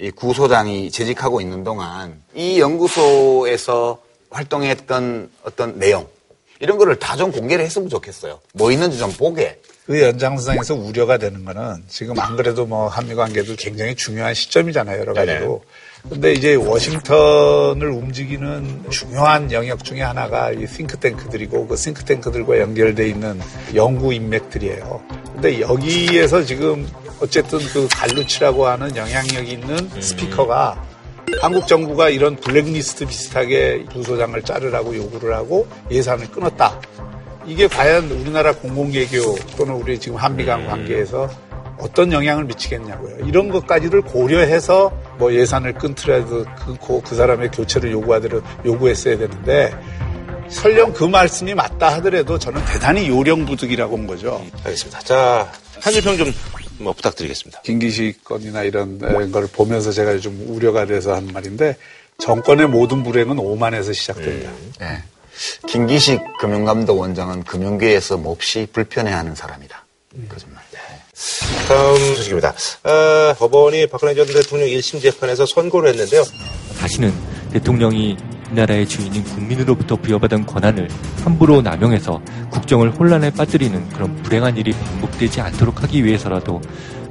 이 0.00 0.10
구소장이 0.10 0.90
재직하고 0.90 1.40
있는 1.40 1.62
동안 1.62 2.20
이 2.34 2.58
연구소에서 2.58 4.00
활동했던 4.30 5.30
어떤 5.44 5.78
내용 5.78 6.08
이런 6.58 6.76
거를 6.76 6.98
다 6.98 7.16
좀 7.16 7.30
공개를 7.30 7.64
했으면 7.64 7.88
좋겠어요. 7.88 8.40
뭐 8.54 8.72
있는지 8.72 8.98
좀 8.98 9.12
보게. 9.12 9.60
그 9.86 10.00
연장선상에서 10.00 10.74
우려가 10.74 11.18
되는 11.18 11.44
거는 11.44 11.84
지금 11.88 12.18
안 12.18 12.36
그래도 12.36 12.66
뭐 12.66 12.88
한미 12.88 13.14
관계도 13.14 13.56
굉장히 13.58 13.94
중요한 13.94 14.34
시점이잖아요, 14.34 15.00
여러 15.00 15.14
가지로. 15.14 15.62
근데 16.08 16.32
이제 16.32 16.54
워싱턴을 16.54 17.88
움직이는 17.88 18.84
중요한 18.90 19.52
영역 19.52 19.84
중에 19.84 20.00
하나가 20.02 20.50
이 20.50 20.66
싱크탱크들이고 20.66 21.68
그 21.68 21.76
싱크탱크들과 21.76 22.58
연결돼 22.58 23.08
있는 23.08 23.38
연구 23.74 24.12
인맥들이에요. 24.12 25.02
근데 25.34 25.60
여기에서 25.60 26.42
지금 26.44 26.88
어쨌든 27.20 27.58
그 27.72 27.86
갈루치라고 27.88 28.66
하는 28.66 28.96
영향력 28.96 29.48
있는 29.48 29.76
스피커가 30.00 30.82
한국 31.40 31.66
정부가 31.66 32.08
이런 32.08 32.36
블랙리스트 32.36 33.06
비슷하게 33.06 33.84
부소장을 33.92 34.40
자르라고 34.42 34.96
요구를 34.96 35.34
하고 35.34 35.66
예산을 35.90 36.30
끊었다. 36.30 36.80
이게 37.46 37.66
과연 37.68 38.10
우리나라 38.10 38.52
공공개교 38.52 39.36
또는 39.56 39.74
우리 39.74 39.98
지금 39.98 40.16
한미 40.16 40.44
간 40.44 40.66
관계에서 40.66 41.28
어떤 41.80 42.12
영향을 42.12 42.44
미치겠냐고요. 42.44 43.26
이런 43.26 43.48
것까지를 43.48 44.02
고려해서 44.02 44.92
뭐 45.18 45.32
예산을 45.32 45.74
끊더라도 45.74 46.44
끊고 46.64 47.02
그 47.02 47.14
사람의 47.14 47.50
교체를 47.50 47.92
요구하도록 47.92 48.42
요구했어야 48.64 49.18
되는데 49.18 49.72
설령 50.48 50.92
그 50.92 51.04
말씀이 51.04 51.54
맞다 51.54 51.94
하더라도 51.96 52.38
저는 52.38 52.64
대단히 52.64 53.08
요령부득이라고 53.08 53.96
본 53.96 54.06
거죠. 54.06 54.44
알겠습니다. 54.64 55.00
자, 55.00 55.50
한줄평 55.80 56.16
좀 56.16 56.32
뭐 56.80 56.92
부탁드리겠습니다. 56.92 57.60
김기식 57.62 58.24
건이나 58.24 58.62
이런 58.62 58.98
걸 59.30 59.46
보면서 59.46 59.92
제가 59.92 60.18
좀 60.18 60.44
우려가 60.48 60.86
돼서 60.86 61.14
한 61.14 61.26
말인데 61.26 61.76
정권의 62.18 62.68
모든 62.68 63.02
불행은 63.02 63.38
오만에서 63.38 63.92
시작됩니다. 63.92 64.50
네. 64.78 65.02
김기식 65.68 66.20
금융감독 66.38 66.98
원장은 66.98 67.44
금융계에서 67.44 68.18
몹시 68.18 68.66
불편해하는 68.72 69.34
사람이다. 69.34 69.84
거짓말. 70.28 70.62
다음 71.68 71.96
소식입니다. 72.14 72.54
어, 72.84 73.34
법원이 73.38 73.86
박근혜 73.88 74.14
전 74.14 74.26
대통령 74.26 74.68
1심 74.68 75.00
재판에서 75.00 75.46
선고를 75.46 75.90
했는데요. 75.90 76.24
다시는 76.78 77.12
대통령이 77.52 78.16
이 78.50 78.54
나라의 78.54 78.86
주인인 78.88 79.22
국민으로부터 79.24 79.96
부여받은 79.96 80.46
권한을 80.46 80.88
함부로 81.22 81.62
남용해서 81.62 82.20
국정을 82.50 82.90
혼란에 82.90 83.30
빠뜨리는 83.30 83.88
그런 83.90 84.16
불행한 84.22 84.56
일이 84.56 84.72
반복되지 84.72 85.40
않도록 85.40 85.82
하기 85.82 86.04
위해서라도 86.04 86.60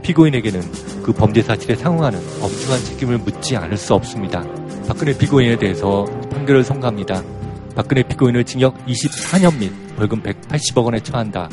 피고인에게는 0.02 0.62
그 1.04 1.14
범죄 1.14 1.42
사실에 1.42 1.76
상응하는 1.76 2.20
엄중한 2.42 2.84
책임을 2.84 3.20
묻지 3.20 3.56
않을 3.56 3.78
수 3.78 3.94
없습니다. 3.94 4.44
박근혜 4.88 5.18
피고인에 5.18 5.58
대해서 5.58 6.06
판결을 6.32 6.64
선고합니다. 6.64 7.24
박근혜 7.76 8.04
피고인을 8.04 8.44
징역 8.44 8.76
24년 8.86 9.58
및 9.58 9.72
벌금 9.96 10.22
180억 10.22 10.84
원에 10.84 11.00
처한다. 11.00 11.50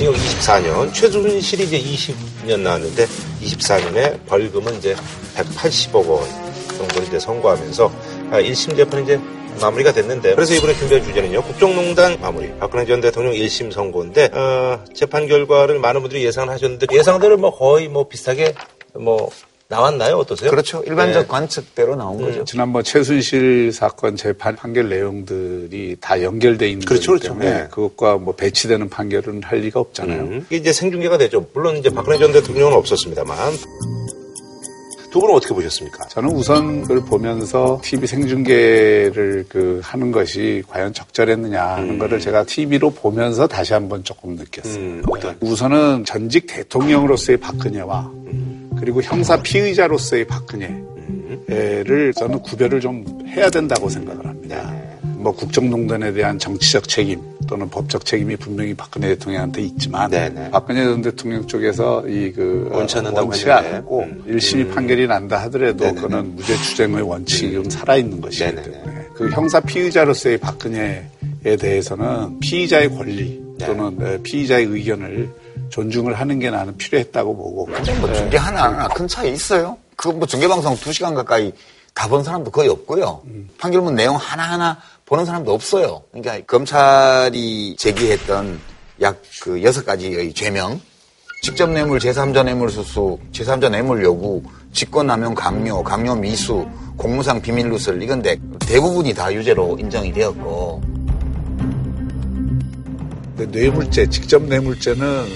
징역 0.00 0.14
24년, 0.14 0.94
최순실이 0.94 1.64
이제 1.64 1.78
20년 1.78 2.60
나왔는데 2.60 3.04
24년에 3.42 4.24
벌금은 4.24 4.78
이제 4.78 4.96
180억 5.36 6.08
원 6.08 6.26
정도 6.78 7.02
이제 7.02 7.18
선고하면서 7.18 7.92
아, 8.30 8.40
1심 8.40 8.76
재판이 8.76 9.04
이제 9.04 9.20
마무리가 9.60 9.92
됐는데 9.92 10.36
그래서 10.36 10.54
이번에 10.54 10.72
준비한 10.72 11.04
주제는요 11.04 11.42
국정농단 11.42 12.18
마무리. 12.18 12.50
박근혜 12.58 12.86
전 12.86 13.02
대통령 13.02 13.34
1심 13.34 13.70
선고인데 13.70 14.30
어, 14.32 14.82
재판 14.94 15.26
결과를 15.26 15.78
많은 15.78 16.00
분들이 16.00 16.24
예상을 16.24 16.48
하셨는데 16.48 16.86
예상대로 16.94 17.36
뭐 17.36 17.54
거의 17.54 17.88
뭐 17.88 18.08
비슷하게 18.08 18.54
뭐 18.94 19.28
나왔나요 19.70 20.16
어떠세요? 20.16 20.50
그렇죠. 20.50 20.82
일반적 20.84 21.22
네. 21.22 21.28
관측대로 21.28 21.94
나온 21.94 22.20
거죠. 22.20 22.44
지난번 22.44 22.82
최순실 22.82 23.72
사건 23.72 24.16
재판 24.16 24.56
판결 24.56 24.88
내용들이 24.88 25.96
다 26.00 26.20
연결돼 26.20 26.68
있는 26.68 26.84
그렇죠, 26.84 27.12
거기 27.12 27.20
그렇죠. 27.20 27.38
때문에 27.40 27.62
네. 27.62 27.68
그것과 27.70 28.18
뭐 28.18 28.34
배치되는 28.34 28.88
판결은 28.88 29.44
할 29.44 29.60
리가 29.60 29.78
없잖아요. 29.78 30.22
음, 30.22 30.46
이게 30.48 30.56
이제 30.56 30.72
생중계가 30.72 31.18
되죠. 31.18 31.46
물론 31.54 31.76
이제 31.76 31.88
박근혜 31.88 32.18
전 32.18 32.32
대통령은 32.32 32.72
없었습니다만 32.72 33.36
두 35.12 35.20
분은 35.20 35.36
어떻게 35.36 35.54
보셨습니까? 35.54 36.04
저는 36.08 36.30
우선 36.30 36.82
그걸 36.82 37.00
보면서 37.04 37.80
TV 37.84 38.08
생중계를 38.08 39.46
그 39.48 39.80
하는 39.84 40.10
것이 40.10 40.64
과연 40.68 40.92
적절했느냐 40.92 41.62
하는 41.62 41.98
거를 41.98 42.18
제가 42.18 42.42
TV로 42.44 42.90
보면서 42.90 43.46
다시 43.46 43.72
한번 43.72 44.02
조금 44.02 44.34
느꼈어요. 44.34 44.82
음? 44.82 45.02
우선은 45.40 46.04
전직 46.04 46.46
대통령으로서의 46.48 47.38
박근혜와 47.38 48.10
그리고 48.80 49.02
형사 49.02 49.40
피의자로서의 49.42 50.26
박근혜를 50.26 52.12
저는 52.16 52.40
구별을 52.40 52.80
좀 52.80 53.04
해야 53.28 53.50
된다고 53.50 53.88
생각을 53.88 54.26
합니다. 54.26 54.74
뭐 55.20 55.32
국정농단에 55.32 56.12
대한 56.12 56.38
정치적 56.38 56.88
책임 56.88 57.20
또는 57.46 57.68
법적 57.68 58.06
책임이 58.06 58.36
분명히 58.36 58.72
박근혜 58.72 59.08
대통령한테 59.08 59.60
있지만 59.62 60.10
네네. 60.10 60.50
박근혜 60.50 60.82
전 60.84 61.02
대통령 61.02 61.46
쪽에서 61.46 62.06
이그 62.08 62.70
원치 62.72 62.98
않는다고 62.98 63.28
원치가. 63.28 63.58
않고 63.58 64.00
음. 64.00 64.24
일심이 64.26 64.66
판결이 64.68 65.06
난다 65.06 65.36
하더라도 65.42 65.84
네네네. 65.84 66.00
그거는 66.00 66.36
무죄 66.36 66.56
추정의 66.56 67.02
원칙은 67.02 67.68
살아있는 67.68 68.20
것이기 68.20 68.44
네네네. 68.44 68.62
때문에 68.62 69.06
그 69.14 69.28
형사 69.30 69.60
피의자로서의 69.60 70.38
박근혜에 70.38 71.56
대해서는 71.58 72.40
피의자의 72.40 72.88
권리 72.88 73.42
네. 73.58 73.66
또는 73.66 73.98
에, 74.00 74.22
피의자의 74.22 74.64
의견을 74.64 75.28
존중을 75.70 76.14
하는 76.14 76.38
게 76.38 76.50
나는 76.50 76.76
필요했다고 76.76 77.36
보고 77.36 77.64
근데 77.66 77.92
뭐 77.98 78.12
중계 78.12 78.36
하나 78.36 78.64
안 78.64 78.74
하나 78.74 78.88
큰 78.88 79.08
차이 79.08 79.32
있어요? 79.32 79.76
그뭐 79.96 80.26
중계방송 80.26 80.76
2시간 80.76 81.14
가까이 81.14 81.52
가본 81.94 82.24
사람도 82.24 82.50
거의 82.50 82.68
없고요. 82.68 83.22
판결문 83.58 83.94
내용 83.94 84.16
하나하나 84.16 84.78
보는 85.06 85.24
사람도 85.24 85.52
없어요. 85.52 86.02
그러니까 86.12 86.40
검찰이 86.46 87.76
제기했던 87.76 88.60
약 89.02 89.20
그 89.42 89.62
여섯 89.62 89.84
가지의 89.84 90.32
죄명, 90.34 90.80
직접 91.42 91.70
뇌물, 91.70 91.98
제3자 91.98 92.44
뇌물 92.44 92.70
수수, 92.70 93.18
제3자 93.32 93.70
뇌물 93.70 94.04
요구, 94.04 94.42
직권남용 94.72 95.34
강요, 95.34 95.82
강요 95.82 96.14
미수, 96.14 96.66
공무상 96.96 97.40
비밀 97.40 97.68
누설 97.70 98.02
이건데 98.02 98.36
대부분이 98.60 99.14
다 99.14 99.32
유죄로 99.32 99.78
인정이 99.78 100.12
되었고 100.12 100.82
뇌물죄, 103.36 104.06
직접 104.10 104.42
뇌물죄는 104.42 105.26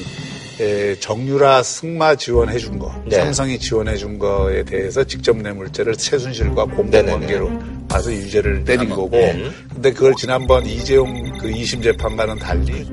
에, 0.60 0.94
정유라 1.00 1.62
승마 1.62 2.14
지원해 2.14 2.58
준 2.58 2.78
거, 2.78 2.94
네. 3.06 3.16
삼성이 3.16 3.58
지원해 3.58 3.96
준 3.96 4.18
거에 4.18 4.64
대해서 4.64 5.02
직접 5.02 5.36
뇌물죄를 5.36 5.96
최순실과 5.96 6.66
공범관계로 6.66 7.50
봐서 7.88 8.12
유죄를 8.12 8.64
때린 8.64 8.88
거고, 8.88 9.10
네. 9.10 9.50
근데 9.72 9.92
그걸 9.92 10.14
지난번 10.16 10.64
이재용 10.64 11.12
그 11.38 11.48
2심 11.48 11.82
재판과는 11.82 12.38
달리 12.38 12.86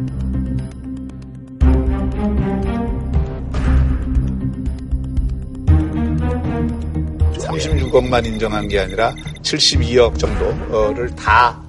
삼십육 7.39 7.93
억만 7.93 8.25
인정한 8.25 8.67
게 8.67 8.79
아니라 8.79 9.13
72억 9.41 10.17
정도를 10.17 11.09
다 11.15 11.61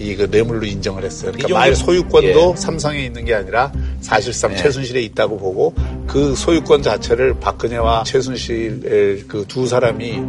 이 0.00 0.16
그 0.16 0.24
뇌물로 0.30 0.64
인정을 0.66 1.04
했어요. 1.04 1.30
이 1.30 1.34
그러니까 1.34 1.58
말 1.58 1.76
소유권도 1.76 2.54
예. 2.56 2.60
삼성에 2.60 3.04
있는 3.04 3.24
게 3.24 3.34
아니라 3.34 3.70
사실상 4.00 4.52
네. 4.52 4.56
최순실에 4.56 5.02
있다고 5.02 5.38
보고 5.38 5.74
그 6.06 6.34
소유권 6.34 6.82
자체를 6.82 7.38
박근혜와 7.38 8.04
최순실의 8.04 9.24
그두 9.28 9.66
사람이 9.66 10.20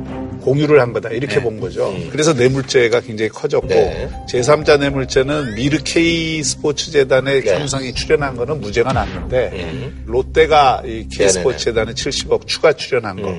공유를 0.42 0.82
한 0.82 0.92
거다 0.92 1.10
이렇게 1.10 1.42
본 1.42 1.60
거죠. 1.60 1.94
그래서 2.12 2.34
뇌물죄가 2.34 3.02
굉장히 3.02 3.30
커졌고 3.30 3.68
네. 3.68 4.10
제3자 4.30 4.80
뇌물죄는 4.80 5.56
미르K 5.56 6.44
스포츠 6.44 6.92
재단에 6.92 7.42
김우성이 7.42 7.94
출연한 7.94 8.36
거는 8.36 8.60
무죄가 8.60 8.92
났는데 8.92 9.92
롯데가 10.06 10.82
이 10.86 11.08
K 11.10 11.30
스포츠 11.30 11.66
재단에 11.66 11.94
70억 11.94 12.46
추가 12.48 12.74
출연한 12.74 13.22
거. 13.22 13.34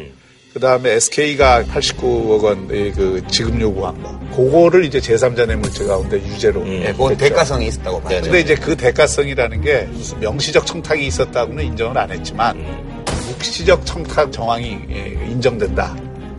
그 0.53 0.61
다음에 0.61 0.91
SK가 0.93 1.65
89억 1.65 2.43
원그 2.43 3.23
지급 3.29 3.59
요구한 3.61 4.03
거. 4.03 4.19
그거를 4.37 4.85
이제 4.85 4.99
제3자 4.99 5.47
뇌물죄 5.47 5.85
가운데 5.87 6.17
유죄로. 6.17 6.67
예, 6.69 6.93
그건 6.93 7.17
대가성이 7.17 7.69
있었다고 7.69 8.03
봐요. 8.03 8.21
근데 8.23 8.41
이제 8.41 8.55
그 8.55 8.77
대가성이라는 8.77 9.61
게 9.63 9.83
무슨 9.93 10.21
명시적 10.21 10.67
청탁이 10.67 11.07
있었다고는 11.07 11.65
인정을 11.65 11.97
안 11.97 12.11
했지만 12.11 12.63
묵시적 13.29 13.87
청탁 13.87 14.31
정황이 14.31 14.79
예, 14.91 15.27
인정된다 15.31 15.97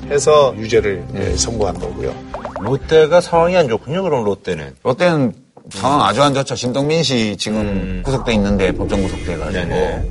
해서 0.10 0.54
유죄를 0.58 1.04
예, 1.16 1.36
선고한 1.36 1.80
거고요. 1.80 2.14
롯데가 2.62 3.20
상황이 3.20 3.58
안 3.58 3.68
좋군요. 3.68 4.04
그럼 4.04 4.24
롯데는. 4.26 4.76
롯데는 4.84 5.34
상황 5.72 6.04
아주 6.04 6.22
안 6.22 6.36
좋죠. 6.36 6.56
신동민 6.56 7.02
씨 7.02 7.36
지금 7.38 8.04
구속돼 8.06 8.34
있는데 8.34 8.72
법정 8.74 9.02
구속돼가지고 9.02 9.52
네네. 9.52 10.04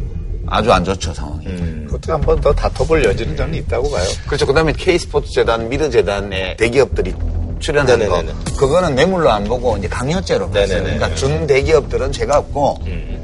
아주 0.48 0.72
안 0.72 0.82
좋죠 0.84 1.14
상황이. 1.14 1.46
그것도 1.92 2.12
한번 2.12 2.40
더 2.40 2.52
다퉈볼 2.52 3.04
여지는 3.04 3.36
저는 3.36 3.54
있다고 3.54 3.90
봐요. 3.90 4.04
그렇죠. 4.26 4.46
그다음에 4.46 4.72
K 4.72 4.98
스포츠 4.98 5.30
재단, 5.32 5.68
미르 5.68 5.90
재단에 5.90 6.56
대기업들이 6.56 7.14
출연한 7.58 7.98
거 7.98 8.16
네네네네. 8.22 8.38
그거는 8.56 8.94
뇌물로 8.94 9.30
안 9.30 9.44
보고 9.44 9.76
이제 9.76 9.88
강요죄로 9.88 10.48
봤어요. 10.50 10.66
네네네. 10.66 10.96
그러니까 10.96 11.14
준 11.14 11.46
대기업들은 11.46 12.12
죄가 12.12 12.38
없고 12.38 12.80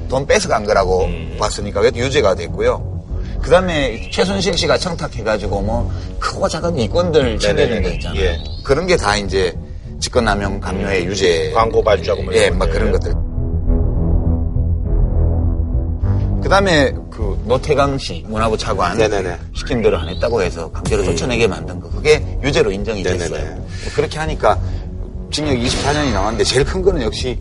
돈 0.08 0.26
뺏어간 0.26 0.64
거라고 0.64 1.08
봤으니까 1.38 1.80
왜 1.80 1.90
유죄가 1.94 2.34
됐고요. 2.34 2.98
그 3.40 3.50
다음에 3.50 4.10
최순실 4.12 4.58
씨가 4.58 4.76
청탁해가지고 4.78 5.62
뭐 5.62 5.90
크고 6.18 6.48
작은 6.48 6.78
이권들 6.78 7.38
챙겨낸 7.38 7.82
거 7.82 7.88
있잖아요. 7.90 8.20
예. 8.20 8.38
그런 8.64 8.86
게 8.86 8.96
다 8.96 9.16
이제 9.16 9.54
직권남용 10.00 10.60
감료의 10.60 11.06
유죄. 11.06 11.50
광고 11.52 11.82
발주하고 11.82 12.22
뭐 12.22 12.34
예, 12.34 12.50
막. 12.50 12.68
그런 12.70 12.92
것들. 12.92 13.12
그 16.42 16.48
다음에 16.48 16.92
그 17.18 17.36
노태강 17.46 17.98
씨 17.98 18.24
문화부 18.28 18.56
차관 18.56 18.96
네네네. 18.96 19.36
시킨 19.52 19.82
대로 19.82 19.98
안 19.98 20.08
했다고 20.08 20.40
해서 20.40 20.70
강제로 20.70 21.02
쫓아내게 21.02 21.48
만든 21.48 21.80
거 21.80 21.90
그게 21.90 22.24
유죄로 22.44 22.70
인정이. 22.70 23.02
됐어요. 23.02 23.56
뭐 23.56 23.66
그렇게 23.96 24.20
하니까 24.20 24.56
징역 25.32 25.54
24년이 25.54 26.12
나왔는데 26.12 26.44
제일 26.44 26.64
큰 26.64 26.80
거는 26.80 27.02
역시 27.02 27.36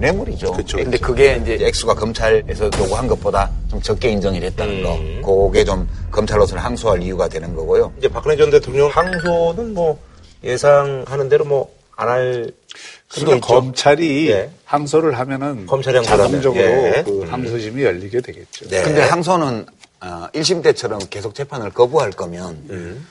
뇌물이죠. 0.00 0.54
그쵸, 0.54 0.76
근데 0.78 0.98
그게 0.98 1.38
이제 1.40 1.56
액수가 1.64 1.94
검찰에서 1.94 2.64
요구한 2.80 3.06
것보다 3.06 3.48
좀 3.70 3.80
적게 3.80 4.10
인정이 4.10 4.40
됐다는 4.40 4.84
음. 4.84 5.22
거. 5.22 5.46
그게 5.46 5.64
좀 5.64 5.88
검찰로서는 6.10 6.60
항소할 6.60 7.00
이유가 7.00 7.28
되는 7.28 7.54
거고요. 7.54 7.92
이제 7.98 8.08
박근혜 8.08 8.36
전 8.36 8.50
대통령 8.50 8.88
항소는 8.88 9.72
뭐 9.72 10.00
예상하는 10.42 11.28
대로 11.28 11.44
뭐 11.44 11.70
안 11.96 12.08
할 12.08 12.50
수도 13.08 13.26
그러니까 13.26 13.46
있죠. 13.46 13.54
검찰이 13.54 14.30
예. 14.30 14.50
항소를 14.64 15.18
하면은 15.18 15.66
검찰이 15.66 16.02
자동적으로 16.02 16.62
예. 16.64 17.02
그 17.04 17.26
항소심이 17.28 17.82
열리게 17.82 18.20
되겠죠. 18.20 18.68
네. 18.68 18.82
근데 18.82 19.02
항소는 19.02 19.66
어, 20.00 20.26
1심 20.34 20.62
때처럼 20.62 20.98
계속 21.10 21.34
재판을 21.34 21.70
거부할 21.70 22.10
거면 22.10 22.64
음. 22.70 23.06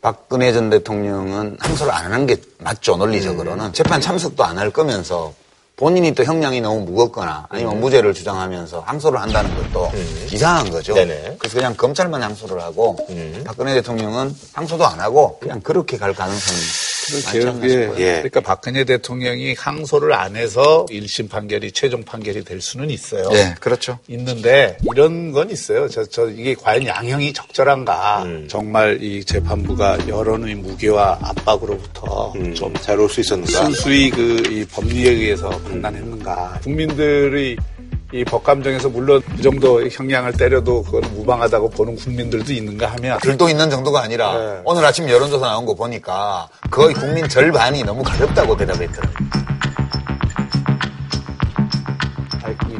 박근혜 0.00 0.52
전 0.52 0.70
대통령은 0.70 1.56
항소를 1.58 1.92
안 1.92 2.12
하는 2.12 2.26
게 2.26 2.36
맞죠 2.58 2.94
음. 2.94 2.98
논리적으로는 3.00 3.72
재판 3.72 4.00
참석도 4.00 4.44
안 4.44 4.58
할 4.58 4.70
거면서 4.70 5.32
본인이 5.76 6.12
또 6.12 6.24
형량이 6.24 6.60
너무 6.60 6.80
무겁거나 6.80 7.46
아니면 7.50 7.76
음. 7.76 7.80
무죄를 7.80 8.12
주장하면서 8.12 8.80
항소를 8.80 9.20
한다는 9.20 9.54
것도 9.56 9.90
이상한 10.32 10.70
거죠. 10.70 10.92
네네. 10.94 11.36
그래서 11.38 11.56
그냥 11.56 11.74
검찰만 11.76 12.20
항소를 12.22 12.60
하고 12.60 12.96
음. 13.10 13.42
박근혜 13.44 13.74
대통령은 13.74 14.34
항소도 14.52 14.84
안 14.86 15.00
하고 15.00 15.38
그냥 15.40 15.60
그렇게 15.60 15.96
갈 15.96 16.12
가능성이 16.14 16.58
많지 17.14 17.46
않나 17.48 17.68
예. 17.68 17.90
예. 17.98 18.12
그러니까 18.16 18.40
박근혜 18.40 18.84
대통령이 18.84 19.54
항소를 19.58 20.12
안 20.12 20.36
해서 20.36 20.86
1심 20.90 21.28
판결이 21.28 21.72
최종 21.72 22.02
판결이 22.02 22.44
될 22.44 22.60
수는 22.60 22.90
있어요. 22.90 23.28
예, 23.32 23.54
그렇죠. 23.60 23.98
있는데 24.08 24.76
이런 24.92 25.32
건 25.32 25.50
있어요. 25.50 25.88
저, 25.88 26.04
저 26.04 26.28
이게 26.30 26.54
과연 26.54 26.86
양형이 26.86 27.32
적절한가? 27.32 28.22
음. 28.24 28.46
정말 28.48 29.02
이 29.02 29.24
재판부가 29.24 30.08
여론의 30.08 30.54
무게와 30.56 31.18
압박으로부터 31.22 32.32
음, 32.36 32.54
좀잘 32.54 32.98
올 33.00 33.08
수 33.08 33.20
있었는가? 33.20 33.64
순수히 33.64 34.10
그 34.10 34.38
이 34.48 34.64
법리에 34.64 35.10
의해서 35.10 35.48
판단했는가? 35.50 36.60
국민들의 36.62 37.56
이 38.10 38.24
법감정에서 38.24 38.88
물론 38.88 39.20
그 39.36 39.42
정도 39.42 39.86
형량을 39.86 40.32
때려도 40.32 40.82
그건 40.82 41.02
무방하다고 41.14 41.68
보는 41.70 41.96
국민들도 41.96 42.52
있는가 42.54 42.86
하면 42.92 43.18
들도 43.20 43.50
있는 43.50 43.68
정도가 43.68 44.00
아니라 44.00 44.32
네. 44.38 44.60
오늘 44.64 44.82
아침 44.82 45.06
여론조사 45.08 45.46
나온 45.46 45.66
거 45.66 45.74
보니까 45.74 46.48
거의 46.70 46.94
국민 46.94 47.28
절반이 47.28 47.84
너무 47.84 48.02
가볍다고 48.02 48.56
대답했더라고요. 48.56 49.48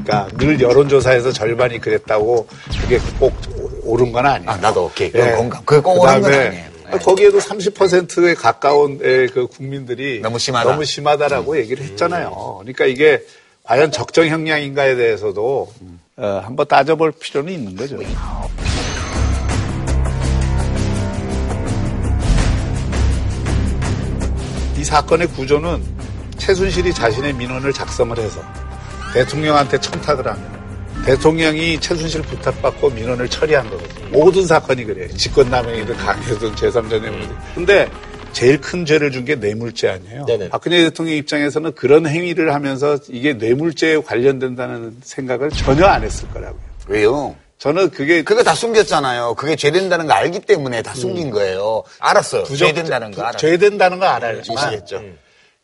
그러니까 0.08 0.28
늘 0.38 0.58
여론조사에서 0.58 1.32
절반이 1.32 1.78
그랬다고 1.80 2.48
그게 2.80 2.98
꼭 3.20 3.34
옳은 3.82 4.12
건 4.12 4.24
아니에요. 4.24 4.50
아, 4.50 4.56
나도 4.56 4.86
오케이. 4.86 5.12
그건 5.12 5.28
예. 5.28 5.32
공감. 5.32 5.62
그게 5.66 5.82
꼭 5.82 6.00
옳은 6.00 6.22
건 6.22 6.32
아니에요. 6.32 6.50
네. 6.90 6.98
거기에도 7.02 7.38
30%에 7.38 8.32
가까운 8.32 8.98
에, 9.02 9.26
그 9.26 9.46
국민들이 9.46 10.20
너무 10.22 10.38
심하다. 10.38 10.70
음. 10.70 10.72
너무 10.72 10.84
심하다라고 10.86 11.58
얘기를 11.58 11.84
했잖아요. 11.84 12.60
그러니까 12.60 12.86
이게 12.86 13.22
과연 13.68 13.92
적정 13.92 14.26
형량인가에 14.26 14.96
대해서도 14.96 15.70
어, 16.16 16.40
한번 16.42 16.66
따져볼 16.66 17.12
필요는 17.12 17.52
있는 17.52 17.76
거죠. 17.76 17.98
이 24.78 24.84
사건의 24.84 25.26
구조는 25.28 25.84
최순실이 26.38 26.94
자신의 26.94 27.34
민원을 27.34 27.74
작성을 27.74 28.16
해서 28.16 28.40
대통령한테 29.12 29.78
청탁을 29.78 30.26
하면 30.26 31.04
대통령이 31.04 31.78
최순실 31.78 32.22
부탁받고 32.22 32.88
민원을 32.88 33.28
처리한 33.28 33.68
거거든요. 33.68 34.08
모든 34.08 34.46
사건이 34.46 34.84
그래요. 34.84 35.14
직권남용이든 35.14 35.94
강요든 35.94 36.54
제3자뇌물이든. 36.54 37.36
근데 37.54 37.90
제일 38.32 38.60
큰 38.60 38.84
죄를 38.86 39.10
준 39.10 39.24
게 39.24 39.34
뇌물죄 39.34 39.88
아니에요. 39.88 40.24
네네. 40.26 40.48
박근혜 40.50 40.82
대통령 40.84 41.14
입장에서는 41.16 41.74
그런 41.74 42.06
행위를 42.06 42.54
하면서 42.54 42.98
이게 43.08 43.34
뇌물죄에 43.34 44.00
관련된다는 44.02 44.96
생각을 45.02 45.50
전혀 45.50 45.86
안 45.86 46.02
했을 46.04 46.28
거라고요. 46.28 46.60
왜요? 46.86 47.36
저는 47.58 47.90
그게 47.90 48.22
그거 48.22 48.44
다 48.44 48.54
숨겼잖아요. 48.54 49.34
그게 49.34 49.56
죄 49.56 49.72
된다는 49.72 50.06
거 50.06 50.12
알기 50.12 50.40
때문에 50.40 50.82
다 50.82 50.94
숨긴 50.94 51.30
거예요. 51.30 51.82
알았어요. 51.98 52.44
부적- 52.44 52.68
죄된다는 52.68 53.10
거 53.10 53.22
알았어요. 53.22 53.38
죄 53.38 53.56
된다는 53.58 53.98
거 53.98 54.06
알아야지만 54.06 54.64
아시겠죠? 54.64 55.02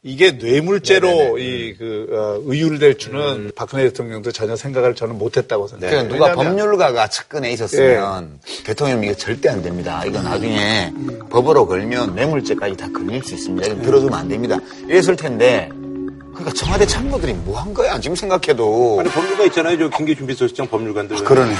이게 0.06 0.32
뇌물죄로 0.32 1.38
이 1.38 1.74
그 1.78 2.06
어, 2.12 2.42
의율될 2.44 2.98
줄은 2.98 3.52
박근혜 3.56 3.84
대통령도 3.84 4.32
전혀 4.32 4.54
생각을 4.54 4.94
저는 4.94 5.16
못했다고 5.16 5.66
생각해요. 5.66 5.90
그러니까 6.08 6.14
누가 6.14 6.26
왜냐하면 6.30 6.56
법률가가 6.66 7.08
측근에 7.08 7.50
있었으면 7.52 8.38
대통령 8.64 9.02
이거 9.02 9.14
절대 9.14 9.48
안 9.48 9.62
됩니다. 9.62 10.04
이거 10.06 10.20
나중에 10.20 10.92
법으로 11.30 11.66
걸면 11.66 12.14
뇌물죄까지 12.14 12.76
다 12.76 12.86
걸릴 12.92 13.22
수 13.24 13.34
있습니다. 13.34 13.66
이거 13.72 13.82
들어주면 13.82 14.14
안 14.18 14.28
됩니다. 14.28 14.58
이랬을 14.86 15.16
텐데 15.16 15.70
그러니까 15.72 16.52
청와대 16.54 16.84
참모들이 16.86 17.32
뭐 17.32 17.58
한 17.58 17.72
거야? 17.72 17.98
지금 17.98 18.14
생각해도 18.14 18.98
아니 19.00 19.08
법률가 19.08 19.44
있잖아요. 19.46 19.78
저 19.78 19.88
경기준비소식장 19.88 20.66
법률관들. 20.68 21.16
그러네. 21.24 21.54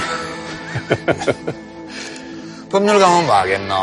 법률가면 2.69 3.25
뭐 3.25 3.35
하겠노? 3.35 3.75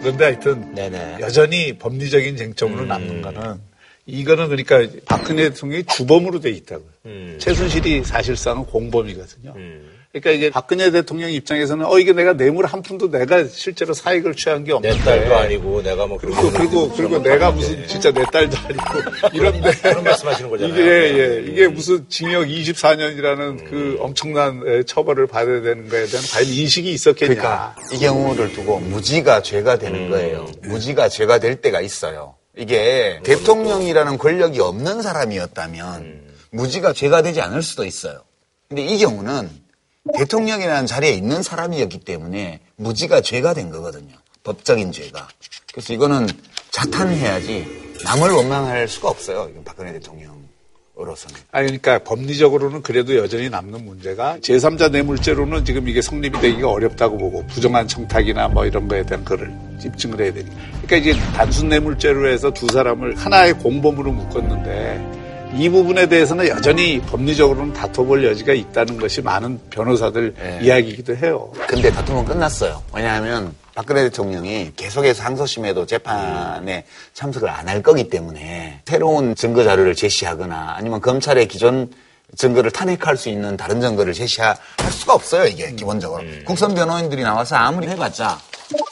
그런데 0.00 0.24
하여튼 0.24 0.74
네네. 0.74 1.18
여전히 1.20 1.76
법리적인 1.78 2.34
음. 2.34 2.36
쟁점으로 2.36 2.86
남는 2.86 3.22
거는 3.22 3.60
이거는 4.06 4.48
그러니까 4.48 4.86
박근혜 5.06 5.50
대통령이 5.50 5.84
주범으로 5.84 6.40
돼 6.40 6.50
있다고요. 6.50 6.88
음. 7.06 7.36
최순실이 7.38 8.04
사실상은 8.04 8.64
공범이거든요. 8.64 9.52
음. 9.56 9.99
그러니까 10.12 10.30
이게 10.32 10.50
박근혜 10.50 10.90
대통령 10.90 11.30
입장에서는 11.30 11.86
어 11.86 11.98
이게 12.00 12.12
내가 12.12 12.32
뇌물 12.32 12.66
한 12.66 12.82
푼도 12.82 13.12
내가 13.12 13.44
실제로 13.44 13.94
사익을 13.94 14.34
취한 14.34 14.64
게내 14.64 14.74
없는데 14.74 15.04
딸도 15.04 15.36
아니고 15.36 15.82
내가 15.82 16.06
뭐 16.08 16.18
그리고 16.18 16.50
그리고 16.50 16.90
그리고 16.90 17.18
내가 17.22 17.52
무슨 17.52 17.86
진짜 17.86 18.10
내 18.10 18.24
딸도 18.32 18.56
아니고 18.58 19.28
이런데 19.32 19.70
그런 19.70 20.02
말씀하시는 20.02 20.50
거잖아요. 20.50 20.74
이게 20.74 20.90
예, 21.16 21.44
이게 21.46 21.68
무슨 21.68 22.08
징역 22.08 22.46
24년이라는 22.46 23.70
그 23.70 23.98
엄청난 24.00 24.60
에, 24.66 24.82
처벌을 24.82 25.28
받아야 25.28 25.60
되는 25.62 25.88
거에 25.88 26.06
대한 26.06 26.26
과연 26.26 26.48
인식이 26.48 26.90
있었겠냐? 26.90 27.34
그러니까 27.34 27.76
이 27.92 27.98
경우를 28.00 28.52
두고 28.52 28.80
무지가 28.80 29.42
죄가 29.42 29.78
되는 29.78 30.10
거예요. 30.10 30.48
무지가 30.62 31.08
죄가 31.08 31.38
될 31.38 31.60
때가 31.60 31.80
있어요. 31.80 32.34
이게 32.56 33.20
대통령이라는 33.22 34.18
권력이 34.18 34.58
없는 34.60 35.02
사람이었다면 35.02 36.22
무지가 36.50 36.94
죄가 36.94 37.22
되지 37.22 37.40
않을 37.40 37.62
수도 37.62 37.84
있어요. 37.84 38.24
근데 38.68 38.82
이 38.82 38.98
경우는 38.98 39.48
대통령이라는 40.14 40.86
자리에 40.86 41.12
있는 41.12 41.42
사람이었기 41.42 42.00
때문에 42.00 42.60
무지가 42.76 43.20
죄가 43.20 43.54
된 43.54 43.70
거거든요. 43.70 44.14
법적인 44.42 44.92
죄가. 44.92 45.28
그래서 45.72 45.92
이거는 45.92 46.26
자탄해야지 46.70 48.00
남을 48.04 48.30
원망할 48.30 48.88
수가 48.88 49.10
없어요. 49.10 49.48
이건 49.50 49.64
박근혜 49.64 49.92
대통령을 49.92 50.40
뇌물죄로서는. 51.00 51.36
아니, 51.50 51.66
그러니까 51.66 51.98
법리적으로는 52.04 52.82
그래도 52.82 53.16
여전히 53.16 53.48
남는 53.48 53.84
문제가 53.84 54.38
제3자 54.38 54.90
뇌물죄로는 54.90 55.64
지금 55.64 55.88
이게 55.88 56.02
성립이 56.02 56.40
되기가 56.40 56.70
어렵다고 56.70 57.16
보고 57.18 57.46
부정한 57.46 57.88
청탁이나 57.88 58.48
뭐 58.48 58.66
이런 58.66 58.88
거에 58.88 59.04
대한 59.04 59.24
거를 59.24 59.52
입증을 59.84 60.20
해야 60.20 60.32
되니까. 60.32 60.54
그러니까 60.82 60.96
이게 60.96 61.12
단순 61.32 61.68
뇌물죄로 61.68 62.28
해서 62.28 62.50
두 62.50 62.66
사람을 62.66 63.16
하나의 63.16 63.54
공범으로 63.54 64.12
묶었는데 64.12 65.29
이 65.54 65.68
부분에 65.68 66.06
대해서는 66.06 66.48
여전히 66.48 67.00
법리적으로는 67.00 67.72
다퉈볼 67.72 68.24
여지가 68.24 68.52
있다는 68.54 68.98
것이 68.98 69.20
많은 69.20 69.60
변호사들 69.70 70.34
네. 70.38 70.58
이야기이기도 70.62 71.16
해요. 71.16 71.52
근데 71.66 71.90
다툼은 71.90 72.24
끝났어요. 72.24 72.82
왜냐하면 72.94 73.54
박근혜 73.74 74.02
대통령이 74.04 74.72
계속해서 74.76 75.22
항소심에도 75.24 75.86
재판에 75.86 76.84
참석을 77.14 77.48
안 77.48 77.68
할 77.68 77.82
거기 77.82 78.08
때문에 78.08 78.80
새로운 78.86 79.34
증거 79.34 79.64
자료를 79.64 79.94
제시하거나 79.94 80.74
아니면 80.76 81.00
검찰의 81.00 81.48
기존 81.48 81.90
증거를 82.36 82.70
탄핵할 82.70 83.16
수 83.16 83.28
있는 83.28 83.56
다른 83.56 83.80
증거를 83.80 84.12
제시할 84.12 84.56
수가 84.90 85.14
없어요, 85.14 85.46
이게 85.46 85.72
기본적으로. 85.74 86.22
국선 86.44 86.74
변호인들이 86.76 87.22
나와서 87.22 87.56
아무리 87.56 87.88
해봤자 87.88 88.38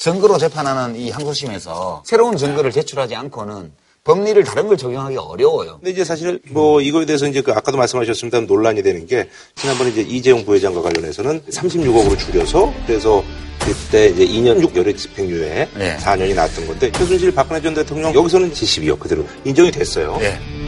증거로 0.00 0.38
재판하는 0.38 0.96
이 0.96 1.10
항소심에서 1.10 2.02
새로운 2.04 2.36
증거를 2.36 2.72
제출하지 2.72 3.14
않고는 3.14 3.72
법리를 4.08 4.42
다른 4.44 4.68
걸 4.68 4.78
적용하기 4.78 5.16
어려워요. 5.18 5.76
근데 5.80 5.90
이제 5.90 6.02
사실 6.02 6.40
뭐 6.48 6.80
이거에 6.80 7.04
대해서 7.04 7.26
이제 7.26 7.42
그 7.42 7.52
아까도 7.52 7.76
말씀하셨습니다. 7.76 8.40
논란이 8.40 8.82
되는 8.82 9.06
게 9.06 9.28
지난번에 9.54 9.90
이제 9.90 10.00
이재용 10.00 10.46
부회장과 10.46 10.80
관련해서는 10.80 11.42
36억으로 11.42 12.18
줄여서 12.18 12.72
그래서 12.86 13.22
그때 13.60 14.08
이제 14.08 14.24
2년 14.26 14.64
6개월의 14.64 14.96
집행유예 14.96 15.68
네. 15.74 15.96
4년이 15.98 16.34
나왔던 16.34 16.66
건데 16.66 16.90
최순실 16.90 17.34
박근혜 17.34 17.60
전 17.60 17.74
대통령 17.74 18.14
여기서는 18.14 18.50
72억 18.50 18.98
그대로 18.98 19.26
인정이 19.44 19.70
됐어요. 19.70 20.18
예. 20.22 20.67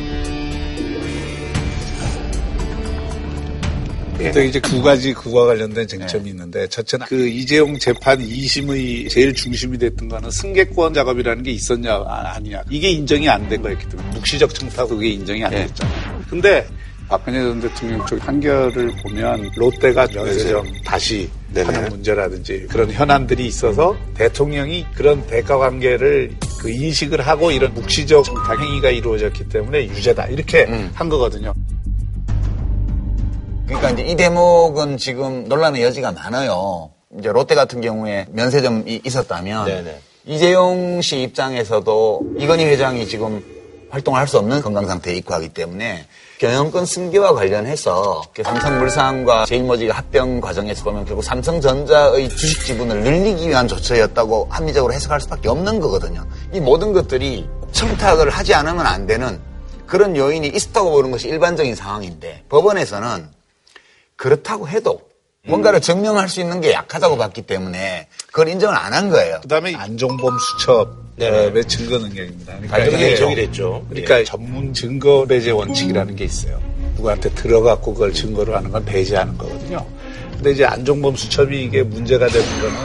근데 4.25 4.47
이제 4.47 4.61
두 4.61 4.83
가지 4.83 5.13
그와 5.13 5.47
관련된 5.47 5.87
쟁점이 5.87 6.31
있는데 6.31 6.67
첫째는 6.69 7.07
그 7.07 7.27
이재용 7.29 7.79
재판 7.79 8.19
2심의 8.19 9.09
제일 9.11 9.35
중심이 9.35 9.77
됐던 9.79 10.09
거는 10.09 10.31
승객권 10.31 10.95
작업이라는 10.95 11.43
게 11.43 11.51
있었냐 11.53 11.95
아, 11.95 12.35
아니냐 12.37 12.63
이게 12.71 12.91
인정이 12.91 13.29
안 13.29 13.49
된 13.49 13.63
거였기 13.63 13.89
때문에 13.89 14.09
묵시적 14.11 14.55
청탁 14.55 14.89
그게 14.89 15.09
인정이 15.09 15.45
안 15.45 15.51
네. 15.51 15.67
됐잖아요. 15.67 16.25
근데 16.31 16.67
박근혜 17.09 17.41
전 17.41 17.61
대통령 17.61 18.07
쪽 18.07 18.19
판결을 18.21 18.93
보면 19.03 19.51
롯데가 19.57 20.07
면세점 20.07 20.65
다시 20.85 21.29
네네. 21.53 21.67
하는 21.67 21.89
문제라든지 21.89 22.67
그런 22.71 22.93
현안들이 22.93 23.45
있어서 23.47 23.97
대통령이 24.15 24.87
그런 24.95 25.27
대가 25.27 25.59
관계를 25.59 26.31
그 26.61 26.71
인식을 26.71 27.21
하고 27.27 27.51
이런 27.51 27.75
묵시적 27.75 28.25
청탁 28.25 28.61
행위가 28.61 28.91
이루어졌기 28.91 29.49
때문에 29.49 29.87
유죄다 29.89 30.27
이렇게 30.27 30.67
음. 30.69 30.89
한 30.95 31.09
거거든요. 31.09 31.53
그러니까 33.71 33.91
이제 33.91 34.03
이 34.03 34.17
대목은 34.17 34.99
지금 34.99 35.45
논란의 35.49 35.85
여지가 35.85 36.11
많아요. 36.11 36.91
이제 37.17 37.29
롯데 37.29 37.55
같은 37.55 37.81
경우에 37.81 38.27
면세점이 38.33 39.03
있었다면 39.05 39.65
네네. 39.65 40.01
이재용 40.27 41.01
씨 41.01 41.23
입장에서도 41.23 42.21
이건희 42.39 42.65
회장이 42.65 43.07
지금 43.07 43.41
활동을 43.91 44.19
할수 44.19 44.39
없는 44.39 44.61
건강 44.63 44.87
상태에 44.87 45.15
입고하기 45.15 45.51
때문에 45.51 46.05
경영권 46.41 46.85
승계와 46.85 47.33
관련해서 47.35 48.23
그 48.35 48.43
삼성물산과 48.43 49.47
제일모직의 49.47 49.93
합병 49.93 50.41
과정에서 50.41 50.83
보면 50.83 51.05
결국 51.05 51.23
삼성전자의 51.23 52.29
주식 52.29 52.65
지분을 52.65 53.03
늘리기 53.03 53.49
위한 53.49 53.69
조처였다고 53.69 54.49
합리적으로 54.51 54.93
해석할 54.93 55.21
수밖에 55.21 55.49
없는 55.49 55.79
거거든요. 55.79 56.27
이 56.53 56.59
모든 56.59 56.93
것들이 56.93 57.49
청탁을 57.71 58.31
하지 58.31 58.53
않으면 58.53 58.85
안 58.85 59.07
되는 59.07 59.41
그런 59.87 60.17
요인이 60.17 60.49
있었다고 60.49 60.91
보는 60.91 61.13
것이 61.13 61.29
일반적인 61.29 61.77
상황인데 61.77 62.45
법원에서는 62.49 63.40
그렇다고 64.21 64.69
해도 64.69 65.01
뭔가를 65.47 65.81
증명할 65.81 66.29
수 66.29 66.41
있는 66.41 66.61
게 66.61 66.73
약하다고 66.73 67.17
봤기 67.17 67.41
때문에 67.43 68.07
그걸 68.27 68.49
인정을 68.49 68.77
안 68.77 68.93
한 68.93 69.09
거예요. 69.09 69.39
그다음에 69.41 69.75
안종범 69.75 70.37
수첩의. 70.39 71.65
증거 71.67 71.97
능력입니다. 71.97 72.59
그러니까 72.59 72.79
이게 72.81 73.15
됐죠. 73.35 73.87
그러니까 73.89 74.21
예. 74.21 74.25
전문 74.25 74.75
증거 74.75 75.25
배제 75.25 75.51
원칙이라는 75.53 76.17
게 76.17 76.25
있어요. 76.27 76.61
누구한테 76.97 77.31
들어갖고 77.31 77.95
그걸 77.95 78.13
증거로 78.13 78.55
하는 78.55 78.71
건 78.71 78.85
배제하는 78.85 79.39
거거든요. 79.39 79.87
근데 80.35 80.51
이제 80.51 80.67
안종범 80.67 81.17
수첩이 81.17 81.65
이게 81.65 81.83
문제가 81.83 82.27
되는 82.27 82.47
거는 82.61 82.77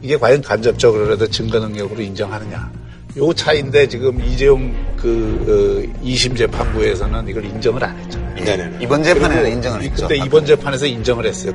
이게 0.00 0.16
과연 0.16 0.40
간접적으로라도 0.40 1.28
증거 1.28 1.58
능력으로 1.58 2.00
인정하느냐. 2.00 2.72
요 3.18 3.32
차인데 3.34 3.88
지금 3.88 4.24
이재용 4.24 4.74
그 4.96 5.86
어, 5.92 6.02
2심 6.02 6.34
재판부에서는 6.38 7.28
이걸 7.28 7.44
인정을 7.44 7.84
안 7.84 7.98
했잖아요. 7.98 8.21
네네네. 8.44 8.78
이번 8.80 9.02
재판에는 9.04 9.52
인정을 9.52 9.82
했죠. 9.82 10.08
근데 10.08 10.24
이번 10.24 10.44
재판에서 10.44 10.86
인정을 10.86 11.26
했어요. 11.26 11.52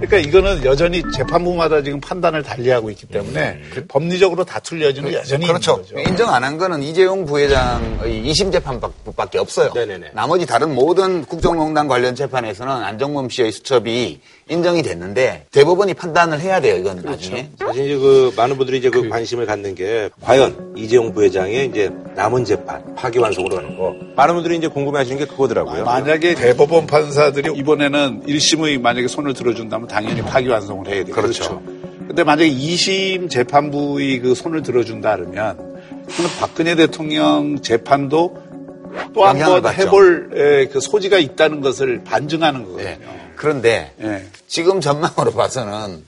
그러니까 0.00 0.28
이거는 0.28 0.64
여전히 0.64 1.02
재판부마다 1.14 1.82
지금 1.82 2.00
판단을 2.00 2.42
달리하고 2.42 2.90
있기 2.90 3.06
때문에 3.06 3.60
법리적으로 3.86 4.44
다툴 4.44 4.80
여지는 4.82 5.12
여전히 5.12 5.46
그렇죠. 5.46 5.84
인정 6.08 6.32
안 6.32 6.42
한 6.42 6.56
거는 6.56 6.82
이재용 6.82 7.26
부회장의 7.26 8.24
2심 8.24 8.50
재판밖에 8.50 9.38
없어요. 9.38 9.70
네네네. 9.74 10.12
나머지 10.14 10.46
다른 10.46 10.74
모든 10.74 11.22
국정농단 11.26 11.86
관련 11.86 12.14
재판에서는 12.14 12.72
안정범 12.72 13.28
씨의 13.28 13.52
수첩이 13.52 14.20
인정이 14.50 14.82
됐는데 14.82 15.46
대법원이 15.52 15.94
판단을 15.94 16.40
해야 16.40 16.60
돼요. 16.60 16.76
이건 16.76 17.00
나중에. 17.04 17.50
사실 17.56 17.84
이제 17.86 17.96
그 17.96 18.32
많은 18.36 18.56
분들이 18.56 18.78
이제 18.78 18.90
그 18.90 19.08
관심을 19.08 19.46
갖는 19.46 19.76
게 19.76 20.10
과연 20.20 20.74
이재용 20.76 21.12
부회장의 21.12 21.66
이제 21.68 21.88
남은 22.16 22.44
재판 22.44 22.94
파기환송으로 22.96 23.56
하는 23.58 23.76
거 23.78 23.94
많은 24.16 24.34
분들이 24.34 24.56
이제 24.56 24.66
궁금해하시는 24.66 25.18
게 25.18 25.24
그거더라고요. 25.26 25.84
만약에 25.84 26.34
대법원 26.34 26.86
판사들이 26.88 27.56
이번에는 27.56 28.22
1심의 28.26 28.80
만약에 28.80 29.06
손을 29.06 29.34
들어준다면 29.34 29.86
당연히 29.86 30.20
파기환송을 30.22 30.88
해야 30.88 31.04
돼요. 31.04 31.14
그렇죠. 31.14 31.62
근데 32.08 32.24
만약에 32.24 32.50
2심 32.50 33.30
재판부의 33.30 34.18
그 34.18 34.34
손을 34.34 34.62
들어준다 34.64 35.14
그러면 35.16 35.56
그럼 36.08 36.30
박근혜 36.40 36.74
대통령 36.74 37.62
재판도 37.62 38.36
또 39.14 39.24
한 39.24 39.38
번. 39.38 39.64
해볼 39.72 40.30
에, 40.34 40.66
그 40.66 40.80
소지가 40.80 41.18
있다는 41.18 41.60
것을 41.60 42.02
반증하는 42.04 42.64
거거든요. 42.64 42.88
네. 42.88 42.98
그런데 43.40 43.94
예. 44.02 44.26
지금 44.48 44.82
전망으로 44.82 45.32
봐서는 45.32 46.04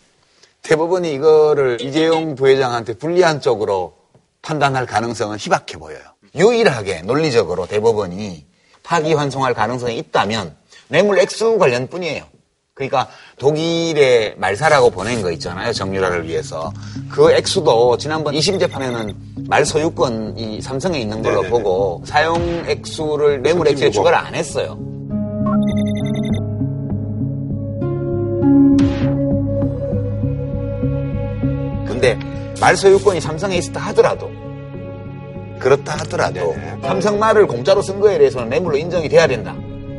대법원이 0.61 1.15
이거를 1.15 1.81
이재용 1.81 2.35
부회장한테 2.35 2.99
불리한 2.99 3.41
쪽으로 3.41 3.95
판단할 4.43 4.85
가능성은 4.85 5.39
희박해 5.39 5.79
보여요. 5.79 6.03
유일하게 6.35 7.03
논리적으로 7.03 7.67
대법원이 7.67 8.45
파기환송할 8.83 9.55
가능성이 9.55 9.97
있다면 9.97 10.55
뇌물 10.89 11.21
액수 11.21 11.57
관련뿐이에요. 11.57 12.23
그러니까 12.75 13.09
독일의 13.39 14.35
말사라고 14.37 14.91
보낸 14.91 15.23
거 15.23 15.31
있잖아요. 15.33 15.73
정유라를 15.73 16.29
위해서. 16.29 16.71
그 17.11 17.33
액수도 17.33 17.97
지난번 17.97 18.35
2심 18.35 18.61
재판에는 18.61 19.17
말 19.49 19.65
소유권이 19.65 20.61
삼성에 20.61 21.01
있는 21.01 21.23
걸로 21.23 21.37
네네네. 21.37 21.51
보고 21.51 22.03
사용 22.05 22.69
액수를 22.69 23.41
뇌물 23.41 23.69
액수에 23.69 23.89
36억. 23.89 23.93
추가를 23.95 24.19
안 24.19 24.35
했어요. 24.35 24.79
근데 32.03 32.19
말 32.61 32.77
소유권이 32.77 33.21
삼성에 33.21 33.57
있었다 33.59 33.79
하더라도 33.89 34.29
그렇다 35.61 35.95
하더라도 36.01 36.53
네네. 36.57 36.79
삼성 36.83 37.21
말을 37.21 37.47
공짜로 37.47 37.81
쓴 37.81 38.01
거에 38.01 38.19
대해서는 38.19 38.49
뇌물로 38.49 38.77
인정이 38.77 39.09
돼야 39.09 39.29
된다. 39.29 39.55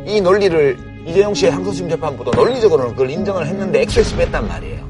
이 0.06 0.20
논리를 0.20 0.78
이재용 1.08 1.34
씨의 1.34 1.54
항소심 1.54 1.90
재판부도 1.90 2.32
논리적으로는 2.32 2.92
그걸 2.92 3.10
인정을 3.10 3.48
했는데 3.48 3.82
액수에서 3.84 4.18
뺐단 4.18 4.50
말이에요. 4.50 4.84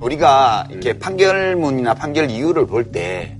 우리가 0.00 0.68
이렇게 0.70 0.96
판결문이나 0.96 1.94
판결 1.94 2.30
이유를 2.30 2.66
볼 2.66 2.92
때 2.92 3.36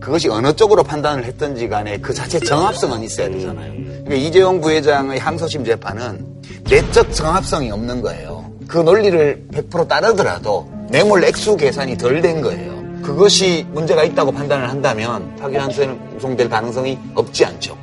그것이 0.00 0.28
어느 0.28 0.52
쪽으로 0.52 0.82
판단을 0.82 1.24
했든지 1.24 1.68
간에 1.68 1.98
그 1.98 2.12
자체 2.12 2.38
정합성은 2.40 3.02
있어야 3.04 3.28
되잖아요. 3.30 3.72
그러니까 3.72 4.14
이재용 4.16 4.60
부회장의 4.60 5.20
항소심 5.20 5.64
재판은 5.64 6.42
내적 6.68 7.12
정합성이 7.12 7.70
없는 7.70 8.02
거예요. 8.02 8.50
그 8.66 8.78
논리를 8.78 9.46
100% 9.52 9.86
따르더라도 9.88 10.75
뇌물 10.90 11.24
액수 11.24 11.56
계산이 11.56 11.96
덜 11.96 12.20
된 12.22 12.40
거예요. 12.40 12.76
그것이 13.02 13.66
문제가 13.70 14.04
있다고 14.04 14.32
판단을 14.32 14.68
한다면 14.68 15.34
파기환송될 15.36 16.48
가능성이 16.48 16.98
없지 17.14 17.44
않죠. 17.44 17.76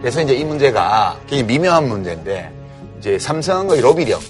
그래서 0.00 0.22
이제 0.22 0.34
이 0.34 0.44
문제가 0.44 1.18
굉장히 1.28 1.44
미묘한 1.44 1.88
문제인데 1.88 2.50
이제 2.98 3.18
삼성의 3.18 3.80
로비력, 3.80 4.20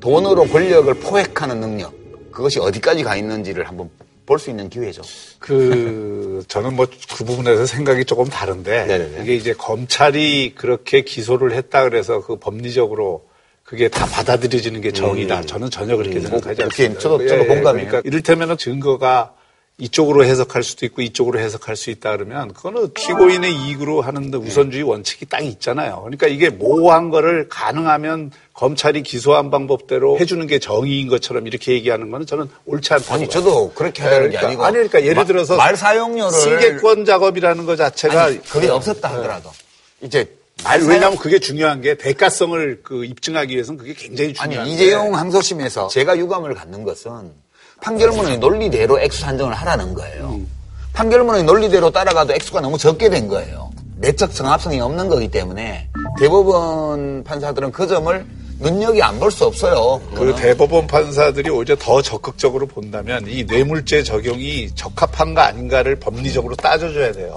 돈으로 0.00 0.44
권력을 0.46 0.92
포획하는 0.94 1.60
능력, 1.60 1.92
그것이 2.30 2.58
어디까지 2.60 3.02
가 3.02 3.16
있는지를 3.16 3.68
한번 3.68 3.90
볼 4.24 4.38
수 4.38 4.50
있는 4.50 4.68
기회죠. 4.70 5.02
그 5.38 6.42
저는 6.48 6.74
뭐 6.74 6.86
그 7.16 7.24
부분에서 7.24 7.66
생각이 7.66 8.04
조금 8.04 8.26
다른데 8.26 8.86
네네네. 8.86 9.22
이게 9.22 9.34
이제 9.34 9.52
검찰이 9.52 10.54
그렇게 10.54 11.02
기소를 11.02 11.52
했다 11.52 11.84
그래서 11.84 12.24
그 12.24 12.36
법리적으로 12.36 13.26
그게 13.64 13.88
다 13.88 14.04
받아들여지는 14.06 14.80
게 14.80 14.92
정의다. 14.92 15.42
저는 15.42 15.70
전혀 15.70 15.96
그렇게 15.96 16.20
생각하지 16.20 16.56
그렇게 16.56 16.64
않습니다. 16.64 17.00
저도- 17.00 17.28
저도 17.28 17.46
공감해요. 17.46 17.86
그러니까 17.86 18.02
이를테면 18.04 18.58
증거가 18.58 19.32
이쪽으로 19.78 20.24
해석할 20.24 20.62
수도 20.62 20.84
있고 20.84 21.00
이쪽으로 21.00 21.40
해석할 21.40 21.76
수 21.76 21.88
있다 21.90 22.12
그러면 22.16 22.52
그거는 22.52 22.92
피고인의 22.92 23.52
이익으로 23.54 24.02
하는데 24.02 24.36
우선주의 24.36 24.82
원칙이 24.82 25.26
딱 25.26 25.40
있잖아요. 25.42 26.00
그러니까 26.02 26.26
이게 26.26 26.50
모호한 26.50 27.08
거를 27.08 27.48
가능하면 27.48 28.30
검찰이 28.52 29.02
기소한 29.02 29.50
방법대로 29.50 30.18
해주는 30.20 30.46
게 30.46 30.58
정의인 30.58 31.08
것처럼 31.08 31.46
이렇게 31.46 31.72
얘기하는 31.72 32.10
거는 32.10 32.26
저는 32.26 32.48
옳지 32.66 32.92
않다고 32.92 33.14
아니 33.14 33.22
봐요. 33.24 33.30
저도 33.30 33.72
그렇게 33.72 34.02
하는 34.02 34.18
게 34.30 34.36
그러니까, 34.36 34.46
아니고 34.46 34.64
아니 34.64 34.72
그러니까 34.74 35.00
예를 35.02 35.14
마- 35.14 35.24
들어서 35.24 35.56
말 35.56 35.74
사용료를 35.76 36.30
승계권 36.38 37.06
작업이라는 37.06 37.64
것 37.64 37.76
자체가 37.76 38.24
아니, 38.24 38.42
그게 38.42 38.68
없었다 38.68 39.08
하더라도 39.14 39.50
이제 40.02 40.18
말 40.18 40.41
아니, 40.64 40.86
왜냐하면 40.86 41.18
그게 41.18 41.38
중요한 41.38 41.80
게 41.80 41.96
대가성을 41.96 42.80
그 42.82 43.04
입증하기 43.04 43.52
위해서는 43.54 43.78
그게 43.78 43.94
굉장히 43.94 44.34
아니 44.38 44.50
중요한데 44.52 44.72
이재용 44.72 45.14
항소심에서 45.14 45.88
제가 45.88 46.16
유감을 46.16 46.54
갖는 46.54 46.84
것은 46.84 47.32
판결문의 47.80 48.38
논리대로 48.38 49.00
액수 49.00 49.20
산정을 49.22 49.54
하라는 49.54 49.94
거예요. 49.94 50.40
판결문의 50.92 51.42
논리대로 51.44 51.90
따라가도 51.90 52.32
액수가 52.34 52.60
너무 52.60 52.78
적게 52.78 53.08
된 53.10 53.26
거예요. 53.28 53.70
내적 53.96 54.34
정합성이 54.34 54.80
없는 54.80 55.08
거기 55.08 55.28
때문에 55.28 55.88
대법원 56.20 57.24
판사들은 57.24 57.72
그 57.72 57.86
점을 57.88 58.24
눈여기 58.60 59.02
안 59.02 59.18
볼 59.18 59.30
수 59.32 59.44
없어요. 59.44 60.00
그 60.10 60.14
그거는. 60.14 60.36
대법원 60.36 60.86
판사들이 60.86 61.50
오히려 61.50 61.74
더 61.76 62.00
적극적으로 62.00 62.66
본다면 62.66 63.24
이 63.26 63.42
뇌물죄 63.44 64.04
적용이 64.04 64.70
적합한가 64.76 65.46
아닌가를 65.46 65.96
법리적으로 65.96 66.54
따져줘야 66.54 67.10
돼요. 67.12 67.34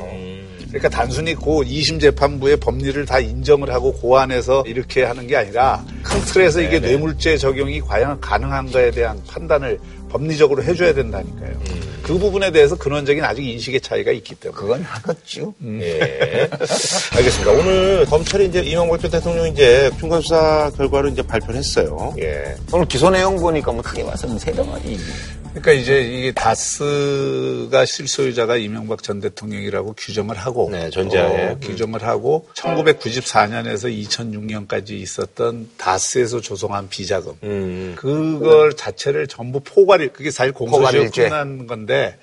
그러니까 0.68 0.89
단순히 0.89 1.34
고 1.34 1.63
2심 1.63 2.01
재판부의 2.01 2.57
법리를 2.57 3.05
다 3.05 3.20
인정을 3.20 3.72
하고 3.72 3.93
고안해서 3.93 4.63
이렇게 4.68 5.03
하는 5.03 5.28
게 5.28 5.36
아니라 5.38 5.86
큰 6.03 6.20
틀에서 6.22 6.61
이게 6.61 6.80
뇌물죄 6.80 7.38
적용이 7.38 7.82
과연 7.82 8.20
가능한가에 8.20 8.91
대한 8.91 9.22
판단을 9.28 9.80
법리적으로 10.09 10.63
해줘야 10.63 10.93
된다니까요. 10.93 11.86
그 12.05 12.20
부분에 12.20 12.51
대해서 12.51 12.76
근원적인 12.78 13.24
아직 13.24 13.43
인식의 13.43 13.82
차이가 13.82 14.11
있기 14.11 14.36
때문에. 14.36 14.61
그건 14.61 14.82
하겠죠. 14.84 15.53
예. 15.82 16.47
알겠습니다. 17.16 17.51
오늘 17.51 18.05
검찰이 18.05 18.45
이제 18.45 18.61
이명박 18.61 18.99
전 19.01 19.09
대통령 19.09 19.47
이제 19.47 19.89
중간수사 19.99 20.72
결과를 20.78 21.11
이제 21.11 21.24
발표를 21.24 21.55
했어요. 21.55 22.13
예. 22.20 22.55
오늘 22.72 22.86
기소 22.86 23.09
내용 23.09 23.36
보니까 23.38 23.72
뭐 23.72 23.82
크게 23.82 24.05
봐서는 24.05 24.38
세 24.38 24.51
덩어리. 24.51 24.99
그러니까 25.56 25.72
이제 25.72 26.01
이게 26.01 26.32
다스가 26.34 27.86
실소유자가 27.86 28.58
이명박 28.58 29.01
전 29.01 29.22
대통령이라고 29.22 29.93
규정을 29.93 30.36
하고 30.36 30.70
네, 30.70 30.89
전자에. 30.89 31.51
어, 31.51 31.58
규정을 31.62 32.03
하고 32.03 32.47
1994년에서 32.56 33.89
2006년까지 34.06 34.91
있었던 34.91 35.70
다스에서 35.78 36.41
조성한 36.41 36.89
비자금 36.89 37.34
음. 37.43 37.93
그걸 37.95 38.76
자체를 38.76 39.28
전부 39.28 39.62
포괄 39.62 40.10
그게 40.12 40.30
사실 40.30 40.51
공소시효. 40.51 41.10
끝난 41.12 41.68
건데 41.68 42.18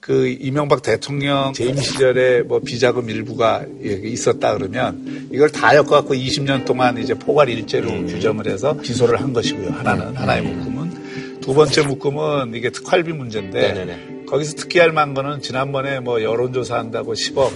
그 0.00 0.28
이명박 0.28 0.82
대통령 0.82 1.54
재임 1.54 1.76
시절에 1.78 2.42
뭐 2.42 2.60
비자금 2.60 3.08
일부가 3.08 3.64
있었다 3.80 4.52
그러면 4.52 5.30
이걸 5.32 5.48
다 5.50 5.74
엮어갖고 5.74 6.12
20년 6.12 6.66
동안 6.66 6.98
이제 6.98 7.14
포괄 7.14 7.48
일죄로 7.48 7.88
음. 7.88 8.06
규정을 8.06 8.46
해서 8.46 8.76
기소를 8.76 9.18
한 9.18 9.32
것이고요. 9.32 9.70
하나는 9.70 10.14
하나의 10.14 10.42
묶음은 10.42 10.73
두 11.44 11.52
번째 11.54 11.82
묶음은 11.82 12.54
이게 12.54 12.70
특활비 12.70 13.12
문제인데 13.12 13.72
네네네. 13.72 14.24
거기서 14.26 14.56
특기할 14.56 14.92
만한 14.92 15.14
거는 15.14 15.42
지난번에 15.42 16.00
뭐 16.00 16.22
여론조사 16.22 16.76
한다고 16.78 17.12
10억 17.12 17.50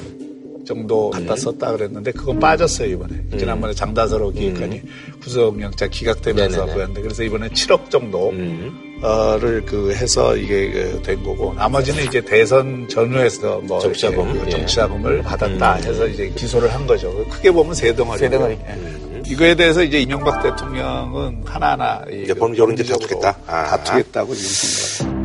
정도 0.67 1.09
갖다 1.09 1.35
썼다 1.35 1.73
그랬는데 1.73 2.13
그건 2.13 2.39
빠졌어요 2.39 2.91
이번에 2.91 3.15
지난번에 3.39 3.73
장다서로 3.73 4.33
기획관이 4.33 4.83
구속영장 5.23 5.89
기각되면서. 5.91 6.67
그랬는데 6.67 7.01
그래서 7.01 7.23
이번에 7.23 7.49
7억 7.49 7.89
정도 7.91 8.29
음. 8.31 9.01
어를 9.01 9.65
그 9.65 9.93
해서 9.93 10.37
이게 10.37 10.71
그 10.71 11.01
된 11.03 11.23
거고 11.23 11.55
나머지는 11.55 12.05
이제 12.05 12.21
대선 12.21 12.87
전후에서 12.89 13.61
뭐 13.61 13.79
정치자금, 13.79 14.33
그 14.41 14.47
예. 14.47 14.51
정치자금을 14.51 15.23
받았다 15.23 15.77
음. 15.77 15.83
해서 15.85 16.07
이제 16.07 16.29
기소를 16.37 16.75
한 16.75 16.87
거죠. 16.87 17.15
크게 17.31 17.51
보면 17.51 17.73
세 17.75 17.95
덩어리. 17.95 18.19
세 18.19 18.29
덩어리. 18.29 18.59
이거에 19.29 19.55
대해서 19.55 19.83
이제 19.83 20.01
이명박 20.01 20.43
대통령은 20.43 21.43
하나하나 21.45 22.03
이 22.11 22.23
이제 22.23 22.35
법리적으로 22.35 22.73
이제 22.73 22.85
다투겠다. 22.85 23.37
아. 23.47 23.65
다투겠다고 23.65 24.35
지금 24.35 24.49
생각합니다. 24.51 25.18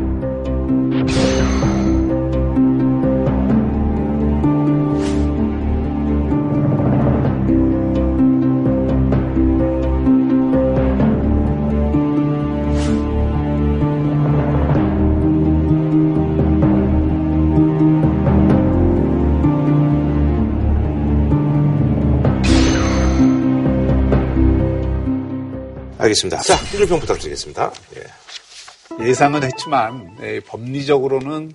알겠습니다. 26.13 26.41
자, 26.41 26.55
일조평 26.73 26.99
부탁드리겠습니다. 26.99 27.71
예. 27.97 29.05
예상은 29.07 29.43
했지만 29.43 30.15
예, 30.21 30.39
법리적으로는 30.41 31.53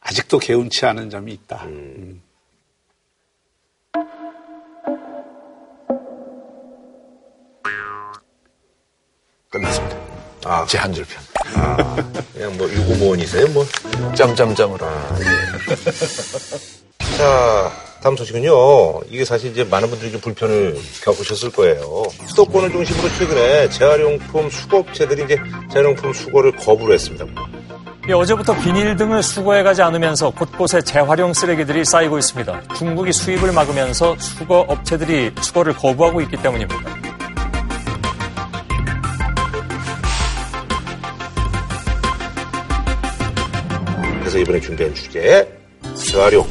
아직도 0.00 0.38
개운치 0.38 0.86
않은 0.86 1.10
점이 1.10 1.32
있다. 1.32 1.64
음. 1.64 2.22
끝났습니다. 9.50 9.96
아, 10.44 10.64
제 10.66 10.78
한 10.78 10.92
줄 10.94 11.04
편. 11.04 11.22
아, 11.56 11.76
그냥 12.32 12.56
뭐 12.56 12.68
유고모원이세요, 12.70 13.48
뭐. 13.48 13.64
점점점으로. 14.16 14.86
자, 17.18 17.72
다음 18.02 18.16
소식은요. 18.16 19.02
이게 19.10 19.24
사실 19.24 19.50
이제 19.50 19.62
많은 19.64 19.90
분들이 19.90 20.10
좀 20.10 20.20
불편을 20.22 20.74
겪으셨을 21.04 21.52
거예요. 21.52 22.04
수도권을 22.28 22.70
중심으로 22.72 23.08
최근에 23.18 23.68
재활용품 23.68 24.48
수거업체들이 24.48 25.24
이제 25.24 25.38
재활용품 25.70 26.12
수거를 26.14 26.52
거부를 26.52 26.94
했습니다. 26.94 27.26
예, 28.08 28.12
어제부터 28.14 28.58
비닐 28.58 28.96
등을 28.96 29.22
수거해 29.22 29.62
가지 29.62 29.82
않으면서 29.82 30.30
곳곳에 30.30 30.80
재활용 30.80 31.34
쓰레기들이 31.34 31.84
쌓이고 31.84 32.18
있습니다. 32.18 32.62
중국이 32.74 33.12
수입을 33.12 33.52
막으면서 33.52 34.16
수거 34.18 34.60
업체들이 34.60 35.32
수거를 35.42 35.74
거부하고 35.74 36.22
있기 36.22 36.38
때문입니다. 36.38 36.80
그래서 44.20 44.38
이번에 44.38 44.60
준비한 44.60 44.94
주제 44.94 45.46
재활용 45.94 46.46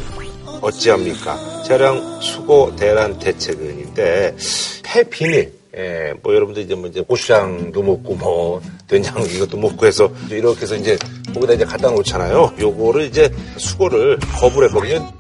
어찌합니까? 0.61 1.63
재활용 1.63 2.21
수거 2.21 2.73
대란 2.77 3.17
대책은인데 3.19 4.35
폐비닐 4.83 5.59
예, 5.77 6.13
뭐 6.23 6.33
여러분들 6.33 6.63
이제 6.63 6.75
뭐 6.75 6.87
이제 6.87 7.01
고추장도 7.01 7.81
먹고 7.83 8.15
뭐 8.15 8.61
된장 8.87 9.21
이것도 9.21 9.57
먹고 9.57 9.85
해서 9.85 10.11
이렇게 10.29 10.61
해서 10.61 10.75
이제 10.75 10.97
거기다 11.33 11.53
이제 11.53 11.63
갖다 11.65 11.91
놓잖아요. 11.91 12.55
요거를 12.59 13.03
이제 13.05 13.31
수거를 13.57 14.17
거부를 14.39 14.69
했거든요. 14.69 15.13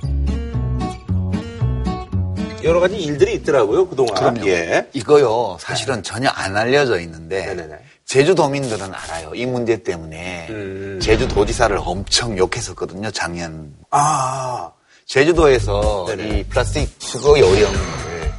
여러 2.63 2.79
가지 2.79 2.97
일들이 2.97 3.35
있더라고요 3.35 3.87
그동안. 3.87 4.15
그럼요. 4.15 4.47
예. 4.47 4.87
이거요, 4.93 5.57
사실은 5.59 6.03
전혀 6.03 6.29
안 6.29 6.57
알려져 6.57 6.99
있는데, 6.99 7.45
네네네. 7.45 7.75
제주도민들은 8.05 8.93
알아요. 8.93 9.33
이 9.33 9.45
문제 9.45 9.81
때문에. 9.81 10.47
음. 10.49 10.99
제주도지사를 11.01 11.77
엄청 11.79 12.37
욕했었거든요, 12.37 13.11
작년. 13.11 13.73
아, 13.91 14.71
제주도에서 15.13 16.05
네네. 16.07 16.39
이 16.39 16.43
플라스틱 16.43 16.87
수거 16.99 17.39
요령을 17.39 17.75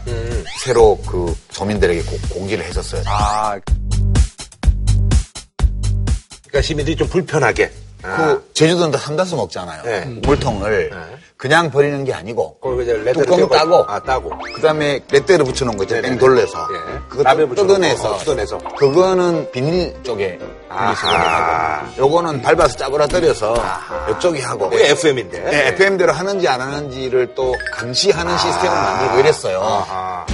음. 0.06 0.44
새로 0.64 0.96
그 1.04 1.34
도민들에게 1.52 2.00
고- 2.04 2.16
공지를 2.32 2.64
했었어요. 2.64 3.02
아. 3.06 3.58
그러니까 6.46 6.62
시민들이 6.62 6.94
좀 6.96 7.08
불편하게. 7.08 7.72
아. 8.02 8.16
그 8.16 8.50
제주도는 8.54 8.90
다 8.90 8.98
삼다수 8.98 9.36
먹잖아요. 9.36 9.82
네. 9.82 10.04
물통을 10.22 10.90
네. 10.90 10.96
그냥 11.36 11.70
버리는 11.70 12.04
게 12.04 12.12
아니고 12.12 12.58
거기 12.60 12.82
이제 12.82 12.92
레드를 12.92 13.24
뚜껑 13.24 13.40
떼고- 13.40 13.50
따고 13.50 13.84
아 13.88 13.98
따고 14.00 14.30
그다음에 14.54 15.00
렛대를 15.10 15.44
붙여놓은 15.46 15.76
거 15.78 15.84
있죠. 15.84 16.00
뺑 16.02 16.18
돌려서 16.18 16.68
예. 16.72 16.98
그거 17.08 17.24
뜯어내서 17.54 18.14
어, 18.14 18.18
뜯어내서. 18.18 18.58
그거는 18.76 19.50
비닐 19.50 19.94
쪽에 20.02 20.38
하고 20.68 21.86
요거는 21.98 22.42
밟아서 22.42 22.76
짜부라뜨려서 22.76 23.54
이쪽이 24.10 24.40
하고 24.42 24.70
이게 24.72 24.90
FM인데. 24.90 25.38
네, 25.40 25.68
FM대로 25.68 26.12
하는지 26.12 26.46
안 26.46 26.60
하는지를 26.60 27.34
또 27.34 27.54
감시하는 27.74 28.36
시스템을 28.36 28.76
만들고 28.76 29.18
이랬어요. 29.20 29.60
아하. 29.62 30.26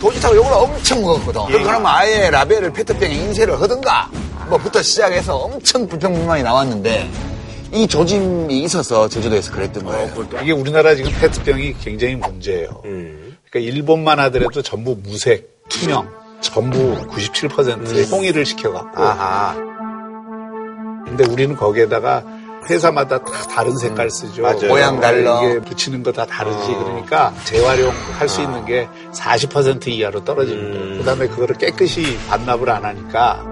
도지사가 0.00 0.34
요걸 0.36 0.52
엄청 0.52 1.02
먹었거든. 1.02 1.40
그러면 1.62 1.86
아예 1.86 2.30
라벨을 2.30 2.72
페트병에 2.72 3.14
인쇄를 3.14 3.60
하든가 3.60 4.10
뭐부터 4.48 4.82
시작해서 4.82 5.36
엄청 5.36 5.86
불평불만이 5.88 6.42
나왔는데 6.42 7.10
이 7.72 7.86
조짐이 7.86 8.62
있어서 8.62 9.08
제주도에서 9.08 9.52
그랬던 9.52 9.84
거예요. 9.84 10.10
이게 10.42 10.52
우리나라 10.52 10.94
지금 10.94 11.10
페트병이 11.20 11.76
굉장히 11.80 12.14
문제예요. 12.16 12.82
음. 12.84 13.36
그러니까 13.50 13.72
일본만 13.72 14.18
하더라도 14.20 14.62
전부 14.62 14.96
무색, 15.02 15.64
투명, 15.68 16.08
전부 16.40 16.78
97%의 17.08 18.04
홍의를 18.06 18.44
시켜갖고 18.46 19.02
아하. 19.02 19.54
근데 21.06 21.24
우리는 21.24 21.56
거기에다가 21.56 22.22
회사마다 22.68 23.18
다 23.18 23.30
다른 23.48 23.76
색깔 23.76 24.10
쓰죠. 24.10 24.42
맞아요. 24.42 24.68
모양 24.68 25.00
달라. 25.00 25.42
이게 25.44 25.60
붙이는 25.60 26.02
거 26.02 26.12
다 26.12 26.24
다르지. 26.26 26.68
그러니까 26.74 27.34
재활용할 27.44 28.28
수 28.28 28.40
있는 28.40 28.64
게 28.64 28.88
40% 29.12 29.88
이하로 29.88 30.24
떨어지는 30.24 30.64
음. 30.64 30.72
거예요. 30.72 30.98
그다음에 30.98 31.28
그거를 31.28 31.56
깨끗이 31.56 32.16
반납을 32.28 32.70
안 32.70 32.84
하니까 32.84 33.44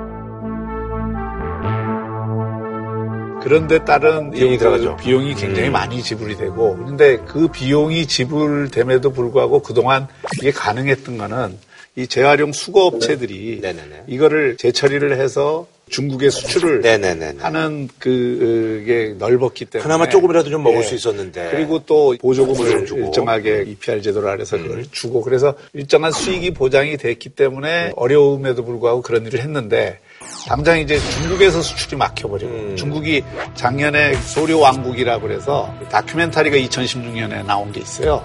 그런데 3.42 3.84
따른 3.84 4.30
비용이 4.30 4.54
이 4.54 4.58
들어가죠. 4.58 4.96
비용이 4.96 5.34
굉장히 5.34 5.68
음. 5.68 5.72
많이 5.72 6.02
지불이 6.02 6.36
되고 6.36 6.76
그런데 6.76 7.18
그 7.26 7.48
비용이 7.48 8.06
지불됨에도 8.06 9.12
불구하고 9.12 9.60
그동안 9.60 10.08
이게 10.38 10.50
가능했던 10.50 11.18
거는 11.18 11.58
이 11.96 12.06
재활용 12.06 12.52
수거 12.52 12.86
업체들이 12.86 13.58
네네네. 13.60 14.04
이거를 14.06 14.56
재처리를 14.56 15.20
해서 15.20 15.66
중국에 15.91 16.30
수출을 16.30 16.80
네네네. 16.80 17.37
하는 17.39 17.89
그게 17.99 19.14
넓었기 19.18 19.66
때문에 19.66 19.82
그나마 19.82 20.09
조금이라도 20.09 20.51
좀 20.51 20.62
먹을 20.62 20.78
예. 20.80 20.82
수 20.82 20.95
있었는데. 20.95 21.51
그리고 21.51 21.80
또 21.85 22.16
보조금을 22.20 22.57
보조금 22.57 22.87
주고. 22.87 23.01
음. 23.01 23.07
일정하게 23.07 23.64
EPR 23.66 24.03
제도를 24.03 24.28
아래서 24.28 24.57
그걸 24.57 24.85
주고 24.91 25.22
그래서 25.22 25.55
일정한 25.72 26.11
수익이 26.12 26.53
보장이 26.53 26.97
됐기 26.97 27.30
때문에 27.30 27.93
어려움에도 27.97 28.64
불구하고 28.64 29.03
그런 29.03 29.26
일을 29.26 29.41
했는데 29.41 30.01
당장 30.49 30.78
이제 30.78 30.99
중국에서 30.99 31.61
수출이 31.62 31.97
막혀버리고 31.97 32.51
음. 32.51 32.76
중국이 32.76 33.22
작년에 33.55 34.14
소료 34.14 34.61
왕국이라고 34.61 35.22
그래서 35.26 35.72
다큐멘터리가 35.91 36.57
2016년에 36.57 37.45
나온 37.45 37.72
게 37.72 37.80
있어요. 37.80 38.24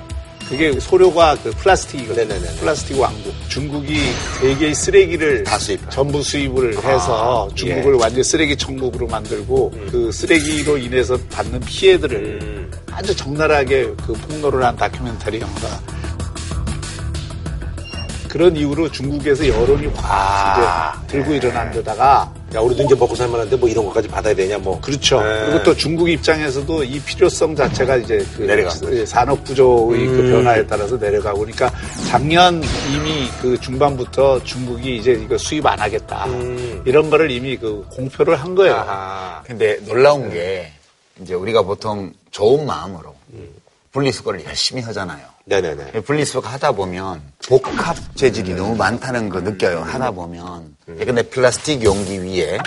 그게 0.50 0.80
소료가 0.80 1.38
그 1.44 1.52
플라스틱이거든요. 1.52 2.28
네네네. 2.28 2.56
플라스틱 2.60 3.00
왕국. 3.00 3.34
중국이 3.50 4.00
세계의 4.42 4.74
쓰레기를 4.74 5.44
다 5.44 5.60
수입하는. 5.60 5.92
전부 5.92 6.24
수입을 6.24 6.76
해서 6.76 7.48
아, 7.48 7.54
중국을 7.54 7.94
예. 7.94 8.02
완전 8.02 8.24
쓰레기 8.24 8.58
천국으로 8.58 9.06
만들고 9.06 9.72
그 9.92 10.12
쓰레기로 10.12 10.80
인해서 10.80 11.18
받는 11.32 11.60
피해들을 11.60 12.40
음. 12.42 12.72
아주 12.92 13.16
적나라하게 13.16 13.94
그 14.06 14.14
폭로를 14.14 14.64
한 14.66 14.76
다큐멘터리 14.76 15.40
영화가 15.40 15.99
그런 18.30 18.56
이유로 18.56 18.92
중국에서 18.92 19.48
여론이 19.48 19.88
확 19.88 20.06
아, 20.06 21.02
이제 21.04 21.18
들고 21.18 21.34
예. 21.34 21.38
일어난 21.38 21.72
데다가 21.72 22.32
야, 22.56 22.60
우리도 22.62 22.84
이제 22.84 22.96
먹고 22.96 23.16
살만한데 23.16 23.58
뭐 23.58 23.70
이런 23.70 23.86
것까지 23.86 24.08
받아야 24.08 24.34
되냐, 24.34 24.58
뭐. 24.58 24.80
그렇죠. 24.82 25.22
네. 25.22 25.46
그리고 25.46 25.64
또 25.64 25.76
중국 25.76 26.10
입장에서도 26.10 26.84
이 26.84 27.00
필요성 27.00 27.56
자체가 27.56 27.98
이제 27.98 28.26
그. 28.36 29.06
산업 29.06 29.44
구조의 29.44 30.08
그 30.08 30.20
음. 30.20 30.32
변화에 30.32 30.66
따라서 30.66 30.96
내려가고 30.98 31.40
그러니까 31.40 31.72
작년 32.10 32.62
이미 32.92 33.28
그 33.42 33.60
중반부터 33.60 34.44
중국이 34.44 34.98
이제 34.98 35.12
이거 35.12 35.38
수입 35.38 35.66
안 35.66 35.80
하겠다. 35.80 36.26
음. 36.26 36.82
이런 36.86 37.10
거를 37.10 37.30
이미 37.30 37.58
그 37.58 37.86
공표를 37.92 38.36
한 38.36 38.56
거예요. 38.56 38.76
아하. 38.76 39.44
근데 39.46 39.78
놀라운 39.86 40.30
게 40.32 40.72
이제 41.22 41.34
우리가 41.34 41.62
보통 41.62 42.12
좋은 42.32 42.66
마음으로 42.66 43.14
분리수거를 43.92 44.46
열심히 44.46 44.82
하잖아요. 44.84 45.26
네네네. 45.46 46.02
분리수거 46.02 46.48
하다 46.48 46.74
보면 46.74 47.22
복합 47.48 47.98
재질이 48.16 48.54
너무 48.54 48.76
많다는 48.76 49.30
거 49.30 49.42
느껴요. 49.42 49.82
하다 49.82 50.12
보면. 50.12 50.76
근데 50.86 51.24
플라스틱 51.24 51.84
용기 51.84 52.22
위에 52.24 52.60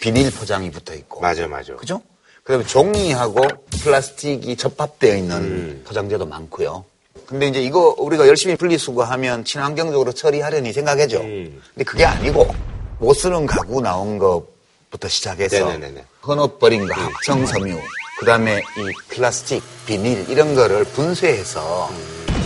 비닐 0.00 0.30
포장이 0.32 0.70
붙어 0.70 0.94
있고. 0.94 1.20
맞아, 1.20 1.46
맞아. 1.46 1.74
그죠? 1.76 2.02
그다음에 2.42 2.66
종이하고 2.66 3.40
플라스틱이 3.82 4.56
접합되어 4.56 5.16
있는 5.16 5.36
음. 5.36 5.82
포장재도 5.86 6.26
많고요. 6.26 6.84
근데 7.26 7.46
이제 7.48 7.62
이거 7.62 7.94
우리가 7.96 8.26
열심히 8.28 8.54
분리수거하면 8.56 9.44
친환경적으로 9.44 10.12
처리하려니 10.12 10.72
생각하죠. 10.72 11.20
음. 11.20 11.62
근데 11.72 11.84
그게 11.84 12.04
아니고 12.04 12.54
못 12.98 13.14
쓰는 13.14 13.46
가구 13.46 13.80
나온 13.80 14.18
것부터 14.18 15.08
시작해서. 15.08 15.70
음. 15.70 16.02
헌옷 16.26 16.58
버린 16.58 16.86
거, 16.86 16.94
합성 16.94 17.46
섬유, 17.46 17.78
그 18.18 18.26
다음에 18.26 18.58
이 18.58 18.92
플라스틱, 19.08 19.62
비닐 19.86 20.28
이런 20.30 20.54
거를 20.54 20.84
분쇄해서 20.84 21.90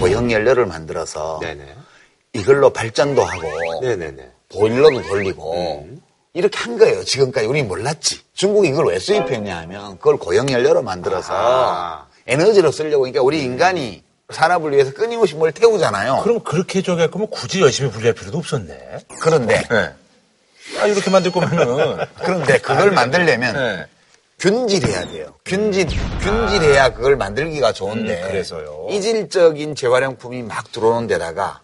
고형 0.01 0.31
연료를 0.33 0.67
만들어서 0.67 1.39
음. 1.39 1.41
네네. 1.41 1.75
이걸로 2.33 2.71
발전도 2.71 3.23
하고 3.23 3.81
네네네. 3.83 4.31
보일러도 4.51 5.03
돌리고 5.03 5.85
음. 5.85 6.01
이렇게 6.35 6.59
한 6.59 6.79
거예요. 6.79 7.05
지금까지 7.05 7.47
우리 7.47 7.63
몰랐지. 7.63 8.21
중국이 8.35 8.69
이걸 8.69 8.87
왜 8.87 8.99
수입했냐 8.99 9.57
하면 9.59 9.99
그걸 9.99 10.17
고형 10.17 10.51
연료로 10.51 10.83
만들어서 10.83 11.33
아하. 11.35 12.07
에너지로 12.27 12.71
쓰려고 12.71 13.01
그러니까 13.01 13.23
우리 13.23 13.43
인간이 13.43 14.03
산업을 14.31 14.73
위해서 14.73 14.93
끊임없이 14.93 15.35
뭘 15.35 15.53
태우잖아요. 15.53 16.21
그럼 16.23 16.41
그렇게 16.41 16.83
저기 16.83 17.01
할 17.01 17.11
거면 17.11 17.29
굳이 17.31 17.61
열심히 17.63 17.91
분리할 17.91 18.15
필요도 18.15 18.39
없었네. 18.39 18.99
그런데 19.21 19.65
아, 20.81 20.87
이렇게 20.87 21.11
만들 21.11 21.33
거면은. 21.33 22.05
그런데 22.23 22.59
그걸 22.59 22.91
만들려면 22.93 23.55
네. 23.55 23.87
균질해야 24.39 25.07
돼요. 25.09 25.35
균질, 25.45 25.87
균질해야 26.21 26.95
그걸 26.95 27.17
만들기가 27.17 27.73
좋은데. 27.73 28.23
음, 28.23 28.29
그래서요? 28.29 28.87
이질적인 28.91 29.75
재활용품이 29.75 30.43
막 30.43 30.71
들어오는 30.71 31.09
데다가, 31.09 31.61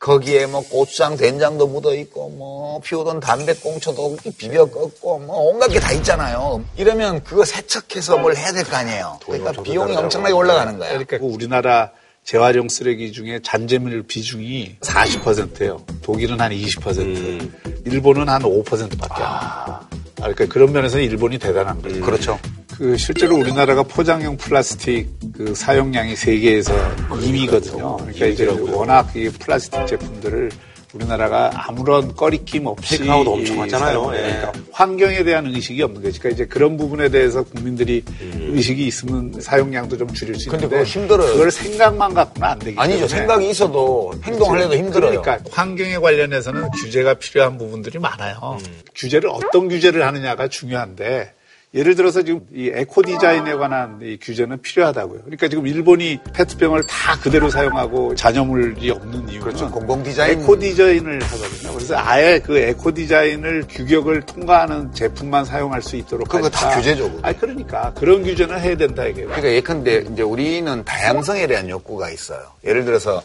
거기에 0.00 0.46
뭐 0.46 0.62
고추장, 0.68 1.16
된장도 1.16 1.66
묻어 1.66 1.94
있고, 1.94 2.28
뭐 2.30 2.80
피우던 2.80 3.20
담배꽁초도 3.20 4.16
비벼 4.38 4.66
꺾고, 4.66 5.18
뭐 5.20 5.50
온갖 5.50 5.68
게 5.68 5.78
다 5.80 5.92
있잖아요. 5.92 6.62
이러면 6.76 7.22
그거 7.24 7.44
세척해서 7.44 8.18
뭘 8.18 8.36
해야 8.36 8.52
될 8.52 8.64
거 8.64 8.76
아니에요. 8.76 9.18
그러니까 9.24 9.50
엄청 9.50 9.64
비용이. 9.64 9.96
엄청나게 9.96 10.34
올라가는 10.34 10.78
거야. 10.78 10.88
그러니까 10.90 11.18
그 11.18 11.24
우리나라 11.24 11.90
재활용 12.24 12.68
쓰레기 12.70 13.12
중에 13.12 13.40
잔재물 13.42 14.02
비중이 14.06 14.76
40%예요. 14.80 15.84
독일은 16.02 16.40
한 16.40 16.52
20%, 16.52 17.50
일본은 17.86 18.28
한 18.30 18.42
5%밖에 18.42 19.22
안 19.22 19.66
돼요. 19.66 19.80
아, 20.24 20.32
그러니까 20.32 20.46
그런 20.46 20.72
면에서는 20.72 21.04
일본이 21.04 21.38
대단한 21.38 21.82
거죠. 21.82 22.00
그렇죠. 22.00 22.38
그 22.78 22.96
실제로 22.96 23.36
우리나라가 23.36 23.82
포장용 23.82 24.38
플라스틱 24.38 25.10
그 25.36 25.54
사용량이 25.54 26.16
세계에서 26.16 26.72
2위거든요. 27.10 27.98
그러니까 27.98 28.26
이제 28.26 28.46
워낙 28.46 29.14
이 29.14 29.28
플라스틱 29.28 29.86
제품들을 29.86 30.50
우리나라가 30.94 31.50
아무런 31.54 32.14
꺼리낌 32.14 32.66
없이 32.66 32.98
테이크아웃 32.98 33.26
엄청 33.26 33.60
하잖아요. 33.62 33.88
사용을 33.88 34.16
해요. 34.16 34.26
예. 34.26 34.36
그러니까 34.36 34.52
환경에 34.72 35.24
대한 35.24 35.46
의식이 35.46 35.82
없는 35.82 36.02
거죠. 36.02 36.18
그러니까 36.20 36.34
이제 36.34 36.46
그런 36.46 36.76
부분에 36.76 37.08
대해서 37.08 37.42
국민들이 37.42 38.02
의식이 38.20 38.86
있으면 38.86 39.40
사용량도 39.40 39.96
좀 39.96 40.08
줄일 40.14 40.36
수 40.36 40.50
근데 40.50 40.64
있는데 40.66 40.76
그거 40.84 40.88
힘들어요. 40.88 41.32
그걸 41.32 41.50
생각만 41.50 42.14
갖고는 42.14 42.48
안 42.48 42.58
되기 42.58 42.78
아니죠. 42.78 43.06
때문에 43.06 43.18
생각이 43.18 43.50
있어도 43.50 44.12
행동하려도 44.22 44.76
힘들어요. 44.76 45.20
그러니까 45.20 45.50
환경에 45.50 45.98
관련해서는 45.98 46.70
규제가 46.70 47.14
필요한 47.14 47.58
부분들이 47.58 47.98
많아요. 47.98 48.58
음. 48.60 48.80
규제를 48.94 49.30
어떤 49.30 49.68
규제를 49.68 50.06
하느냐가 50.06 50.48
중요한데 50.48 51.34
예를 51.74 51.96
들어서 51.96 52.22
지금 52.22 52.40
이 52.54 52.70
에코 52.72 53.02
디자인에 53.02 53.54
관한 53.56 53.98
이 54.00 54.16
규제는 54.20 54.62
필요하다고요. 54.62 55.22
그러니까 55.22 55.48
지금 55.48 55.66
일본이 55.66 56.20
페트병을 56.32 56.84
다 56.84 57.18
그대로 57.18 57.50
사용하고 57.50 58.14
잔여물이 58.14 58.90
없는 58.90 59.28
이유는 59.28 59.40
그렇죠. 59.40 59.68
공공 59.70 60.04
디자인. 60.04 60.40
에코 60.40 60.56
디자인을 60.56 61.20
하거든요. 61.20 61.72
그래서 61.74 61.96
아예 61.98 62.38
그 62.38 62.56
에코 62.56 62.94
디자인을 62.94 63.64
규격을 63.68 64.22
통과하는 64.22 64.92
제품만 64.92 65.44
사용할 65.44 65.82
수 65.82 65.96
있도록 65.96 66.28
그거 66.28 66.48
다. 66.48 66.76
규제죠. 66.76 67.18
아니 67.22 67.36
그러니까 67.38 67.92
그런 67.94 68.22
규제는 68.22 68.60
해야 68.60 68.76
된다 68.76 69.04
이게. 69.06 69.24
그러니까 69.24 69.50
예컨대 69.50 70.04
이제 70.12 70.22
우리는 70.22 70.84
다양성에 70.84 71.48
대한 71.48 71.68
욕구가 71.68 72.10
있어요. 72.10 72.40
예를 72.64 72.84
들어서 72.84 73.20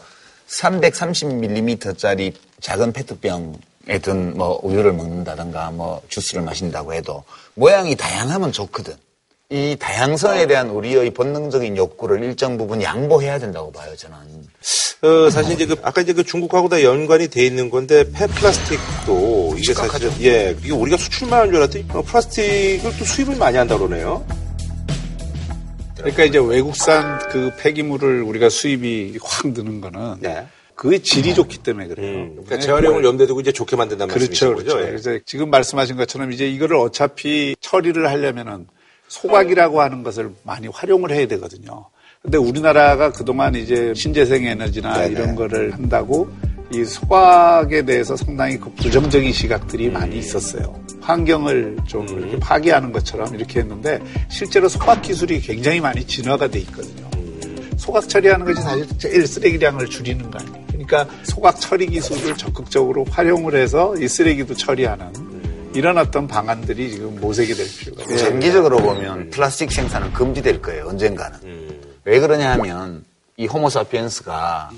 330mm짜리 0.48 2.32
작은 2.60 2.92
페트병 2.92 3.54
에든뭐 3.90 4.60
우유를 4.62 4.92
먹는다든가 4.92 5.72
뭐 5.72 6.00
주스를 6.08 6.42
마신다고 6.42 6.94
해도 6.94 7.24
모양이 7.54 7.96
다양하면 7.96 8.52
좋거든. 8.52 8.94
이 9.52 9.76
다양성에 9.80 10.46
대한 10.46 10.70
우리의 10.70 11.10
본능적인 11.10 11.76
욕구를 11.76 12.22
일정 12.22 12.56
부분 12.56 12.80
양보해야 12.80 13.40
된다고 13.40 13.72
봐요, 13.72 13.96
저는. 13.96 14.16
어, 15.02 15.28
사실 15.30 15.54
이제 15.54 15.66
그, 15.66 15.74
아까 15.82 16.02
이제 16.02 16.12
그 16.12 16.22
중국하고 16.22 16.68
다 16.68 16.84
연관이 16.84 17.26
돼 17.26 17.44
있는 17.44 17.68
건데, 17.68 18.04
폐플라스틱도 18.12 19.56
이게 19.58 19.74
사실, 19.74 20.12
예, 20.22 20.56
이게 20.62 20.70
우리가 20.72 20.96
수출만 20.96 21.40
하는 21.40 21.52
줄 21.52 21.62
알았더니, 21.62 21.86
어, 21.92 22.02
플라스틱을 22.02 22.96
또 22.96 23.04
수입을 23.04 23.36
많이 23.38 23.56
한다 23.56 23.76
그러네요. 23.76 24.24
그러니까 25.96 26.24
이제 26.24 26.38
외국산 26.38 27.18
그 27.30 27.50
폐기물을 27.58 28.22
우리가 28.22 28.48
수입이 28.48 29.18
확 29.22 29.48
느는 29.48 29.80
거는 29.80 30.16
네. 30.20 30.46
그게 30.80 30.96
질이 30.96 31.34
좋기 31.34 31.58
때문에 31.58 31.88
그래요. 31.88 32.20
음, 32.20 32.30
그러니까 32.36 32.58
재활용을 32.58 33.04
염두에 33.04 33.26
두고 33.26 33.42
이제 33.42 33.52
좋게 33.52 33.76
만든다는 33.76 34.14
그렇죠, 34.14 34.46
말씀이신 34.46 34.64
그렇죠. 34.64 34.80
예. 34.80 34.86
그래서 34.86 35.18
지금 35.26 35.50
말씀하신 35.50 35.96
것처럼 35.96 36.32
이제 36.32 36.48
이거를 36.48 36.76
어차피 36.76 37.54
처리를 37.60 38.08
하려면은 38.08 38.66
소각이라고 39.06 39.82
하는 39.82 40.02
것을 40.02 40.30
많이 40.42 40.68
활용을 40.68 41.10
해야 41.10 41.26
되거든요. 41.26 41.84
근데 42.22 42.38
우리나라가 42.38 43.12
그동안 43.12 43.56
이제 43.56 43.92
신재생 43.94 44.46
에너지나 44.46 45.00
네네. 45.00 45.12
이런 45.12 45.34
거를 45.34 45.74
한다고 45.74 46.30
이 46.72 46.82
소각에 46.82 47.82
대해서 47.82 48.16
상당히 48.16 48.58
그 48.58 48.70
부정적인 48.70 49.34
시각들이 49.34 49.88
음. 49.88 49.92
많이 49.92 50.16
있었어요. 50.16 50.82
환경을 51.02 51.76
좀 51.86 52.08
이렇게 52.08 52.38
파괴하는 52.38 52.90
것처럼 52.92 53.34
이렇게 53.34 53.60
했는데 53.60 54.00
실제로 54.30 54.66
소각 54.66 55.02
기술이 55.02 55.42
굉장히 55.42 55.78
많이 55.78 56.06
진화가 56.06 56.48
돼 56.48 56.60
있거든요. 56.60 57.06
음. 57.16 57.70
소각 57.76 58.08
처리하는 58.08 58.46
것이 58.46 58.62
사실 58.62 58.86
제일 58.96 59.26
쓰레기량을 59.26 59.84
줄이는 59.84 60.30
거 60.30 60.38
아니에요. 60.38 60.69
그러니까 60.90 61.14
소각 61.22 61.60
처리 61.60 61.86
기술을 61.86 62.36
적극적으로 62.36 63.04
활용을 63.10 63.54
해서 63.54 63.94
이 63.96 64.08
쓰레기도 64.08 64.54
처리하는 64.54 65.70
이런 65.72 65.96
어떤 65.98 66.26
방안들이 66.26 66.90
지금 66.90 67.20
모색이 67.20 67.54
될 67.54 67.66
필요가 67.68 68.02
있어요. 68.02 68.18
장기적으로 68.18 68.78
보면 68.78 69.30
플라스틱 69.30 69.70
생산은 69.70 70.12
금지될 70.12 70.60
거예요, 70.60 70.86
언젠가는. 70.88 71.38
왜 72.04 72.18
그러냐 72.18 72.52
하면 72.54 73.04
이 73.36 73.46
호모사피엔스가 73.46 74.70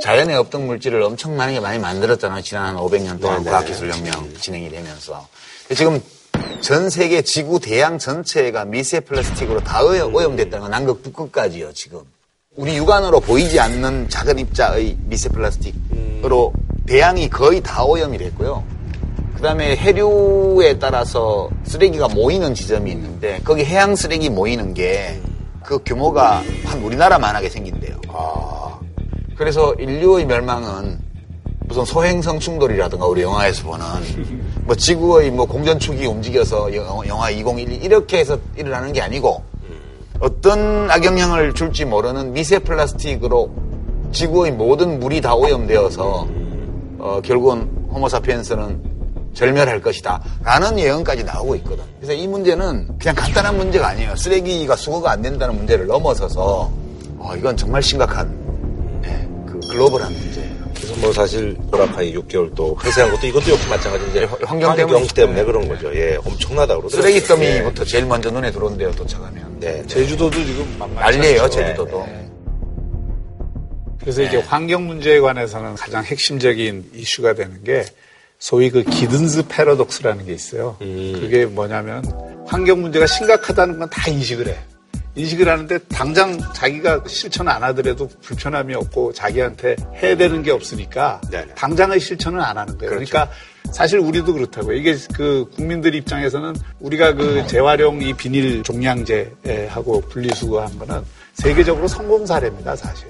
자연에 0.00 0.34
없던 0.36 0.64
물질을 0.66 1.02
엄청나게 1.02 1.58
많이 1.58 1.80
만들었잖아요. 1.80 2.40
지난 2.42 2.66
한 2.66 2.76
500년 2.76 3.20
동안 3.20 3.38
네네. 3.38 3.50
과학기술혁명 3.50 4.34
진행이 4.40 4.70
되면서. 4.70 5.26
지금 5.74 6.00
전 6.60 6.88
세계 6.88 7.22
지구 7.22 7.58
대양 7.58 7.98
전체가 7.98 8.64
미세 8.64 9.00
플라스틱으로 9.00 9.60
다 9.64 9.82
오염- 9.82 10.14
오염됐다는 10.14 10.60
건 10.62 10.70
남극 10.70 11.02
북극까지요, 11.02 11.72
지금. 11.72 12.00
우리 12.58 12.76
육안으로 12.76 13.20
보이지 13.20 13.60
않는 13.60 14.08
작은 14.08 14.36
입자의 14.40 14.96
미세 15.04 15.28
플라스틱으로 15.28 16.52
대양이 16.86 17.30
거의 17.30 17.60
다 17.60 17.84
오염이 17.84 18.18
됐고요. 18.18 18.64
그 19.36 19.40
다음에 19.42 19.76
해류에 19.76 20.76
따라서 20.80 21.48
쓰레기가 21.62 22.08
모이는 22.08 22.54
지점이 22.54 22.90
있는데 22.90 23.38
거기 23.44 23.64
해양 23.64 23.94
쓰레기 23.94 24.28
모이는 24.28 24.74
게 24.74 25.20
그 25.62 25.78
규모가 25.84 26.42
한 26.64 26.82
우리나라만하게 26.82 27.50
생긴대요. 27.50 28.00
그래서 29.36 29.74
인류의 29.74 30.24
멸망은 30.24 30.98
무슨 31.66 31.84
소행성 31.84 32.38
충돌이라든가 32.40 33.04
우리 33.04 33.20
영화에서 33.20 33.64
보는 33.64 33.84
뭐 34.64 34.74
지구의 34.74 35.30
뭐 35.30 35.44
공전축이 35.44 36.06
움직여서 36.06 36.74
영- 36.74 37.06
영화 37.06 37.28
2012 37.28 37.76
이렇게 37.84 38.16
해서 38.20 38.38
일어나는 38.56 38.94
게 38.94 39.02
아니고 39.02 39.42
어떤 40.20 40.90
악영향을 40.90 41.54
줄지 41.54 41.84
모르는 41.84 42.32
미세 42.32 42.58
플라스틱으로 42.58 43.52
지구의 44.12 44.52
모든 44.52 44.98
물이 44.98 45.20
다 45.20 45.34
오염되어서 45.34 46.28
어, 46.98 47.20
결국은 47.22 47.70
호모사피엔스는 47.92 48.98
절멸할 49.34 49.80
것이다. 49.80 50.20
라는 50.42 50.78
예언까지 50.78 51.22
나오고 51.22 51.54
있거든. 51.56 51.84
그래서 52.00 52.12
이 52.12 52.26
문제는 52.26 52.98
그냥 52.98 53.14
간단한 53.14 53.56
문제가 53.56 53.88
아니에요. 53.88 54.16
쓰레기가 54.16 54.74
수거가 54.74 55.12
안 55.12 55.22
된다는 55.22 55.56
문제를 55.56 55.86
넘어서서 55.86 56.72
어, 57.18 57.36
이건 57.36 57.56
정말 57.56 57.82
심각한 57.82 58.28
네, 59.02 59.28
그 59.46 59.60
글로벌한 59.68 60.12
문제예요. 60.12 60.58
그래서 60.74 60.94
뭐 61.00 61.12
사실 61.12 61.56
보라카이 61.70 62.14
6개월 62.14 62.52
또 62.54 62.74
폐쇄한 62.76 63.12
것도 63.12 63.26
이것도 63.26 63.50
역시 63.52 63.68
마찬가지인데 63.68 64.24
환경 64.44 64.74
때문에. 64.74 65.06
때문에 65.14 65.44
그런 65.44 65.68
거죠. 65.68 65.94
예, 65.94 66.16
엄청나다 66.24 66.76
그러더라고요. 66.76 67.02
쓰레기 67.02 67.16
예. 67.16 67.22
더미부터 67.22 67.84
제일 67.84 68.06
먼저 68.06 68.30
눈에 68.30 68.50
들어온대요, 68.50 68.90
도착하면. 68.92 69.47
네, 69.72 69.82
네. 69.82 69.86
제주도도 69.86 70.44
지금 70.44 70.78
만만치 70.78 71.18
난리예요. 71.18 71.48
제주도도. 71.50 72.06
그래서 74.00 74.22
이제 74.22 74.38
환경 74.38 74.86
문제에 74.86 75.20
관해서는 75.20 75.74
가장 75.74 76.02
핵심적인 76.04 76.90
이슈가 76.94 77.34
되는 77.34 77.62
게 77.62 77.84
소위 78.38 78.70
그 78.70 78.82
기든스 78.84 79.48
패러독스라는 79.48 80.24
게 80.26 80.32
있어요. 80.32 80.76
그게 80.78 81.44
뭐냐면 81.46 82.02
환경 82.46 82.80
문제가 82.80 83.06
심각하다는 83.06 83.78
건 83.78 83.88
다 83.90 84.10
인식을 84.10 84.48
해. 84.48 84.56
인식을 85.14 85.48
하는데 85.48 85.78
당장 85.88 86.38
자기가 86.54 87.02
실천 87.08 87.48
안 87.48 87.62
하더라도 87.64 88.08
불편함이 88.22 88.74
없고 88.76 89.12
자기한테 89.12 89.74
해야 90.00 90.16
되는 90.16 90.42
게 90.42 90.52
없으니까 90.52 91.20
네네. 91.30 91.54
당장의 91.54 91.98
실천을 91.98 92.40
안 92.40 92.56
하는 92.56 92.78
거예요. 92.78 92.90
그러니까 92.90 93.28
사실 93.72 93.98
우리도 93.98 94.32
그렇다고요. 94.34 94.76
이게 94.76 94.96
그 95.14 95.48
국민들 95.54 95.94
입장에서는 95.94 96.54
우리가 96.80 97.14
그 97.14 97.46
재활용 97.46 98.02
이 98.02 98.12
비닐 98.12 98.62
종량제하고 98.62 100.00
분리수거한 100.02 100.78
거는 100.78 101.02
세계적으로 101.34 101.86
성공 101.86 102.26
사례입니다, 102.26 102.74
사실. 102.76 103.08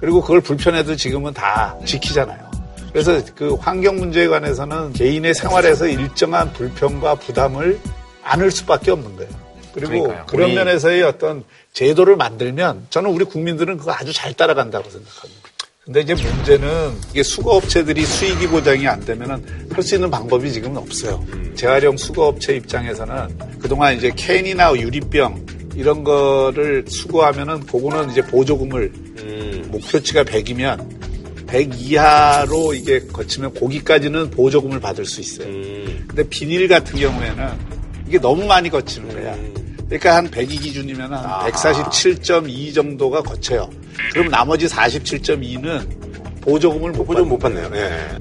그리고 0.00 0.20
그걸 0.20 0.40
불편해도 0.40 0.96
지금은 0.96 1.34
다 1.34 1.76
지키잖아요. 1.84 2.48
그래서 2.92 3.20
그 3.34 3.54
환경 3.54 3.96
문제에 3.96 4.28
관해서는 4.28 4.92
개인의 4.94 5.34
생활에서 5.34 5.86
일정한 5.86 6.52
불편과 6.52 7.16
부담을 7.16 7.78
안을 8.22 8.50
수밖에 8.50 8.90
없는 8.92 9.16
거예요. 9.16 9.30
그리고 9.74 9.90
그러니까요. 10.04 10.26
그런 10.26 10.46
우리- 10.48 10.54
면에서의 10.56 11.02
어떤 11.02 11.44
제도를 11.74 12.16
만들면 12.16 12.86
저는 12.90 13.10
우리 13.10 13.24
국민들은 13.24 13.76
그거 13.76 13.92
아주 13.92 14.12
잘 14.12 14.32
따라간다고 14.32 14.88
생각합니다. 14.88 15.47
근데 15.88 16.02
이제 16.02 16.14
문제는 16.14 16.92
이게 17.10 17.22
수거업체들이 17.22 18.04
수익이 18.04 18.48
보장이 18.48 18.86
안 18.86 19.00
되면은 19.00 19.68
할 19.72 19.82
수 19.82 19.94
있는 19.94 20.10
방법이 20.10 20.52
지금은 20.52 20.76
없어요. 20.76 21.24
재활용 21.54 21.96
수거업체 21.96 22.56
입장에서는 22.56 23.58
그동안 23.58 23.96
이제 23.96 24.12
캔이나 24.14 24.74
유리병 24.76 25.46
이런 25.76 26.04
거를 26.04 26.84
수거하면은 26.86 27.60
그거는 27.60 28.10
이제 28.10 28.20
보조금을 28.20 28.92
목표치가 29.68 30.24
100이면 30.24 31.46
100 31.46 31.80
이하로 31.80 32.74
이게 32.74 32.98
거치면 33.10 33.54
거기까지는 33.54 34.28
보조금을 34.30 34.80
받을 34.80 35.06
수 35.06 35.22
있어요. 35.22 35.46
근데 36.06 36.22
비닐 36.28 36.68
같은 36.68 36.98
경우에는 36.98 37.48
이게 38.06 38.18
너무 38.18 38.44
많이 38.44 38.68
거치는 38.68 39.08
거야. 39.08 39.34
그러니까 39.88 40.16
한 40.16 40.30
100이 40.30 40.60
기준이면 40.60 41.10
한147.2 41.10 42.74
정도가 42.74 43.22
거쳐요. 43.22 43.68
그럼 44.12 44.28
나머지 44.28 44.66
47.2는 44.66 46.40
보조금을 46.42 46.92
못 46.92 47.04
보좀 47.04 47.28
못 47.28 47.38
받는 47.38 47.62
받네요. 47.62 47.82
예. 47.82 48.18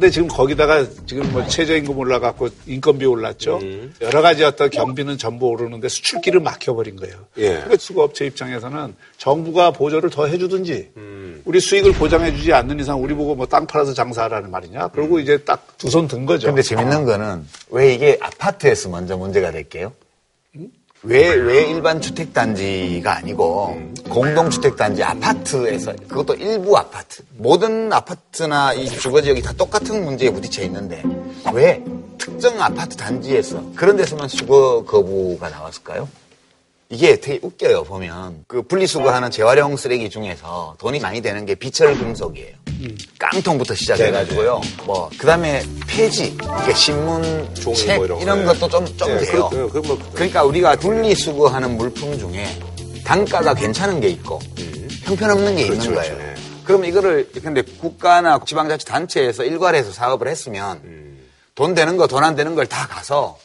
근데 0.00 0.10
지금 0.10 0.28
거기다가 0.28 0.86
지금 1.04 1.30
뭐 1.30 1.46
최저임금 1.46 1.98
올라갔고 1.98 2.48
인건비 2.66 3.04
올랐죠. 3.04 3.58
음. 3.60 3.92
여러 4.00 4.22
가지 4.22 4.42
어떤 4.44 4.70
경비는 4.70 5.18
전부 5.18 5.48
오르는데 5.48 5.90
수출길을 5.90 6.40
막혀버린 6.40 6.96
거예요. 6.96 7.16
예. 7.36 7.48
그러니까 7.50 7.76
수거업체 7.76 8.24
입장에서는 8.24 8.94
정부가 9.18 9.72
보조를 9.72 10.08
더 10.08 10.26
해주든지 10.26 10.92
음. 10.96 11.42
우리 11.44 11.60
수익을 11.60 11.92
보장해주지 11.92 12.50
않는 12.50 12.80
이상 12.80 13.02
우리 13.02 13.12
보고 13.12 13.34
뭐 13.34 13.44
땅 13.44 13.66
팔아서 13.66 13.92
장사하라는 13.92 14.50
말이냐. 14.50 14.88
그러고 14.88 15.18
이제 15.20 15.36
딱 15.44 15.66
두 15.76 15.88
손 15.90 16.08
든 16.08 16.24
거죠. 16.24 16.46
근데 16.46 16.62
재밌는 16.62 17.04
거는 17.04 17.46
왜 17.68 17.92
이게 17.92 18.16
아파트에서 18.22 18.88
먼저 18.88 19.18
문제가 19.18 19.50
될게요? 19.50 19.92
왜, 21.02 21.30
왜 21.30 21.62
일반 21.70 22.00
주택단지가 22.00 23.16
아니고 23.16 23.74
공동주택단지 24.10 25.02
아파트에서 25.02 25.94
그것도 26.08 26.34
일부 26.34 26.76
아파트 26.76 27.22
모든 27.38 27.90
아파트나 27.90 28.74
이 28.74 28.86
주거지역이 28.86 29.40
다 29.40 29.52
똑같은 29.54 30.04
문제에 30.04 30.30
부딪혀 30.30 30.62
있는데 30.64 31.02
왜 31.54 31.82
특정 32.18 32.60
아파트 32.60 32.96
단지에서 32.96 33.62
그런 33.74 33.96
데서만 33.96 34.28
수거 34.28 34.84
거부가 34.84 35.48
나왔을까요? 35.48 36.06
이게 36.92 37.20
되게 37.20 37.38
웃겨요 37.40 37.84
보면 37.84 38.44
그 38.48 38.62
분리수거하는 38.62 39.30
재활용 39.30 39.76
쓰레기 39.76 40.10
중에서 40.10 40.74
돈이 40.78 40.98
많이 40.98 41.20
되는 41.20 41.46
게 41.46 41.54
비철 41.54 41.96
금속이에요. 41.96 42.56
깡통부터 43.18 43.74
시작해가지고요. 43.76 44.60
뭐 44.86 45.08
그 45.16 45.24
다음에 45.26 45.62
폐지, 45.86 46.36
이게 46.62 46.74
신문, 46.74 47.54
종이 47.54 47.76
책 47.76 47.96
뭐 47.96 48.04
이런 48.06 48.18
거. 48.18 48.22
이런 48.24 48.44
것도 48.44 48.68
좀좀 48.68 49.08
예, 49.10 49.18
돼요. 49.18 49.48
그- 49.50 49.68
그- 49.70 49.82
그 49.82 49.86
뭐- 49.86 49.98
그러니까 50.14 50.42
우리가 50.44 50.76
분리수거하는 50.76 51.76
물품 51.76 52.18
중에 52.18 52.46
단가가 53.04 53.54
괜찮은 53.54 54.00
게 54.00 54.08
있고 54.08 54.40
형편없는 55.04 55.56
게 55.56 55.66
그렇죠, 55.68 55.82
있는 55.82 55.94
거예요. 55.94 56.16
그렇죠. 56.16 56.30
예. 56.30 56.34
그럼 56.64 56.84
이거를 56.86 57.28
근데 57.42 57.62
국가나 57.62 58.40
지방자치단체에서 58.44 59.44
일괄해서 59.44 59.92
사업을 59.92 60.26
했으면 60.26 60.80
돈 61.54 61.74
되는 61.74 61.96
거, 61.96 62.06
돈 62.08 62.24
안 62.24 62.34
되는 62.34 62.54
걸 62.56 62.66
다 62.66 62.86
가서 62.88 63.38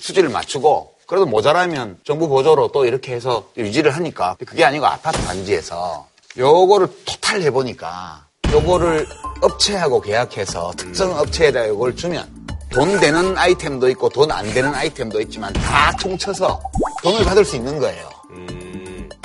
수지를 0.00 0.28
맞추고 0.30 0.94
그래도 1.06 1.26
모자라면 1.26 1.98
정부 2.04 2.28
보조로 2.28 2.68
또 2.72 2.84
이렇게 2.84 3.12
해서 3.14 3.48
유지를 3.56 3.92
하니까 3.94 4.36
그게 4.44 4.64
아니고 4.64 4.86
아파트 4.86 5.18
단지에서 5.24 6.06
요거를 6.36 6.88
토탈 7.04 7.42
해보니까 7.42 8.24
요거를 8.50 9.06
업체하고 9.42 10.00
계약해서 10.00 10.72
특정 10.76 11.16
업체에다 11.16 11.68
요걸 11.68 11.96
주면 11.96 12.28
돈 12.70 12.98
되는 12.98 13.38
아이템도 13.38 13.88
있고 13.90 14.08
돈 14.08 14.30
안 14.32 14.52
되는 14.52 14.74
아이템도 14.74 15.20
있지만 15.22 15.52
다 15.52 15.92
통쳐서 16.00 16.60
돈을 17.02 17.24
받을 17.24 17.44
수 17.44 17.56
있는 17.56 17.78
거예요. 17.78 18.08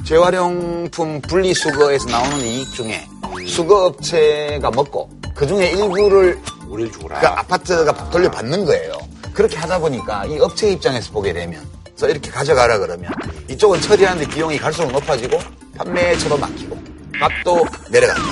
재활용품 0.04 1.22
분리수거에서 1.22 2.10
나오는 2.10 2.40
이익 2.46 2.72
중에 2.74 3.08
수거업체가 3.48 4.72
먹고 4.72 5.10
그 5.36 5.48
중에 5.48 5.72
일부를 5.72 6.40
우리를 6.68 6.92
주라. 6.92 7.20
그 7.20 7.28
아파트가 7.28 8.10
돌려받는 8.10 8.66
거예요. 8.66 8.94
그렇게 9.34 9.58
하다 9.58 9.80
보니까 9.80 10.26
이 10.26 10.40
업체 10.40 10.72
입장에서 10.72 11.12
보게 11.12 11.34
되면 11.34 11.62
그래서 11.84 12.10
이렇게 12.10 12.30
가져가라 12.32 12.80
그러면 12.80 13.12
이쪽은 13.50 13.82
처리하는데 13.82 14.30
비용이 14.30 14.58
갈수록 14.58 14.92
높아지고 14.92 15.40
판매처도 15.78 16.38
막히고 16.38 16.78
값도 17.20 17.66
내려간다. 17.90 18.24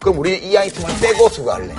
그럼 0.00 0.18
우리 0.18 0.36
이 0.36 0.56
아이템을 0.56 0.94
빼고 1.00 1.28
수거할래. 1.30 1.74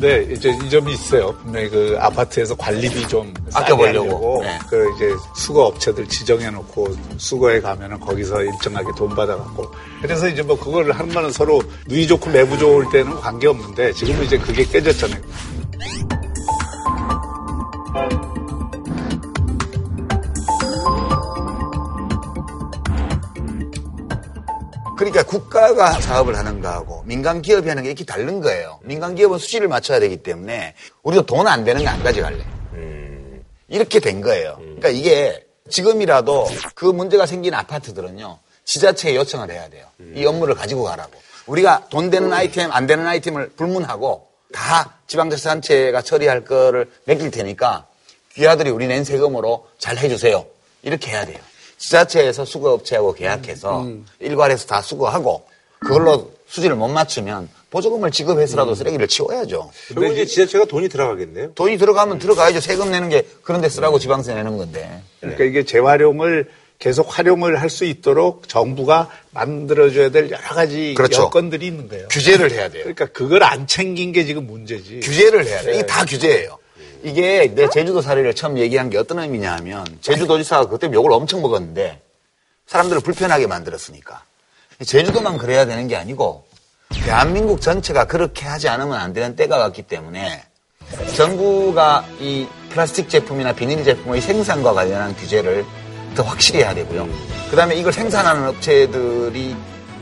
근데 0.00 0.32
이제 0.32 0.56
이 0.64 0.70
점이 0.70 0.92
있어요. 0.92 1.34
분명히 1.42 1.68
그 1.68 1.96
아파트에서 1.98 2.54
관리비 2.54 3.08
좀 3.08 3.34
아껴보려고. 3.52 4.42
네. 4.44 4.56
그 4.70 4.94
이제 4.94 5.12
수거 5.34 5.64
업체들 5.64 6.06
지정해 6.08 6.50
놓고 6.50 6.94
수거에 7.16 7.60
가면은 7.60 7.98
거기서 7.98 8.44
일정하게 8.44 8.92
돈 8.96 9.08
받아갖고 9.16 9.72
그래서 10.00 10.28
이제 10.28 10.40
뭐 10.42 10.56
그걸 10.56 10.92
하는 10.92 11.12
거는 11.12 11.32
서로 11.32 11.60
누이 11.88 12.06
좋고 12.06 12.30
매부 12.30 12.56
좋을 12.58 12.88
때는 12.92 13.12
관계 13.16 13.48
없는데 13.48 13.92
지금은 13.92 14.24
이제 14.24 14.38
그게 14.38 14.64
깨졌잖아요. 14.64 15.20
그러니까 24.98 25.22
국가가 25.22 25.92
사업을 26.00 26.36
하는 26.36 26.60
거하고 26.60 27.02
민간 27.06 27.40
기업이 27.40 27.68
하는 27.68 27.84
게 27.84 27.88
이렇게 27.90 28.04
다른 28.04 28.40
거예요. 28.40 28.80
민간 28.82 29.14
기업은 29.14 29.38
수지를 29.38 29.68
맞춰야 29.68 30.00
되기 30.00 30.16
때문에 30.18 30.74
우리도 31.04 31.24
돈 31.24 31.46
안 31.46 31.64
되는 31.64 31.82
거 31.84 31.88
안 31.88 32.02
가져갈래. 32.02 32.44
이렇게 33.68 34.00
된 34.00 34.20
거예요. 34.20 34.56
그러니까 34.58 34.88
이게 34.88 35.46
지금이라도 35.70 36.46
그 36.74 36.84
문제가 36.86 37.26
생긴 37.26 37.54
아파트들은요. 37.54 38.38
지자체에 38.64 39.14
요청을 39.16 39.50
해야 39.50 39.68
돼요. 39.70 39.86
이 40.14 40.26
업무를 40.26 40.54
가지고 40.54 40.82
가라고. 40.84 41.12
우리가 41.46 41.86
돈 41.90 42.10
되는 42.10 42.32
아이템, 42.32 42.70
안 42.72 42.86
되는 42.86 43.06
아이템을 43.06 43.50
불문하고 43.56 44.26
다 44.52 44.98
지방자치단체가 45.06 46.02
처리할 46.02 46.44
거를 46.44 46.90
맡길 47.06 47.30
테니까 47.30 47.86
귀하들이 48.34 48.70
우리 48.70 48.86
낸 48.86 49.04
세금으로 49.04 49.66
잘 49.78 49.96
해주세요. 49.96 50.44
이렇게 50.82 51.10
해야 51.10 51.24
돼요. 51.24 51.38
지자체에서 51.78 52.44
수거업체하고 52.44 53.14
계약해서 53.14 53.86
일괄해서 54.20 54.66
다 54.66 54.82
수거하고 54.82 55.44
그걸로 55.80 56.32
수지를 56.46 56.76
못 56.76 56.88
맞추면 56.88 57.48
보조금을 57.70 58.10
지급해서라도 58.10 58.74
쓰레기를 58.74 59.06
치워야죠. 59.08 59.70
결국 59.94 60.12
이제 60.12 60.24
지자체가 60.24 60.64
돈이 60.64 60.88
들어가겠네요. 60.88 61.52
돈이 61.54 61.76
들어가면 61.78 62.18
들어가야죠. 62.18 62.60
세금 62.60 62.90
내는 62.90 63.08
게 63.10 63.26
그런 63.42 63.60
데 63.60 63.68
쓰라고 63.68 63.98
지방세 63.98 64.34
내는 64.34 64.56
건데. 64.56 65.02
그러니까 65.20 65.44
이게 65.44 65.64
재활용을 65.64 66.48
계속 66.78 67.18
활용을 67.18 67.60
할 67.60 67.68
수 67.70 67.84
있도록 67.84 68.48
정부가 68.48 69.10
만들어줘야 69.32 70.10
될 70.10 70.30
여러 70.30 70.42
가지 70.54 70.94
그렇죠. 70.94 71.22
여건들이 71.22 71.66
있는 71.66 71.88
거예요. 71.88 72.08
규제를 72.08 72.50
해야 72.52 72.68
돼요. 72.68 72.84
그러니까 72.84 73.06
그걸 73.06 73.42
안 73.42 73.66
챙긴 73.66 74.12
게 74.12 74.24
지금 74.24 74.46
문제지. 74.46 75.00
규제를 75.00 75.44
해야 75.46 75.60
돼. 75.62 75.74
이게 75.74 75.86
다 75.86 76.04
규제예요. 76.04 76.58
이게 77.02 77.52
내 77.54 77.68
제주도 77.68 78.00
사례를 78.00 78.34
처음 78.34 78.58
얘기한 78.58 78.90
게 78.90 78.98
어떤 78.98 79.18
의미냐 79.18 79.56
하면 79.56 79.86
제주도지사가 80.00 80.68
그때 80.68 80.90
욕을 80.92 81.12
엄청 81.12 81.42
먹었는데 81.42 82.00
사람들을 82.66 83.02
불편하게 83.02 83.46
만들었으니까. 83.46 84.22
제주도만 84.84 85.38
그래야 85.38 85.66
되는 85.66 85.88
게 85.88 85.96
아니고 85.96 86.44
대한민국 87.04 87.60
전체가 87.60 88.06
그렇게 88.06 88.46
하지 88.46 88.68
않으면 88.68 88.94
안 88.98 89.12
되는 89.12 89.36
때가 89.36 89.58
왔기 89.58 89.82
때문에 89.82 90.44
정부가 91.16 92.06
이 92.20 92.46
플라스틱 92.70 93.08
제품이나 93.08 93.52
비닐 93.52 93.84
제품의 93.84 94.20
생산과 94.20 94.72
관련한 94.72 95.14
규제를 95.16 95.64
더 96.14 96.22
확실히 96.22 96.60
해야 96.60 96.74
되고요. 96.74 97.08
그 97.50 97.56
다음에 97.56 97.76
이걸 97.76 97.92
생산하는 97.92 98.48
업체들이 98.48 99.56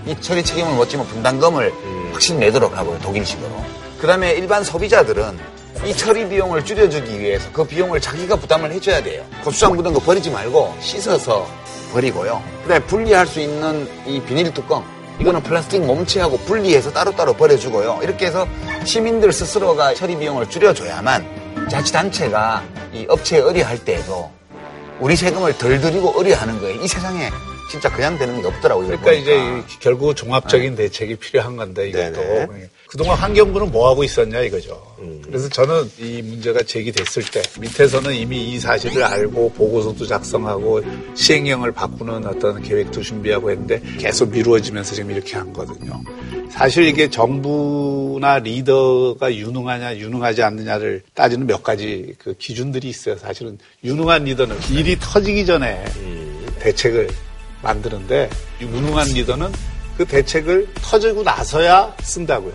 이 0.07 0.21
처리 0.21 0.45
책임을 0.45 0.75
못 0.75 0.89
지면 0.89 1.07
분담금을 1.07 1.73
확실히 2.13 2.39
내도록 2.39 2.77
하고요. 2.77 2.99
독일식으로. 3.01 3.65
그 4.01 4.07
다음에 4.07 4.33
일반 4.35 4.63
소비자들은 4.63 5.56
이 5.85 5.93
처리 5.95 6.29
비용을 6.29 6.65
줄여주기 6.65 7.21
위해서 7.21 7.49
그 7.53 7.65
비용을 7.65 8.01
자기가 8.01 8.37
부담을 8.37 8.73
해줘야 8.73 9.03
돼요. 9.03 9.25
고추장 9.45 9.77
묻은 9.77 9.93
거 9.93 10.01
버리지 10.01 10.31
말고 10.31 10.77
씻어서 10.81 11.47
버리고요. 11.93 12.43
그 12.63 12.69
다음에 12.69 12.85
분리할 12.87 13.27
수 13.27 13.41
있는 13.41 13.89
이 14.07 14.21
비닐 14.23 14.53
뚜껑. 14.53 14.85
이거는 15.21 15.43
플라스틱 15.43 15.85
몸체하고 15.85 16.39
분리해서 16.39 16.93
따로따로 16.93 17.33
버려주고요. 17.35 18.01
이렇게 18.03 18.27
해서 18.27 18.47
시민들 18.85 19.33
스스로가 19.33 19.95
처리 19.95 20.17
비용을 20.17 20.51
줄여줘야만 20.51 21.69
자치단체가 21.71 22.63
이 22.93 23.07
업체에 23.09 23.41
의뢰할 23.41 23.79
때에도 23.79 24.31
우리 25.01 25.17
세금을 25.17 25.57
덜 25.59 25.81
들이고 25.81 26.15
의뢰하는 26.17 26.61
거예요. 26.61 26.83
이 26.83 26.89
세상에 26.89 27.31
진짜 27.77 27.95
그냥 27.95 28.17
되는 28.17 28.41
게 28.41 28.49
없더라고요. 28.49 28.87
그러니까 28.87 29.11
보니까. 29.11 29.33
이제 29.33 29.77
결국 29.81 30.15
종합적인 30.17 30.77
대책이 30.77 31.17
필요한 31.17 31.57
건데 31.57 31.91
이것도 31.91 32.13
네네. 32.13 32.63
예. 32.63 32.71
그동안 32.87 33.19
환경부는 33.19 33.71
뭐 33.71 33.91
하고 33.91 34.03
있었냐 34.03 34.41
이거죠. 34.41 34.81
그래서 35.25 35.49
저는 35.51 35.91
이 35.99 36.23
문제가 36.23 36.63
제기됐을 36.63 37.25
때 37.31 37.43
밑에서는 37.61 38.15
이미 38.15 38.53
이 38.53 38.59
사실을 38.59 39.05
알고 39.05 39.53
보고서도 39.53 40.07
작성하고 40.07 40.81
시행령을 41.15 41.73
바꾸는 41.73 42.27
어떤 42.27 42.63
계획도 42.63 43.03
준비하고 43.03 43.51
했는데 43.51 43.83
계속 43.99 44.31
미루어지면서 44.31 44.95
지금 44.95 45.11
이렇게 45.11 45.37
한 45.37 45.53
거거든요. 45.53 46.01
사실 46.49 46.85
이게 46.87 47.11
정부나 47.11 48.39
리더가 48.39 49.35
유능하냐 49.35 49.97
유능하지 49.97 50.43
않느냐를 50.43 51.03
따지는 51.13 51.47
몇 51.47 51.63
가지 51.63 52.15
그 52.19 52.35
기준들이 52.39 52.89
있어요. 52.89 53.19
사실은 53.19 53.59
유능한 53.85 54.25
리더는 54.25 54.57
일이 54.71 54.97
터지기 54.99 55.45
전에 55.45 55.85
대책을 56.61 57.09
만드는데 57.63 58.31
유능한 58.61 59.09
리더는 59.09 59.51
그 59.97 60.05
대책을 60.05 60.69
터지고 60.83 61.23
나서야 61.23 61.95
쓴다고요. 62.03 62.53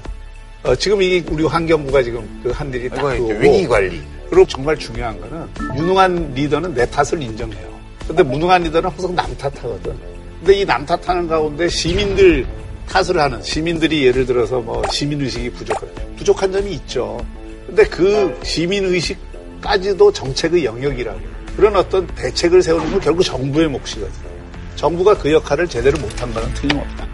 어, 0.64 0.76
지금 0.76 1.02
이 1.02 1.24
우리 1.30 1.44
환경부가 1.44 2.04
지금 2.04 2.28
그 2.44 2.52
한 2.52 2.72
일이 2.74 2.88
딱 2.90 3.02
그거고 3.02 3.30
위기 3.40 3.68
관리. 3.68 4.02
그리고 4.30 4.46
정말 4.48 4.78
중요한 4.78 5.20
거는 5.20 5.48
유능한 5.76 6.34
리더는 6.36 6.74
내 6.76 6.90
탓을 6.90 7.22
인정해요. 7.22 7.72
근데 8.08 8.24
무능한 8.24 8.64
리더는 8.64 8.90
항상 8.90 9.16
남 9.16 9.36
탓하거든. 9.38 9.98
근데 10.40 10.54
이 10.62 10.66
남 10.66 10.86
탓하는 10.86 11.28
가운데 11.28 11.68
시민들 11.68 12.46
탓을 12.88 13.20
하는 13.20 13.42
시민들이 13.42 14.06
예를 14.06 14.26
들어서 14.26 14.60
뭐 14.60 14.82
시민 14.92 15.22
의식이 15.22 15.50
부족해 15.52 15.88
부족한 16.18 16.52
점이 16.52 16.72
있죠. 16.74 17.24
근데 17.68 17.84
그 17.86 18.38
시민 18.44 18.86
의식까지도 18.86 20.12
정책의 20.14 20.66
영역이라고 20.66 21.20
그런 21.56 21.76
어떤 21.76 22.06
대책을 22.08 22.62
세우는 22.62 22.92
건 22.92 23.00
결국 23.02 23.24
정부의 23.24 23.68
몫이거든요. 23.68 24.31
정부가 24.76 25.18
그 25.18 25.32
역할을 25.32 25.68
제대로 25.68 26.00
못한 26.00 26.34
거는 26.34 26.54
틀림없다. 26.54 27.08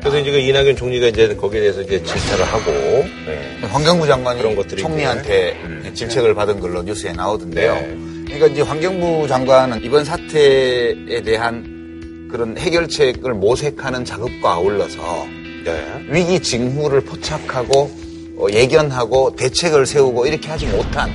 그래서 0.00 0.18
이제 0.18 0.30
그 0.30 0.38
이낙연 0.38 0.76
총리가 0.76 1.06
이제 1.08 1.34
거기에 1.34 1.60
대해서 1.60 1.80
이제 1.80 2.02
질타를 2.02 2.44
하고 2.44 2.70
네. 3.26 3.58
환경부 3.62 4.06
장관이 4.06 4.40
그런 4.40 4.54
것들이 4.54 4.82
총리한테. 4.82 5.60
음. 5.64 5.74
질책을 5.94 6.34
받은 6.34 6.60
걸로 6.60 6.82
뉴스에 6.82 7.12
나오던데요. 7.12 7.74
네. 7.74 7.96
그러니까 8.24 8.46
이제 8.48 8.62
환경부 8.62 9.28
장관은 9.28 9.82
이번 9.82 10.04
사태에 10.04 11.22
대한 11.24 12.28
그런 12.30 12.58
해결책을 12.58 13.32
모색하는 13.34 14.04
작업과 14.04 14.54
아울러서 14.54 15.26
네. 15.64 15.84
위기 16.08 16.40
징후를 16.40 17.00
포착하고 17.02 17.90
어, 18.36 18.46
예견하고 18.50 19.36
대책을 19.36 19.86
세우고 19.86 20.26
이렇게 20.26 20.48
하지 20.48 20.66
못한 20.66 21.10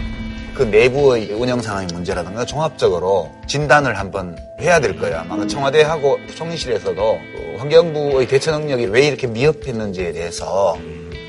그 0.60 0.64
내부의 0.64 1.32
운영 1.32 1.62
상황의 1.62 1.88
문제라든가 1.94 2.46
종합적으로 2.46 3.32
진단을 3.48 3.98
한번 3.98 4.38
해야 4.60 4.82
될 4.82 4.98
거예요. 4.98 5.20
아마 5.30 5.48
청와대하고 5.48 6.18
총리실에서도 6.36 7.02
어, 7.02 7.56
환경부의 7.60 8.28
대처 8.28 8.52
능력이 8.52 8.88
왜 8.88 9.08
이렇게 9.08 9.26
미흡했는지에 9.26 10.12
대해서 10.12 10.78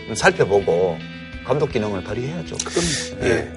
좀 0.09 0.17
살펴보고 0.17 0.99
감독 1.47 1.71
기능을 1.71 2.03
발휘해야죠. 2.03 2.57
그건 2.59 2.83
예. 3.23 3.53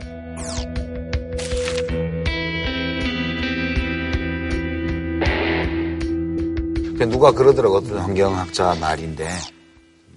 그 6.99 7.03
누가 7.09 7.32
그러더라고 7.32 7.78
어떤 7.78 7.97
환경학자 7.97 8.76
말인데 8.80 9.28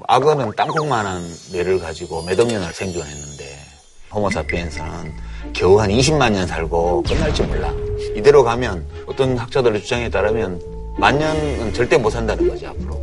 악어는 0.07 0.53
땅콩만한 0.55 1.23
뇌를 1.53 1.79
가지고 1.79 2.25
몇억 2.25 2.47
년을 2.47 2.75
생존했는데 2.75 3.46
호모사피엔스는 4.17 5.15
겨우 5.53 5.79
한 5.79 5.91
20만 5.91 6.33
년 6.33 6.47
살고 6.47 7.03
끝날지 7.03 7.43
몰라. 7.43 7.73
이대로 8.17 8.43
가면 8.43 8.87
어떤 9.07 9.37
학자들의 9.37 9.83
주장에 9.83 10.09
따르면 10.11 10.61
만 10.99 11.19
년은 11.19 11.75
절대 11.75 11.99
못 11.99 12.11
산다는 12.11 12.49
거지 12.49 12.67
앞으로. 12.67 13.01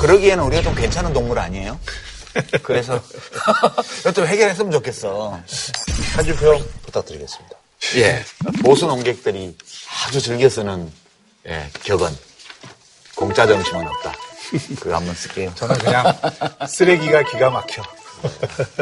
그러기에는 0.00 0.44
우리가 0.44 0.62
좀 0.62 0.74
괜찮은 0.74 1.12
동물 1.12 1.38
아니에요? 1.38 1.78
그래서 2.62 3.00
이것 4.00 4.14
좀 4.14 4.26
해결했으면 4.26 4.70
좋겠어. 4.72 5.38
한줄평 6.16 6.64
부탁드리겠습니다. 6.86 7.56
예. 7.96 8.24
보수 8.62 8.86
농객들이 8.86 9.56
아주 10.06 10.20
즐겨 10.20 10.48
쓰는 10.48 10.90
예, 11.46 11.68
격언. 11.82 12.16
공짜 13.16 13.46
점심은 13.46 13.86
없다. 13.86 14.12
그거 14.80 14.96
한번 14.96 15.14
쓸게요. 15.14 15.52
저는 15.54 15.76
그냥 15.78 16.04
쓰레기가 16.68 17.22
기가 17.24 17.50
막혀. 17.50 17.82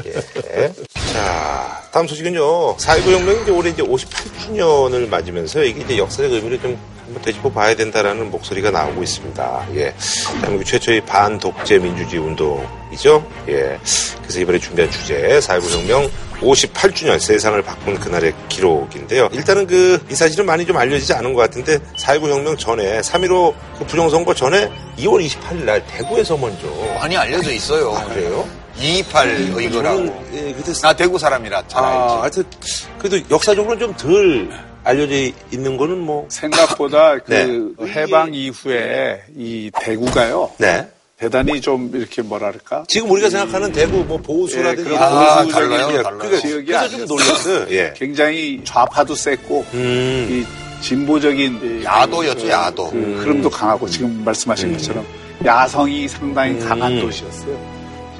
예. 0.06 0.72
자, 1.12 1.82
다음 1.92 2.06
소식은요. 2.08 2.76
4.19 2.76 3.12
혁명이 3.12 3.42
이제 3.42 3.50
올해 3.50 3.70
이제 3.70 3.82
58주년을 3.82 5.08
맞으면서 5.08 5.62
이게 5.62 5.82
이제 5.82 5.98
역사적 5.98 6.32
의미를 6.32 6.60
좀 6.60 6.78
한번 7.04 7.22
되짚어 7.22 7.50
봐야 7.52 7.74
된다라는 7.76 8.30
목소리가 8.30 8.70
나오고 8.70 9.02
있습니다. 9.02 9.68
예. 9.74 9.94
대한민국 10.40 10.64
최초의 10.64 11.04
반독재 11.04 11.78
민주주의 11.78 12.22
운동이죠. 12.22 13.24
예. 13.48 13.78
그래서 14.22 14.40
이번에 14.40 14.58
준비한 14.58 14.90
주제, 14.90 15.38
4.19 15.40 15.70
혁명 15.78 16.10
58주년 16.40 17.18
세상을 17.20 17.60
바꾼 17.62 17.98
그날의 17.98 18.32
기록인데요. 18.48 19.28
일단은 19.32 19.66
그, 19.66 20.04
이 20.10 20.14
사실은 20.14 20.46
많이 20.46 20.64
좀 20.66 20.76
알려지지 20.76 21.12
않은 21.12 21.34
것 21.34 21.40
같은데, 21.42 21.78
4.19 21.96 22.30
혁명 22.30 22.56
전에, 22.56 23.00
3.15 23.00 23.54
그 23.78 23.86
부정선거 23.86 24.34
전에 24.34 24.68
2월 24.98 25.24
28일 25.26 25.64
날 25.64 25.86
대구에서 25.86 26.36
먼저. 26.36 26.66
많이 26.98 27.16
알려져 27.16 27.52
있어요. 27.52 27.92
그래요? 28.08 28.48
228 28.78 29.28
의거라고. 29.56 29.96
저는, 29.98 30.12
예, 30.34 30.52
그때 30.54 30.72
나 30.80 30.92
대구 30.92 31.18
사람이라 31.18 31.68
잘 31.68 31.84
알지. 31.84 31.98
아, 32.14 32.20
하여튼, 32.22 32.44
그래도 32.98 33.18
역사적으로는 33.30 33.78
좀덜 33.96 34.50
알려져 34.84 35.14
있는 35.52 35.76
거는 35.76 35.98
뭐. 35.98 36.26
생각보다 36.28 37.18
그 37.24 37.74
네. 37.78 37.86
해방 37.92 38.34
이후에 38.34 39.22
이 39.36 39.70
대구가요. 39.80 40.50
네. 40.58 40.88
대단히 41.18 41.60
좀 41.60 41.88
이렇게 41.94 42.20
뭐랄까 42.20 42.82
지금 42.88 43.08
우리가 43.12 43.30
생각하는 43.30 43.70
대구 43.70 43.98
뭐 44.04 44.18
보수라든지 44.18 44.90
예, 44.92 44.96
거 44.98 45.08
보수적인 45.08 45.52
달라요, 45.52 45.96
예, 45.98 46.02
달라요. 46.02 46.40
지역이 46.40 46.66
그래서 46.66 46.88
좀. 46.96 47.06
놀랐어요. 47.06 47.66
예. 47.70 47.94
굉장히 47.96 48.60
좌파도 48.64 49.14
셌고 49.14 49.64
음. 49.72 50.26
이 50.28 50.82
진보적인 50.82 51.80
이- 51.80 51.84
야도였죠, 51.84 52.42
그- 52.42 52.48
야도. 52.50 52.90
그 52.90 53.20
흐름도 53.20 53.48
강하고 53.50 53.88
지금 53.88 54.24
말씀하신 54.24 54.72
것처럼 54.72 55.06
야성이 55.44 56.08
상당히 56.08 56.58
강한 56.58 56.98
도시였어요. 57.00 57.71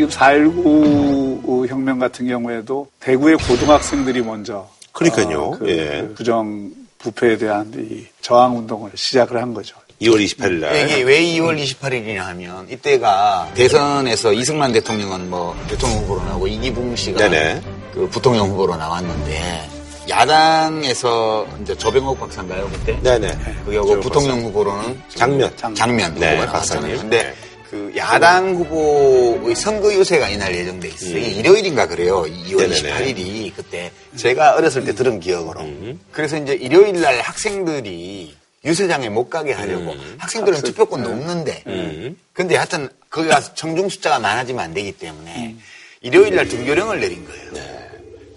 지금 0.02 0.08
4.19 0.08 1.68
혁명 1.68 1.98
같은 1.98 2.26
경우에도 2.26 2.88
대구의 3.00 3.36
고등학생들이 3.36 4.22
먼저 4.22 4.68
그러니까요. 4.92 5.40
어, 5.40 5.58
그 5.58 5.68
예. 5.68 6.08
부정 6.14 6.70
부패에 6.98 7.36
대한 7.38 7.72
이 7.76 8.06
저항 8.20 8.58
운동을 8.58 8.90
시작을 8.94 9.40
한 9.40 9.54
거죠. 9.54 9.76
2월 10.00 10.24
28일 10.24 10.52
날. 10.60 10.76
이게 10.76 11.02
왜 11.02 11.20
2월 11.22 11.62
28일이냐 11.62 12.18
하면 12.18 12.68
이때가 12.68 13.52
대선에서 13.54 14.32
이승만 14.32 14.72
대통령은 14.72 15.30
뭐 15.30 15.56
대통령 15.68 16.02
후보로 16.02 16.24
나오고 16.24 16.48
이기붕 16.48 16.96
씨가 16.96 17.28
네네. 17.28 17.62
그 17.94 18.08
부통령 18.08 18.48
후보로 18.50 18.76
나왔는데 18.76 19.68
야당에서 20.08 21.46
이제 21.62 21.76
조병옥 21.76 22.18
박사인가요 22.18 22.68
그때? 22.72 23.00
네네. 23.02 23.38
그리고 23.64 24.00
부통령 24.00 24.40
후보로는 24.42 25.00
장면. 25.14 25.52
장면 25.74 26.14
네, 26.16 26.32
후보가 26.36 26.52
박사님. 26.52 26.82
나왔잖아요. 26.82 26.98
근데 26.98 27.22
네. 27.22 27.34
그 27.72 27.90
야당 27.96 28.54
후보의 28.54 29.56
선거 29.56 29.90
유세가 29.94 30.28
이날 30.28 30.54
예정돼 30.54 30.88
있어요. 30.88 31.16
이게 31.16 31.28
일요일인가 31.28 31.86
그래요. 31.88 32.24
2월 32.24 32.64
음. 32.64 32.68
네네네. 32.68 33.14
28일이 33.14 33.56
그때 33.56 33.90
제가 34.14 34.56
어렸을 34.56 34.84
때 34.84 34.94
들은 34.94 35.18
기억으로. 35.20 35.62
음. 35.62 35.98
그래서 36.12 36.36
이제 36.36 36.52
일요일 36.52 37.00
날 37.00 37.18
학생들이 37.22 38.36
유세장에 38.66 39.08
못 39.08 39.30
가게 39.30 39.52
하려고 39.54 39.96
학생들은 40.18 40.60
투표권도 40.60 41.08
없는데 41.08 41.62
음. 41.66 42.18
근데 42.34 42.56
하여튼 42.56 42.90
거기 43.08 43.28
가서 43.28 43.54
청중 43.54 43.88
숫자가 43.88 44.18
많아지면 44.18 44.62
안 44.62 44.74
되기 44.74 44.92
때문에 44.92 45.56
일요일 46.02 46.34
날 46.36 46.46
등교령을 46.48 47.00
내린 47.00 47.24
거예요. 47.24 47.81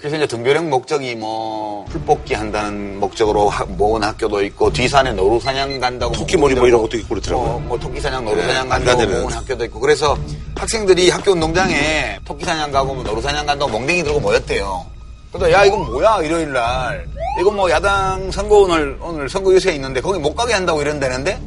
그래서 0.06 0.18
이제 0.18 0.28
등교령 0.28 0.70
목적이 0.70 1.16
뭐 1.16 1.84
풀뽑기 1.90 2.36
한다는 2.36 3.00
목적으로 3.00 3.50
하- 3.50 3.66
모은 3.66 4.04
학교도 4.04 4.44
있고 4.44 4.72
뒤산에 4.72 5.14
노루 5.14 5.40
사냥 5.40 5.80
간다고 5.80 6.14
토끼몰이 6.14 6.54
뭐 6.54 6.68
이런 6.68 6.84
것도 6.84 6.96
있고 6.98 7.10
그렇더라고요. 7.16 7.48
뭐, 7.48 7.60
뭐 7.62 7.80
토끼 7.80 8.00
사냥 8.00 8.24
노루사냥 8.24 8.66
네, 8.66 8.70
간다고 8.70 8.92
안가들은. 9.02 9.22
모은 9.24 9.34
학교도 9.34 9.66
있고 9.66 9.80
그래서 9.80 10.16
학생들이 10.54 11.10
학교 11.10 11.32
운동장에 11.32 12.20
토끼 12.24 12.46
사냥 12.46 12.72
가고 12.72 12.94
뭐 12.94 13.04
노루 13.04 13.20
사냥 13.20 13.48
간다고 13.48 13.72
몽댕이 13.72 14.04
들고 14.04 14.20
모였대요. 14.20 14.86
그래서 15.32 15.52
야 15.52 15.66
이건 15.66 15.84
뭐야 15.88 16.22
일요일 16.22 16.54
날 16.54 17.08
이건 17.42 17.56
뭐 17.56 17.68
야당 17.72 18.30
선거 18.30 18.58
오늘 18.60 18.96
오늘 19.02 19.28
선거 19.28 19.52
유세 19.56 19.74
있는데 19.74 20.02
거기 20.02 20.20
못 20.20 20.36
가게 20.36 20.54
한다고 20.54 20.84
이런다는데 20.84 21.40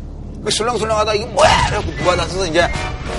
그 0.45 0.51
술렁술렁하다 0.51 1.15
이건 1.15 1.33
뭐야 1.33 1.69
이러고 1.69 1.95
누가 1.95 2.17
나서서 2.17 2.45
이제 2.49 2.67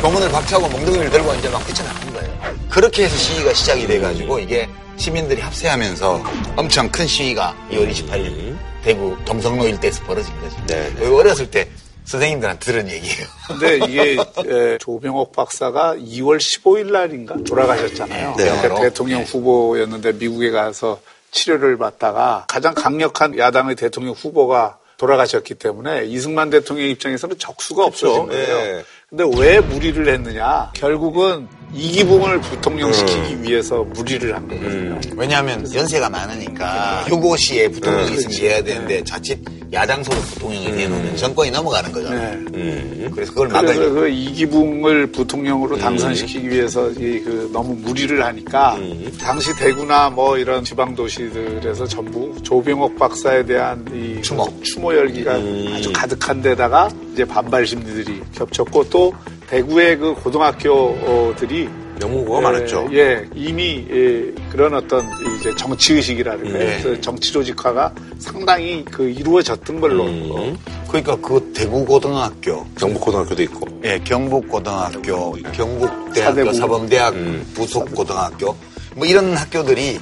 병문을 0.02 0.30
박차고 0.32 0.68
멍덩이를 0.68 1.10
들고 1.10 1.34
이제 1.36 1.48
막 1.48 1.66
뛰쳐나간 1.66 2.12
거예요. 2.14 2.30
그렇게 2.70 3.06
해서 3.06 3.16
시위가 3.16 3.54
시작이 3.54 3.88
돼가지고 3.88 4.40
이게 4.40 4.68
시민들이 5.00 5.42
합세하면서 5.42 6.24
엄청 6.58 6.92
큰 6.92 7.08
시위가 7.08 7.56
2월 7.72 7.90
28일 7.90 8.58
대구 8.84 9.16
동성로 9.24 9.66
일대에서 9.66 10.04
벌어진 10.04 10.38
거죠. 10.42 10.58
네, 10.68 10.94
네. 10.94 11.08
어렸을 11.08 11.50
때 11.50 11.70
선생님들한테 12.04 12.60
들은 12.60 12.90
얘기예요. 12.90 13.28
근데 13.48 13.78
이게 13.78 14.18
에, 14.46 14.78
조병옥 14.78 15.32
박사가 15.32 15.96
2월 15.96 16.38
15일 16.38 16.92
날인가 16.92 17.38
돌아가셨잖아요. 17.48 18.36
네. 18.36 18.44
그러니까 18.62 18.82
대통령 18.82 19.24
후보였는데 19.24 20.14
미국에 20.14 20.52
가서 20.52 21.00
치료를 21.32 21.78
받다가 21.78 22.46
가장 22.50 22.74
강력한 22.74 23.38
야당의 23.38 23.76
대통령 23.76 24.14
후보가 24.14 24.80
돌아가셨기 24.98 25.56
때문에 25.56 26.06
이승만 26.06 26.50
대통령 26.50 26.90
입장에서는 26.90 27.38
적수가 27.40 27.86
없어진 27.86 28.28
거예요. 28.28 28.58
네. 28.58 28.84
근데 29.10 29.24
왜 29.38 29.60
무리를 29.62 30.08
했느냐? 30.08 30.72
결국은 30.74 31.48
이기붕을 31.74 32.42
부통령시키기 32.42 33.44
위해서 33.44 33.84
무리를 33.84 34.36
한 34.36 34.48
거거든요. 34.48 35.00
왜냐하면 35.16 35.72
연세가 35.74 36.10
많으니까 36.10 37.04
휴고 37.08 37.38
시에 37.38 37.68
부통령이 37.68 38.14
있으면 38.14 38.34
해야 38.40 38.64
되는데 38.64 39.04
자칫 39.04 39.40
야당 39.72 40.04
소속 40.04 40.20
부통령이 40.34 40.72
되면 40.72 41.16
정권이 41.16 41.52
넘어가는 41.52 41.92
거잖아요. 41.92 42.40
네. 42.52 43.10
그래서 43.14 43.32
그걸 43.32 43.50
그래서 43.50 43.68
막으려고. 43.68 43.96
그 43.96 44.10
이기붕을 44.10 45.08
부통령으로 45.08 45.78
당선시키기 45.78 46.50
위해서 46.50 46.90
이 46.92 47.20
그 47.20 47.50
너무 47.52 47.76
무리를 47.76 48.24
하니까 48.24 48.78
당시 49.20 49.54
대구나 49.56 50.10
뭐 50.10 50.38
이런 50.38 50.64
지방 50.64 50.96
도시들에서 50.96 51.86
전부 51.86 52.34
조병옥 52.44 52.98
박사에 52.98 53.46
대한 53.46 53.86
이 53.94 54.22
추모. 54.22 54.48
추모 54.64 54.96
열기가 54.96 55.34
아주 55.76 55.92
가득한 55.94 56.42
데다가 56.42 56.90
이제 57.20 57.26
반발 57.26 57.68
심리들이 57.68 58.22
겹쳤고 58.34 58.90
또 58.90 59.14
대구의 59.50 59.98
그 59.98 60.14
고등학교들이 60.14 61.68
명문고가 62.00 62.40
예, 62.40 62.44
많았죠. 62.44 62.90
예, 62.94 63.26
이미 63.36 63.86
예, 63.92 64.34
그런 64.50 64.74
어떤 64.74 65.06
이제 65.38 65.54
정치 65.58 65.96
의식이라든가 65.96 66.58
네. 66.58 66.80
그 66.82 67.02
정치 67.02 67.34
조직화가 67.34 67.94
상당히 68.20 68.86
그 68.90 69.10
이루어졌던 69.10 69.82
걸로 69.82 70.06
어, 70.06 70.58
그러니까 70.88 71.18
그 71.18 71.52
대구 71.54 71.84
고등학교, 71.86 72.66
경북 72.78 73.02
고등학교도 73.02 73.44
있고. 73.44 73.68
예, 73.84 74.00
경북 74.06 74.48
고등학교, 74.48 75.34
경북 75.52 75.90
대학교, 76.14 76.22
사대부. 76.22 76.54
사범대학 76.54 77.14
음. 77.16 77.52
부속 77.54 77.94
고등학교 77.94 78.56
뭐 78.96 79.06
이런 79.06 79.36
학교들이 79.36 80.00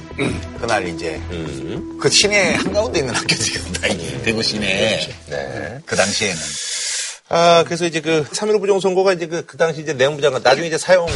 그날 0.60 0.86
이제 0.86 1.20
음. 1.32 1.98
그 2.00 2.08
시내 2.08 2.54
한가운데 2.54 3.00
있는 3.00 3.12
학교들이거든요. 3.12 3.72
다 3.72 4.22
대구 4.22 4.40
시내. 4.40 5.00
네. 5.28 5.80
그 5.84 5.96
당시에는. 5.96 6.87
아, 7.28 7.62
그래서 7.64 7.84
이제 7.84 8.00
그 8.00 8.24
3.15 8.24 8.60
부정선거가 8.60 9.12
이제 9.12 9.26
그, 9.26 9.44
그 9.44 9.56
당시 9.56 9.82
이제 9.82 9.92
내무부 9.92 10.22
장관, 10.22 10.42
나중에 10.42 10.68
이제 10.68 10.78
사형 10.78 11.06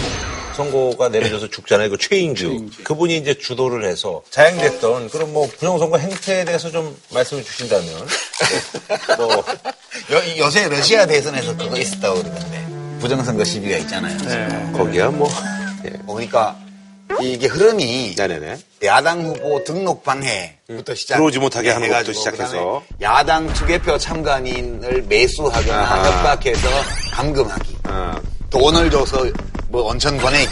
선고가 0.55 1.09
내려져서 1.09 1.49
죽잖아요. 1.49 1.89
그 1.89 1.97
최인주. 1.97 2.67
그분이 2.85 3.17
이제 3.17 3.33
주도를 3.35 3.87
해서 3.89 4.23
자행됐던 4.31 5.09
그런 5.09 5.33
뭐 5.33 5.47
부정선거 5.47 5.97
행태에 5.97 6.45
대해서 6.45 6.71
좀 6.71 6.95
말씀을 7.11 7.43
주신다면. 7.43 7.87
네. 7.87 9.17
뭐, 9.17 9.37
요, 9.37 10.39
요새 10.39 10.69
러시아 10.69 11.07
대선에서 11.07 11.57
그거 11.57 11.79
있었다고 11.79 12.23
그러던데. 12.23 12.67
부정선거 13.01 13.45
시비가 13.45 13.79
있잖아요. 13.79 14.19
네. 14.19 14.73
거기야 14.73 15.09
뭐. 15.09 15.29
예. 15.87 15.91
보니까 16.07 16.57
이게 17.23 17.47
흐름이 17.47 18.15
네네네. 18.17 18.59
야당 18.85 19.23
후보 19.25 19.63
등록 19.65 20.03
방해부터 20.05 20.95
시작. 20.95 21.15
들어오지 21.17 21.39
못하게 21.39 21.71
하는 21.71 21.89
것부터 21.89 22.13
시작해서. 22.13 22.83
야당 23.01 23.53
투개표 23.53 23.97
참관인을 23.99 25.03
매수하거나 25.09 25.79
아하. 25.79 26.09
협박해서 26.09 26.69
감금하기. 27.13 27.77
아, 27.85 28.21
돈을 28.51 28.91
줘서 28.91 29.25
뭐 29.69 29.83
온천 29.91 30.19
보내기. 30.19 30.51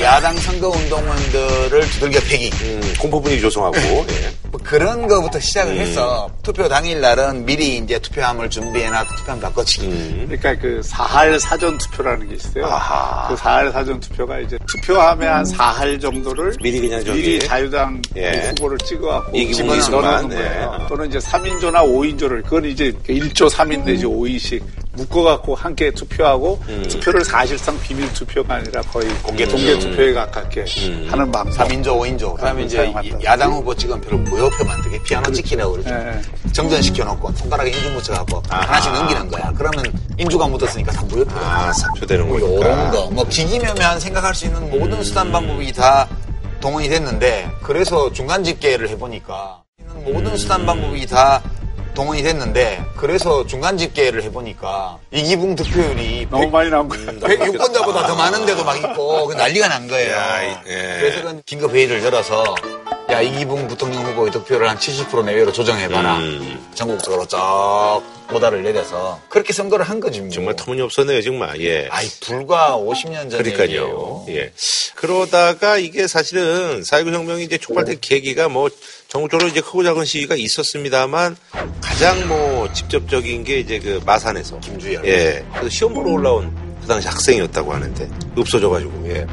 야당 0.00 0.36
선거 0.36 0.68
운동원들을 0.68 1.80
두들겨 1.90 2.20
패기. 2.28 2.50
음, 2.62 2.80
공포 3.00 3.20
분위기 3.20 3.40
조성하고. 3.40 3.76
예. 4.10 4.30
뭐 4.50 4.60
그런 4.62 5.08
거부터 5.08 5.38
시작을 5.40 5.72
음. 5.72 5.78
해서 5.78 6.28
투표 6.42 6.68
당일 6.68 7.00
날은 7.00 7.44
미리 7.46 7.78
이제 7.78 7.98
투표함을 7.98 8.50
준비해놔 8.50 9.04
투표함 9.04 9.40
바꿔치기. 9.40 9.86
음. 9.86 10.24
그러니까 10.28 10.54
그 10.60 10.80
사할 10.82 11.40
사전 11.40 11.78
투표라는 11.78 12.28
게 12.28 12.34
있어요. 12.34 12.66
아하. 12.66 13.28
그 13.28 13.36
사할 13.36 13.72
사전 13.72 13.98
투표가 13.98 14.38
이제 14.40 14.58
투표함에 14.66 15.26
한 15.26 15.44
사할 15.44 15.98
정도를 15.98 16.52
미리 16.62 16.80
그냥 16.80 17.04
저기. 17.04 17.22
미리 17.22 17.38
자유당 17.40 18.02
예. 18.16 18.50
후보를 18.50 18.78
찍어갖고 18.78 19.36
네. 20.28 20.36
거예요. 20.36 20.86
또는 20.88 21.08
이제 21.08 21.18
3인조나 21.18 21.82
5인조를 21.82 22.42
그건 22.44 22.66
이제 22.66 22.92
1조 23.08 23.50
3인 23.50 23.84
내지 23.84 24.04
5인씩 24.04 24.62
묶어갖고 24.96 25.54
함께 25.54 25.90
투표하고 25.90 26.60
투표를 26.88 27.24
사실상 27.24 27.78
비밀 27.80 28.12
투표가 28.12 28.54
아니라 28.54 28.80
거의 28.82 29.08
공개, 29.22 29.46
공개 29.46 29.78
투표에 29.78 30.12
가깝게 30.12 30.64
하는 31.08 31.30
방법. 31.30 31.48
3인조, 31.56 31.86
5인조. 31.86 32.34
그다음에 32.34 32.64
이제. 32.64 32.92
야당 33.24 33.52
후보 33.52 33.74
찍은 33.74 34.00
표를 34.00 34.18
무효표 34.18 34.64
만들게 34.64 35.02
피아노 35.02 35.30
찍히라고 35.32 35.72
그러죠. 35.72 35.90
예. 35.90 36.52
정전시켜놓고 36.52 37.32
손가락에 37.34 37.70
인주 37.70 37.90
묻혀갖고 37.92 38.42
하나씩 38.48 38.92
넘기는 38.92 39.28
거야. 39.28 39.52
그러면 39.56 39.84
인주가 40.18 40.46
묻었으니까 40.48 40.92
다 40.92 41.02
무효표. 41.04 41.30
아, 41.38 41.72
사표되는 41.72 42.26
뭐 42.26 42.38
거니까. 42.40 42.56
요런 42.56 42.90
거, 42.90 43.10
뭐 43.10 43.24
기기묘묘한 43.28 44.00
생각할 44.00 44.34
수 44.34 44.46
있는 44.46 44.70
모든 44.70 45.02
수단 45.04 45.30
방법이 45.30 45.72
다 45.72 46.08
동원이 46.60 46.88
됐는데 46.88 47.50
그래서 47.62 48.10
중간 48.12 48.42
집계를 48.42 48.88
해보니까 48.90 49.62
모든 50.04 50.36
수단 50.36 50.64
방법이 50.64 51.06
다 51.06 51.42
동원이 51.96 52.22
됐는데 52.22 52.84
그래서 52.96 53.46
중간 53.46 53.78
집계를 53.78 54.22
해보니까 54.24 54.98
이기붕 55.10 55.56
득표율이 55.56 56.28
너무 56.30 56.48
많이 56.50 56.68
나온 56.68 56.88
거예요. 56.88 57.06
106번자보다 57.06 58.06
더 58.06 58.14
많은데도 58.14 58.64
막 58.64 58.76
있고 58.76 59.26
그 59.26 59.32
난리가 59.32 59.66
난 59.68 59.88
거예요. 59.88 60.12
야, 60.12 60.42
이- 60.42 60.56
예. 60.68 60.96
그래서 61.00 61.22
그 61.22 61.40
긴급 61.46 61.72
회의를 61.74 62.04
열어서 62.04 62.44
야 63.08 63.20
이기붕 63.20 63.68
부통령 63.68 64.04
후보의 64.04 64.32
득표를 64.32 64.68
한 64.68 64.76
70% 64.78 65.24
내외로 65.24 65.52
조정해봐라. 65.52 66.18
음. 66.18 66.66
전국적으로 66.74 67.26
쫙 67.26 68.02
오다를 68.32 68.64
내려서 68.64 69.20
그렇게 69.28 69.52
선거를 69.52 69.88
한 69.88 70.00
거지. 70.00 70.20
뭐. 70.20 70.30
정말 70.30 70.56
터무니없었네요, 70.56 71.22
정말. 71.22 71.60
예. 71.60 71.86
아이 71.90 72.08
불과 72.20 72.76
50년 72.76 73.30
전 73.30 73.38
그러니까요. 73.42 73.62
얘기예요. 73.64 74.24
예. 74.30 74.52
그러다가 74.96 75.78
이게 75.78 76.08
사실은 76.08 76.82
4.19 76.82 77.12
혁명이 77.12 77.44
이제 77.44 77.58
촉발된 77.58 77.98
계기가 78.00 78.48
뭐 78.48 78.68
전국적으로 79.06 79.48
이제 79.48 79.60
크고 79.60 79.84
작은 79.84 80.04
시위가 80.04 80.34
있었습니다만 80.34 81.36
가장 81.80 82.26
뭐 82.26 82.70
직접적인 82.72 83.44
게 83.44 83.60
이제 83.60 83.78
그 83.78 84.00
마산에서. 84.04 84.58
김주열. 84.58 85.06
예. 85.06 85.44
시험 85.70 85.94
보러 85.94 86.10
올라온 86.10 86.52
그 86.80 86.88
당시 86.88 87.06
학생이었다고 87.06 87.72
하는데 87.72 88.08
없어져가지고, 88.36 89.08
예. 89.10 89.26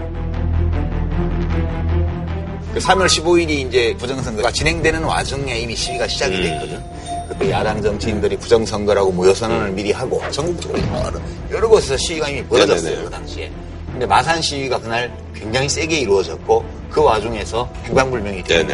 그 2.74 2.80
3월 2.80 3.05
15일이 3.05 3.49
이제 3.67 3.95
부정선거가 3.99 4.51
진행되는 4.51 5.03
와중에 5.03 5.59
이미 5.59 5.76
시위가 5.76 6.07
시작이 6.07 6.36
음. 6.38 6.43
됐거든. 6.43 6.84
그때 7.30 7.51
야당 7.51 7.82
정치인들이 7.82 8.36
부정선거라고 8.38 9.11
무효선언을 9.11 9.71
미리 9.71 9.91
하고 9.91 10.21
전국적으로 10.32 10.80
여러, 10.80 11.19
여러 11.51 11.69
곳에서 11.69 11.95
시위가 11.97 12.30
이미 12.30 12.43
벌어졌어요 12.45 12.84
네네네. 12.84 13.03
그 13.03 13.09
당시에. 13.11 13.51
근데 13.91 14.05
마산 14.07 14.41
시위가 14.41 14.80
그날 14.80 15.15
굉장히 15.36 15.69
세게 15.69 15.99
이루어졌고 15.99 16.65
그 16.89 17.03
와중에서 17.03 17.71
행방불명이 17.86 18.43
된. 18.43 18.69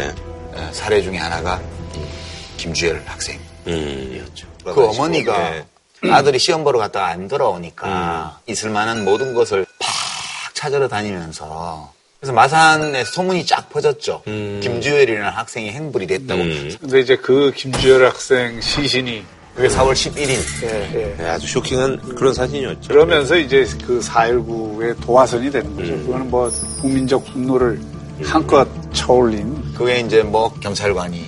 어, 0.53 0.69
사례 0.71 1.01
중에 1.01 1.17
하나가 1.17 1.61
이 1.93 2.57
김주열 2.57 3.03
학생. 3.05 3.37
음. 3.67 4.25
그 4.63 4.87
어머니가 4.87 5.65
네. 6.01 6.11
아들이 6.11 6.39
시험 6.39 6.63
보러 6.63 6.79
갔다가 6.79 7.07
안 7.07 7.27
돌아오니까 7.27 8.39
있을 8.47 8.69
만한 8.69 9.03
모든 9.03 9.33
것을 9.33 9.65
팍 9.77 10.55
찾으러 10.55 10.87
다니면서 10.87 11.91
그래서 12.19 12.33
마산에 12.33 13.05
소문이 13.05 13.45
쫙 13.45 13.69
퍼졌죠. 13.69 14.23
김주열이라는 14.25 15.29
학생이 15.29 15.71
행불이 15.71 16.05
됐다고. 16.05 16.41
음. 16.41 16.75
근데 16.81 16.99
이제 16.99 17.15
그 17.15 17.53
김주열 17.55 18.05
학생 18.05 18.59
시신이 18.59 19.23
그게 19.55 19.69
4월 19.69 19.93
11일. 19.93 20.63
예, 20.63 20.91
예. 20.95 21.15
네, 21.17 21.25
아주 21.29 21.47
쇼킹한 21.47 22.15
그런 22.15 22.33
사진이었죠. 22.33 22.89
그러면서 22.89 23.37
이제 23.37 23.65
그 23.85 23.99
4.19의 24.01 25.01
도화선이 25.01 25.49
되는 25.49 25.75
거죠. 25.75 25.97
그거는 26.05 26.29
뭐 26.29 26.51
국민적 26.81 27.25
분노를 27.25 27.79
한껏 28.23 28.67
쳐올린 28.93 29.73
그게 29.73 30.01
이제 30.01 30.21
뭐 30.21 30.53
경찰관이 30.59 31.25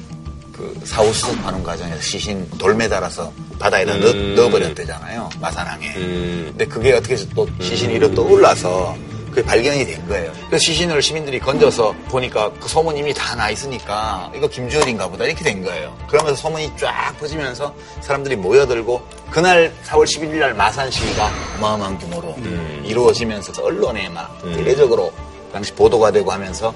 그 0.51 0.77
사후 0.83 1.11
수습 1.13 1.45
하는 1.45 1.63
과정에서 1.63 2.01
시신 2.01 2.49
돌매 2.57 2.89
달아서 2.89 3.31
바다에다 3.59 3.95
음. 3.95 4.35
넣, 4.35 4.45
어버렸대잖아요 4.45 5.29
마산항에. 5.39 5.87
음. 5.95 6.45
근데 6.49 6.65
그게 6.65 6.91
어떻게 6.91 7.13
해서 7.13 7.25
또 7.33 7.47
시신이 7.61 7.93
이렇게 7.93 8.13
떠올라서 8.13 8.95
그게 9.31 9.43
발견이 9.43 9.85
된 9.85 10.07
거예요. 10.07 10.31
그 10.49 10.59
시신을 10.59 11.01
시민들이 11.01 11.39
건져서 11.39 11.95
보니까 12.09 12.51
그 12.59 12.67
소문 12.69 12.97
이미 12.97 13.13
다 13.13 13.31
나 13.35 13.49
있으니까 13.49 14.29
이거 14.35 14.45
김주열인가 14.47 15.07
보다 15.07 15.23
이렇게 15.25 15.43
된 15.43 15.63
거예요. 15.63 15.95
그러면서 16.07 16.35
소문이 16.41 16.73
쫙 16.77 17.15
퍼지면서 17.17 17.73
사람들이 18.01 18.35
모여들고 18.35 19.01
그날 19.31 19.73
4월 19.85 20.03
11일 20.03 20.35
날 20.39 20.53
마산 20.53 20.91
시위가 20.91 21.31
어마어마한 21.57 21.97
규모로 21.97 22.35
이루어지면서 22.83 23.63
언론에 23.63 24.09
막 24.09 24.37
대대적으로 24.43 25.13
당시 25.53 25.73
보도가 25.73 26.11
되고 26.11 26.29
하면서 26.31 26.73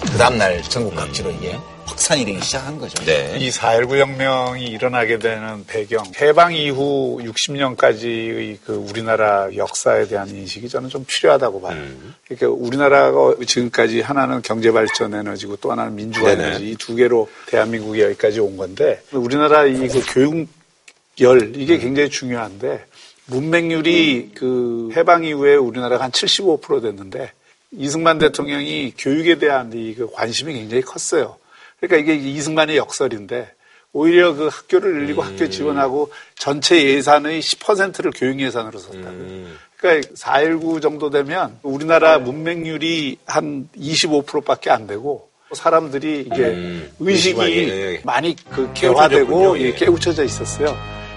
그 0.00 0.16
다음날 0.16 0.62
전국 0.62 0.94
각지로 0.94 1.30
이게 1.32 1.58
확산이 1.86 2.24
되기 2.24 2.40
시작한 2.42 2.78
거죠. 2.78 3.02
네. 3.04 3.36
이 3.38 3.48
4.19 3.48 3.98
혁명이 3.98 4.66
일어나게 4.66 5.18
되는 5.18 5.64
배경, 5.66 6.04
해방 6.20 6.52
이후 6.54 7.18
60년까지의 7.22 8.58
그 8.66 8.74
우리나라 8.74 9.48
역사에 9.54 10.06
대한 10.08 10.28
인식이 10.28 10.68
저는 10.68 10.88
좀 10.88 11.04
필요하다고 11.06 11.60
봐요. 11.60 11.80
그러니까 12.26 12.48
우리나라가 12.48 13.34
지금까지 13.46 14.00
하나는 14.00 14.42
경제 14.42 14.72
발전 14.72 15.14
에너지고 15.14 15.56
또 15.56 15.70
하나는 15.70 15.94
민주화 15.94 16.34
네네. 16.34 16.46
에너지 16.48 16.70
이 16.70 16.76
두 16.76 16.94
개로 16.96 17.28
대한민국이 17.46 18.00
여기까지 18.02 18.40
온 18.40 18.56
건데 18.56 19.00
우리나라 19.12 19.64
이 19.66 19.88
그 19.88 20.02
교육열 20.12 21.56
이게 21.56 21.78
굉장히 21.78 22.10
중요한데 22.10 22.84
문맹률이 23.26 24.32
그 24.34 24.90
해방 24.96 25.24
이후에 25.24 25.54
우리나라가 25.56 26.04
한 26.04 26.10
75% 26.10 26.82
됐는데 26.82 27.32
이승만 27.72 28.18
대통령이 28.18 28.94
교육에 28.96 29.38
대한 29.38 29.72
이그 29.72 30.10
관심이 30.12 30.52
굉장히 30.54 30.82
컸어요. 30.82 31.36
그러니까 31.80 32.12
이게 32.12 32.14
이승만의 32.30 32.76
역설인데 32.76 33.52
오히려 33.92 34.34
그 34.34 34.48
학교를 34.48 34.94
늘리고 35.00 35.22
학교 35.22 35.48
지원하고 35.48 36.10
전체 36.38 36.82
예산의 36.82 37.40
10%를 37.40 38.12
교육 38.14 38.40
예산으로 38.40 38.78
썼다고요. 38.78 39.46
그러니까 39.78 40.08
4.19 40.14 40.82
정도 40.82 41.10
되면 41.10 41.58
우리나라 41.62 42.18
문맹률이 42.18 43.18
한 43.26 43.68
25%밖에 43.78 44.70
안 44.70 44.86
되고 44.86 45.28
사람들이 45.52 46.22
이게 46.26 46.42
음, 46.46 46.90
의식이 46.98 47.40
의식이 47.40 48.00
많이 48.04 48.34
그 48.50 48.70
개화되고. 48.74 49.58
예, 49.58 49.62
예. 49.66 49.72
깨우쳐져 49.72 50.24
있었어요. 50.24 50.76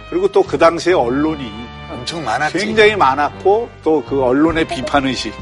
그리고 0.09 0.31
또 0.31 0.43
그 0.43 0.57
당시에 0.57 0.93
언론이 0.93 1.43
엄청 1.91 2.23
많았지. 2.23 2.57
굉장히 2.59 2.95
많았고 2.95 3.69
또 3.83 4.03
그 4.07 4.21
언론의 4.23 4.67
비판 4.67 5.05
의식 5.07 5.33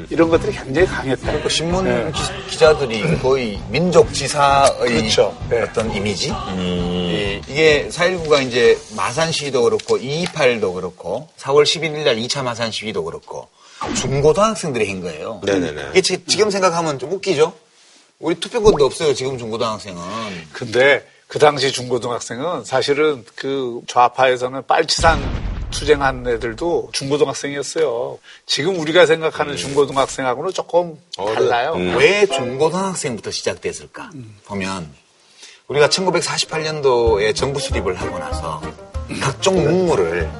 음. 0.00 0.06
이런 0.10 0.28
것들이 0.28 0.52
굉장히 0.52 0.86
강했다. 0.86 1.42
그 1.42 1.48
신문 1.48 1.84
네. 1.84 2.12
기, 2.48 2.58
자들이 2.58 3.18
거의 3.18 3.60
민족 3.68 4.12
지사의 4.12 5.00
그렇죠. 5.00 5.36
네. 5.48 5.62
어떤 5.62 5.94
이미지. 5.94 6.32
이, 6.56 7.40
이게 7.48 7.88
4.19가 7.90 8.46
이제 8.46 8.78
마산 8.96 9.32
시위도 9.32 9.62
그렇고 9.62 9.98
228도 9.98 10.74
그렇고 10.74 11.28
4월 11.38 11.62
11일 11.64 12.04
날 12.04 12.16
2차 12.16 12.42
마산 12.42 12.70
시위도 12.70 13.04
그렇고 13.04 13.48
중고등학생들이 13.96 14.88
한 14.88 15.00
거예요. 15.00 15.40
네네네. 15.44 15.88
이게 15.90 16.00
지, 16.00 16.24
지금 16.26 16.50
생각하면 16.50 16.98
좀 16.98 17.12
웃기죠? 17.12 17.52
우리 18.18 18.34
투표권도 18.38 18.84
없어요, 18.84 19.14
지금 19.14 19.38
중고등학생은. 19.38 20.00
근데 20.52 21.06
그 21.26 21.38
당시 21.38 21.72
중고등학생은 21.72 22.64
사실은 22.64 23.24
그 23.34 23.80
좌파에서는 23.86 24.66
빨치산 24.66 25.39
투쟁한 25.70 26.26
애들도 26.26 26.90
중고등학생이었어요. 26.92 28.18
지금 28.46 28.78
우리가 28.78 29.06
생각하는 29.06 29.56
중고등학생하고는 29.56 30.52
조금 30.52 30.98
달라요. 31.16 31.72
음. 31.74 31.96
왜 31.96 32.26
중고등학생부터 32.26 33.30
시작됐을까? 33.30 34.10
보면 34.46 34.92
우리가 35.68 35.88
1948년도에 35.88 37.34
정부 37.34 37.60
수립을 37.60 37.94
하고 37.94 38.18
나서 38.18 38.60
각종 39.20 39.62
문물을 39.62 40.30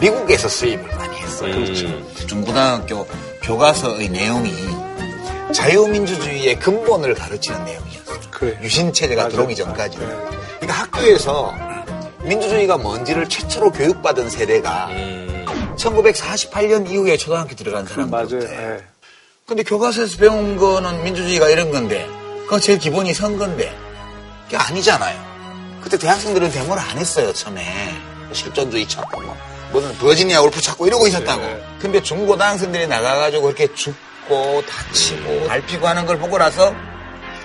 미국에서 0.00 0.48
수입을 0.48 0.84
많이 0.96 1.16
했어요. 1.16 1.54
음. 1.54 2.06
중고등학교 2.28 3.06
교과서의 3.42 4.08
내용이 4.08 4.52
자유민주주의의 5.52 6.58
근본을 6.58 7.14
가르치는 7.14 7.64
내용이었어요. 7.64 8.20
그래. 8.30 8.58
유신체제가 8.62 9.22
맞아요. 9.22 9.30
들어오기 9.30 9.54
전까지. 9.56 9.98
네. 9.98 10.06
그러니까 10.60 10.72
학교에서 10.82 11.54
민주주의가 12.24 12.76
뭔지를 12.78 13.28
최초로 13.28 13.72
교육받은 13.72 14.30
세대가 14.30 14.86
음. 14.90 15.74
1948년 15.76 16.88
이후에 16.90 17.16
초등학교 17.16 17.54
들어간 17.54 17.84
맞아요. 18.10 18.28
사람들. 18.28 18.42
예. 18.50 18.84
근데 19.46 19.62
교과서에서 19.62 20.16
배운 20.18 20.56
거는 20.56 21.04
민주주의가 21.04 21.50
이런 21.50 21.70
건데, 21.70 22.08
그거 22.44 22.58
제일 22.58 22.78
기본이 22.78 23.12
선거인데, 23.12 23.76
그게 24.44 24.56
아니잖아요. 24.56 25.34
그때 25.82 25.98
대학생들은 25.98 26.50
데모를 26.50 26.82
안 26.82 26.96
했어요, 26.96 27.32
처음에. 27.32 27.62
실존주의 28.32 28.88
찾고, 28.88 29.20
뭐, 29.20 29.36
무슨 29.70 29.94
버지니아 29.98 30.40
울프 30.40 30.60
찾고 30.62 30.86
이러고 30.86 31.06
있었다고. 31.08 31.42
네. 31.42 31.62
근데 31.78 32.02
중고등학생들이 32.02 32.86
나가가지고 32.86 33.42
그렇게 33.42 33.72
죽고, 33.74 34.62
다치고, 34.66 35.46
밟히고 35.48 35.86
하는 35.86 36.06
걸 36.06 36.18
보고 36.18 36.38
나서 36.38 36.74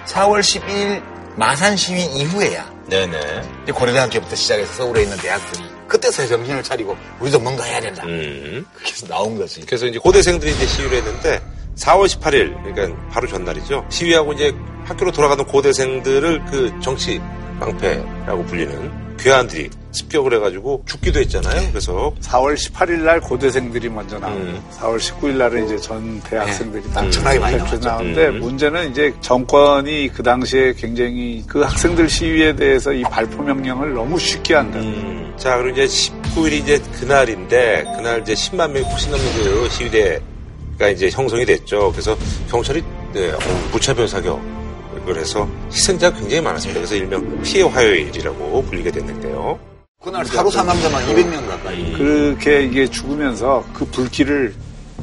4월 0.05 0.39
12일 0.39 1.03
마산 1.35 1.75
시위 1.75 2.05
이후에야 2.05 2.78
네네. 2.89 3.71
고려대학교부터 3.71 4.35
시작해서 4.35 4.73
서울에 4.73 5.03
있는 5.03 5.17
대학들이 5.17 5.63
그때서야 5.87 6.27
정신을 6.27 6.63
차리고 6.63 6.97
우리도 7.19 7.39
뭔가 7.39 7.63
해야 7.63 7.79
된다. 7.79 8.03
음. 8.05 8.65
해서 8.85 9.07
나온 9.07 9.37
거지. 9.37 9.61
그래서 9.65 9.85
이제 9.85 9.99
고대생들이 9.99 10.51
이제 10.51 10.65
시위를 10.65 10.97
했는데 10.97 11.41
4월 11.77 12.07
18일, 12.07 12.73
그러니까 12.73 13.09
바로 13.09 13.27
전날이죠. 13.27 13.85
시위하고 13.89 14.33
이제 14.33 14.53
학교로 14.85 15.11
돌아가는 15.11 15.43
고대생들을 15.45 16.45
그 16.45 16.71
정치 16.81 17.21
방패라고 17.59 18.45
불리는 18.45 19.17
괴한들이 19.17 19.69
습격을 19.91 20.33
해가지고 20.35 20.83
죽기도 20.85 21.19
했잖아요. 21.19 21.69
그래서 21.69 22.13
4월 22.21 22.55
18일 22.55 23.01
날 23.01 23.19
고대생들이 23.19 23.89
먼저 23.89 24.19
나오고 24.19 24.37
음. 24.37 24.63
4월 24.71 24.97
19일 24.97 25.37
날은 25.37 25.65
이제 25.65 25.77
전 25.77 26.19
대학생들이 26.21 26.83
네. 26.83 26.89
많이 26.93 27.55
이렇게 27.55 27.71
나왔죠. 27.71 27.89
나오는데 27.89 28.27
음. 28.27 28.39
문제는 28.39 28.91
이제 28.91 29.13
정권이 29.21 30.11
그 30.13 30.23
당시에 30.23 30.73
굉장히 30.73 31.43
그 31.47 31.61
학생들 31.61 32.09
시위에 32.09 32.55
대해서 32.55 32.93
이 32.93 33.01
발포 33.03 33.41
명령을 33.43 33.93
너무 33.93 34.19
쉽게 34.19 34.55
한다. 34.55 34.79
음, 34.79 35.33
자, 35.37 35.57
그리고 35.57 35.81
이제 35.81 35.85
19일이 35.85 36.53
이제 36.53 36.81
그날인데, 36.99 37.85
그날 37.95 38.21
이제 38.21 38.33
10만 38.33 38.71
명이 38.71 38.85
훨씬 38.85 39.11
넘는 39.11 39.33
그 39.33 39.69
시위대가 39.69 40.89
이제 40.91 41.09
형성이 41.09 41.45
됐죠. 41.45 41.91
그래서 41.91 42.17
경찰이, 42.49 42.83
네, 43.13 43.31
어, 43.31 43.37
무차별 43.71 44.07
사격을 44.07 45.17
해서 45.17 45.47
희생자가 45.71 46.17
굉장히 46.17 46.41
많았습니다. 46.41 46.79
그래서 46.79 46.95
일명 46.95 47.41
피해 47.41 47.63
화요일이라고 47.63 48.63
불리게 48.63 48.91
됐는데요. 48.91 49.59
그날 50.01 50.25
하루 50.27 50.49
사망자만 50.49 51.05
200명 51.07 51.45
가까이. 51.49 51.91
그렇게 51.93 52.63
이게 52.63 52.87
죽으면서 52.87 53.65
그 53.73 53.83
불길을 53.85 54.53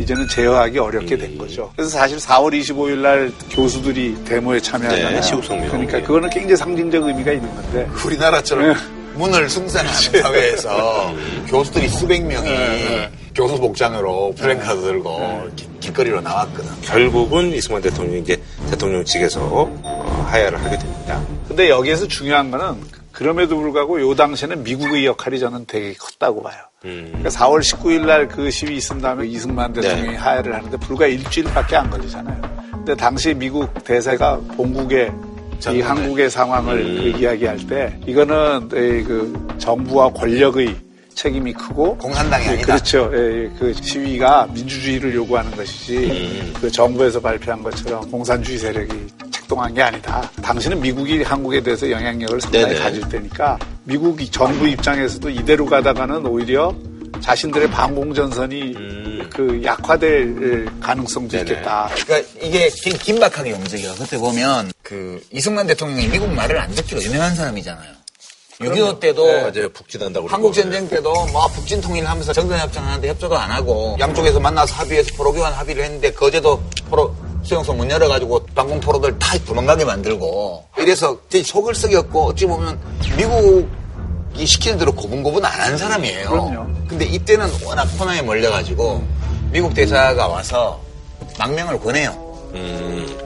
이제는 0.01 0.27
제어하기 0.28 0.78
어렵게 0.78 1.16
음. 1.16 1.18
된 1.18 1.39
거죠. 1.39 1.70
그래서 1.77 1.90
사실 1.98 2.16
4월 2.16 2.59
25일 2.59 2.97
날 2.98 3.31
교수들이 3.51 4.24
데모에 4.24 4.59
참여하잖아요. 4.60 5.16
네, 5.16 5.23
시국성명. 5.23 5.68
그러니까 5.68 6.01
그거는 6.01 6.31
굉장히 6.31 6.56
상징적 6.56 7.05
의미가 7.05 7.32
있는 7.32 7.55
건데 7.55 7.86
우리나라처럼 8.06 8.68
네. 8.73 8.81
문을 9.16 9.48
숭상하는 9.51 9.93
사회에서 10.23 11.14
교수들이 11.48 11.89
수백 11.89 12.24
명이 12.24 12.48
네. 12.48 13.10
교수 13.35 13.59
복장으로 13.59 14.35
플랜카드 14.39 14.81
들고 14.81 15.51
기- 15.56 15.68
길거리로 15.81 16.23
나왔거든. 16.23 16.70
결국은 16.81 17.52
이승만 17.52 17.82
대통령이 17.82 18.20
이제 18.20 18.40
대통령 18.70 19.05
측에서 19.05 19.40
어, 19.43 20.27
하야를 20.31 20.62
하게 20.64 20.78
됩니다. 20.78 21.20
근데 21.48 21.68
여기에서 21.68 22.09
중요한 22.09 22.51
거는 22.51 22.77
그럼에도 23.17 23.57
불구하고 23.57 23.99
요 24.01 24.15
당시에는 24.15 24.63
미국의 24.63 25.07
역할이 25.07 25.39
저는 25.39 25.65
되게 25.67 25.95
컸다고 25.95 26.43
봐요. 26.43 26.57
음. 26.85 27.07
그러니까 27.09 27.31
4월 27.31 27.61
19일 27.61 28.07
날 28.07 28.29
그 28.29 28.51
시위 28.51 28.77
있은 28.77 29.01
다음에 29.01 29.27
이승만 29.27 29.73
대통령이 29.73 30.11
네. 30.11 30.17
하야를 30.17 30.55
하는데 30.55 30.77
불과 30.79 31.07
일주일밖에 31.07 31.77
안 31.77 31.89
걸리잖아요. 31.89 32.43
근데 32.73 32.95
당시 32.95 33.33
미국 33.33 33.73
대사가 33.85 34.37
본국에 34.57 35.11
이 35.73 35.81
한국의 35.81 36.29
상황을 36.29 36.85
그 36.85 37.19
이야기할 37.19 37.67
때 37.67 37.99
이거는 38.07 38.69
에, 38.75 39.03
그 39.03 39.57
정부와 39.59 40.11
권력의 40.13 40.77
책임이 41.15 41.55
크고 41.55 41.97
공산당이 41.97 42.45
예, 42.45 42.49
아니다. 42.51 42.67
그렇죠. 42.67 43.11
예, 43.15 43.45
예, 43.45 43.51
그 43.59 43.73
시위가 43.73 44.49
민주주의를 44.53 45.15
요구하는 45.15 45.51
것이지 45.53 46.53
그 46.61 46.71
정부에서 46.71 47.21
발표한 47.21 47.63
것처럼 47.63 48.11
공산주의 48.11 48.59
세력이 48.59 49.06
책동한 49.47 49.73
게 49.73 49.81
아니다. 49.82 50.28
당신은 50.43 50.81
미국이 50.81 51.23
한국에 51.23 51.62
대해서 51.62 51.89
영향력을 51.89 52.40
상당히 52.40 52.66
네네. 52.66 52.78
가질 52.81 53.09
테니까 53.09 53.59
미국 53.85 54.20
이 54.20 54.28
정부 54.28 54.66
입장에서도 54.66 55.31
이대로 55.31 55.64
가다가는 55.66 56.27
오히려 56.27 56.74
자신들의 57.20 57.70
반공전선이 57.70 58.74
그 59.32 59.60
약화될 59.64 60.66
가능성도 60.81 61.36
네네. 61.36 61.51
있겠다. 61.51 61.89
그러니까 62.05 62.28
이게 62.43 62.68
긴박하게 62.68 63.52
움직여. 63.52 63.94
그때 63.94 64.18
보면 64.18 64.73
그 64.82 65.24
이승만 65.31 65.66
대통령이 65.68 66.09
미국 66.09 66.28
말을 66.32 66.59
안 66.59 66.70
듣기로 66.73 67.02
유명한 67.05 67.35
사람이잖아요. 67.35 67.97
6.25 68.60 69.01
때도 69.01 69.27
맞아요. 69.27 69.68
북진한다고. 69.68 70.28
한국. 70.28 70.55
전쟁 70.55 70.89
때도 70.89 71.12
뭐 71.27 71.47
북진 71.48 71.81
통일하면서 71.81 72.32
정전협정하는데 72.32 73.09
협조도 73.09 73.36
안 73.36 73.51
하고 73.51 73.97
양쪽에서 74.01 74.40
만나서 74.40 74.74
합의해서 74.74 75.14
포로 75.14 75.32
교환 75.32 75.52
합의를 75.52 75.85
했는데 75.85 76.10
거제도 76.12 76.60
포로 76.89 77.14
수용소 77.47 77.74
문 77.74 77.89
열어가지고 77.90 78.47
방공 78.56 78.81
포로들 78.81 79.18
다 79.20 79.39
도망가게 79.39 79.85
만들고 79.85 80.64
이래서 80.78 81.16
되게 81.31 81.44
속을 81.44 81.74
썩였고 81.77 82.24
어찌 82.27 82.44
보면 82.47 82.78
미국이 83.16 84.44
시키는 84.47 84.78
대로 84.78 84.93
고분고분 84.93 85.44
안 85.44 85.52
한 85.52 85.78
사람이에요. 85.78 86.28
그럼요. 86.28 86.66
근데 86.89 87.05
이때는 87.05 87.48
워낙 87.64 87.86
코너에 87.98 88.20
몰려가지고 88.23 89.02
미국 89.52 89.74
대사가 89.74 90.27
와서 90.27 90.81
망명을 91.39 91.78
권해요. 91.81 92.26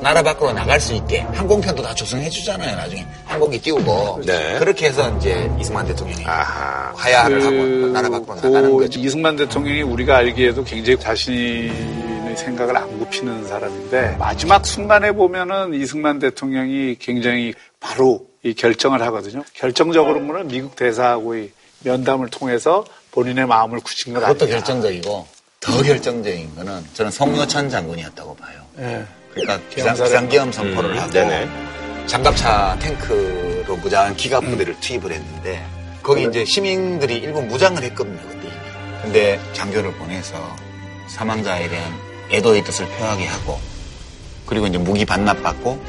나라 0.02 0.22
밖으로 0.22 0.52
나갈 0.52 0.80
수 0.80 0.94
있게 0.94 1.20
항공편도 1.20 1.82
다 1.82 1.94
조성해 1.94 2.30
주잖아요. 2.30 2.76
나중에 2.76 3.06
항공기 3.24 3.60
띄우고 3.60 4.22
네. 4.24 4.58
그렇게 4.58 4.86
해서 4.86 5.14
이제 5.16 5.50
이승만 5.60 5.86
대통령이 5.86 6.24
아하. 6.24 6.92
화야를 6.94 7.44
하고 7.44 7.56
나라 7.92 8.08
밖으로 8.08 8.34
나가는 8.36 8.70
그 8.70 8.78
거죠. 8.78 8.98
이승만 8.98 9.36
대통령이 9.36 9.82
우리가 9.82 10.16
알기에도 10.16 10.64
굉장히 10.64 10.98
자신의 10.98 12.36
생각을 12.36 12.76
안 12.76 12.98
굽히는 12.98 13.46
사람인데 13.46 14.16
마지막 14.18 14.64
순간에 14.64 15.12
보면은 15.12 15.74
이승만 15.74 16.18
대통령이 16.18 16.96
굉장히 16.98 17.52
바로 17.78 18.26
이 18.42 18.54
결정을 18.54 19.02
하거든요. 19.02 19.44
결정적으로는 19.52 20.48
미국 20.48 20.76
대사하고의 20.76 21.50
면담을 21.80 22.28
통해서 22.28 22.84
본인의 23.10 23.46
마음을 23.46 23.80
굳힌 23.80 24.14
것 24.14 24.20
그것도 24.20 24.44
아니냐. 24.44 24.58
결정적이고 24.58 25.26
더 25.60 25.82
결정적인 25.82 26.54
거는 26.54 26.84
저는 26.94 27.10
송여찬 27.10 27.68
장군이었다고 27.68 28.36
봐요. 28.36 28.62
예. 28.78 29.04
그러니까 29.32 29.58
비상, 29.68 29.94
비상사령. 29.94 30.06
비상기험 30.06 30.52
선포를 30.52 30.90
음, 30.92 30.98
하고 30.98 31.10
네네. 31.10 31.48
장갑차 32.06 32.76
탱크로 32.80 33.76
무장한 33.76 34.16
기갑 34.16 34.44
부대를 34.44 34.78
투입을 34.80 35.12
했는데 35.12 35.64
거기 36.02 36.24
이제 36.24 36.44
시민들이 36.44 37.16
일부 37.18 37.42
무장을 37.42 37.80
했거든요 37.82 38.18
그때 38.28 38.48
이미. 38.48 38.52
근데 39.02 39.40
장교를 39.52 39.92
보내서 39.94 40.56
사망자에 41.08 41.68
대한 41.68 41.92
애도의 42.30 42.64
뜻을 42.64 42.86
표하게 42.88 43.26
하고 43.26 43.60
그리고 44.46 44.66
이제 44.66 44.78
무기 44.78 45.04
반납받고 45.04 45.80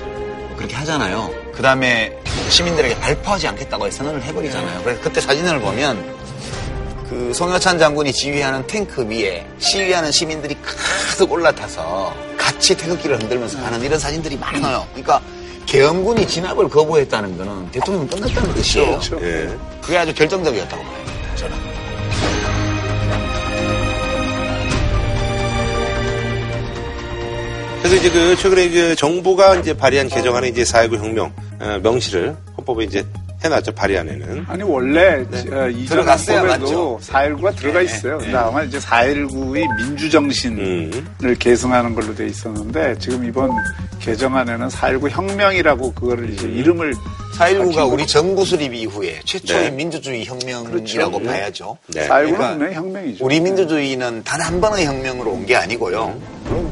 그렇게 0.57 0.75
하잖아요. 0.75 1.33
그 1.53 1.61
다음에 1.63 2.15
시민들에게 2.49 2.99
발포하지 2.99 3.47
않겠다고 3.47 3.89
선언을 3.89 4.21
해버리잖아요. 4.23 4.83
그래서 4.83 5.01
그때 5.01 5.19
사진을 5.21 5.59
보면 5.61 6.20
그 7.11 7.33
송여찬 7.33 7.77
장군이 7.77 8.13
지휘하는 8.13 8.65
탱크 8.67 9.05
위에 9.05 9.45
시위하는 9.59 10.13
시민들이 10.13 10.55
가득 10.63 11.29
올라타서 11.29 12.15
같이 12.37 12.73
태극기를 12.77 13.21
흔들면서 13.21 13.59
가는 13.61 13.81
이런 13.81 13.99
사진들이 13.99 14.37
많아요. 14.37 14.87
그러니까 14.91 15.21
계엄군이 15.65 16.25
진압을 16.25 16.69
거부했다는 16.69 17.37
거는 17.37 17.69
대통령 17.71 18.07
끝났다는 18.07 18.53
뜻이에요. 18.55 18.91
그렇죠. 18.91 19.19
예. 19.23 19.49
그게 19.81 19.97
아주 19.97 20.13
결정적이었다고 20.13 20.81
봐요. 20.81 21.05
저는. 21.35 21.57
그래서 27.79 27.95
이제 27.97 28.09
그 28.09 28.37
최근에 28.37 28.69
그 28.69 28.95
정부가 28.95 29.57
이제 29.57 29.75
발의한 29.75 30.07
개정안에 30.07 30.47
이제 30.47 30.63
4.19 30.63 30.95
혁명 30.95 31.33
어, 31.59 31.77
명시를 31.83 32.37
헌법에 32.55 32.85
이제 32.85 33.05
해놨죠 33.43 33.71
발의안에는. 33.71 34.45
아니 34.47 34.61
원래 34.63 35.25
네. 35.29 35.39
어, 35.51 35.69
헌법에도 35.71 36.43
맞죠? 36.45 36.99
4.19가 37.01 37.55
들어가 37.55 37.79
네, 37.79 37.85
있어요. 37.85 38.17
네. 38.19 38.31
다만 38.31 38.67
이제 38.67 38.77
4.19의 38.77 39.75
민주정신을 39.77 40.91
음. 40.93 41.35
계승하는 41.39 41.95
걸로 41.95 42.13
돼 42.13 42.27
있었는데 42.27 42.97
지금 42.99 43.25
이번 43.25 43.49
개정안에는 43.99 44.67
4.19 44.67 45.09
혁명이라고 45.09 45.93
그거를 45.93 46.29
이제 46.31 46.47
이름을 46.47 46.93
4.19가 47.37 47.91
우리 47.91 48.05
정부 48.05 48.45
수립 48.45 48.73
이후에 48.75 49.19
최초의 49.25 49.69
네. 49.71 49.71
민주주의 49.71 50.23
혁명이라고 50.25 50.69
그렇죠. 50.71 51.19
봐야죠. 51.23 51.77
네. 51.95 52.07
4.19는 52.07 52.37
그러니까 52.57 52.73
혁명이죠. 52.73 53.25
우리 53.25 53.39
민주주의는 53.39 54.23
단 54.23 54.41
한 54.41 54.59
번의 54.61 54.85
혁명으로 54.85 55.31
온 55.31 55.45
게 55.45 55.55
아니고요. 55.55 56.15
물론 56.45 56.71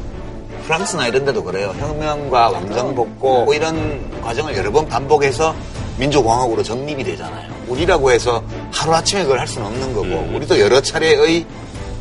프랑스나 0.66 1.08
이런 1.08 1.24
데도 1.24 1.42
그래요. 1.42 1.74
혁명과 1.80 2.50
왕정복고 2.50 3.44
뭐 3.46 3.54
이런 3.54 4.08
과정을 4.22 4.56
여러 4.56 4.70
번 4.70 4.86
반복해서 4.86 5.54
민주공화국으로 6.00 6.62
정립이 6.62 7.04
되잖아요. 7.04 7.50
우리라고 7.68 8.10
해서 8.10 8.42
하루아침에 8.72 9.22
그걸 9.22 9.38
할 9.38 9.46
수는 9.46 9.66
없는 9.66 9.94
거고 9.94 10.34
우리도 10.34 10.58
여러 10.58 10.80
차례의 10.80 11.46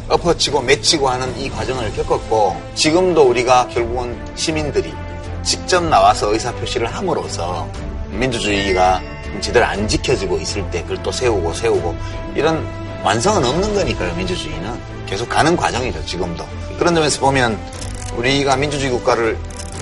엎어치고 0.07 0.61
맺히고 0.61 1.07
하는 1.07 1.37
이 1.37 1.49
과정을 1.49 1.93
겪었고 1.93 2.55
지금도 2.73 3.29
우리가 3.29 3.67
결국은 3.67 4.17
시민들이 4.35 4.91
직접 5.43 5.83
나와서 5.83 6.33
의사표시를 6.33 6.87
함으로써 6.87 7.67
민주주의가 8.09 9.01
제대로 9.41 9.65
안 9.65 9.87
지켜지고 9.87 10.39
있을 10.39 10.67
때 10.71 10.81
그걸 10.81 11.03
또 11.03 11.11
세우고 11.11 11.53
세우고 11.53 11.95
이런 12.35 12.65
완성은 13.03 13.45
없는 13.45 13.75
거니까요 13.75 14.15
민주주의는. 14.15 14.99
계속 15.05 15.27
가는 15.27 15.57
과정이죠 15.57 16.05
지금도. 16.05 16.45
그런 16.77 16.93
점에서 16.93 17.19
보면 17.19 17.57
우리가 18.15 18.55
민주주의 18.55 18.91
국가를 18.91 19.37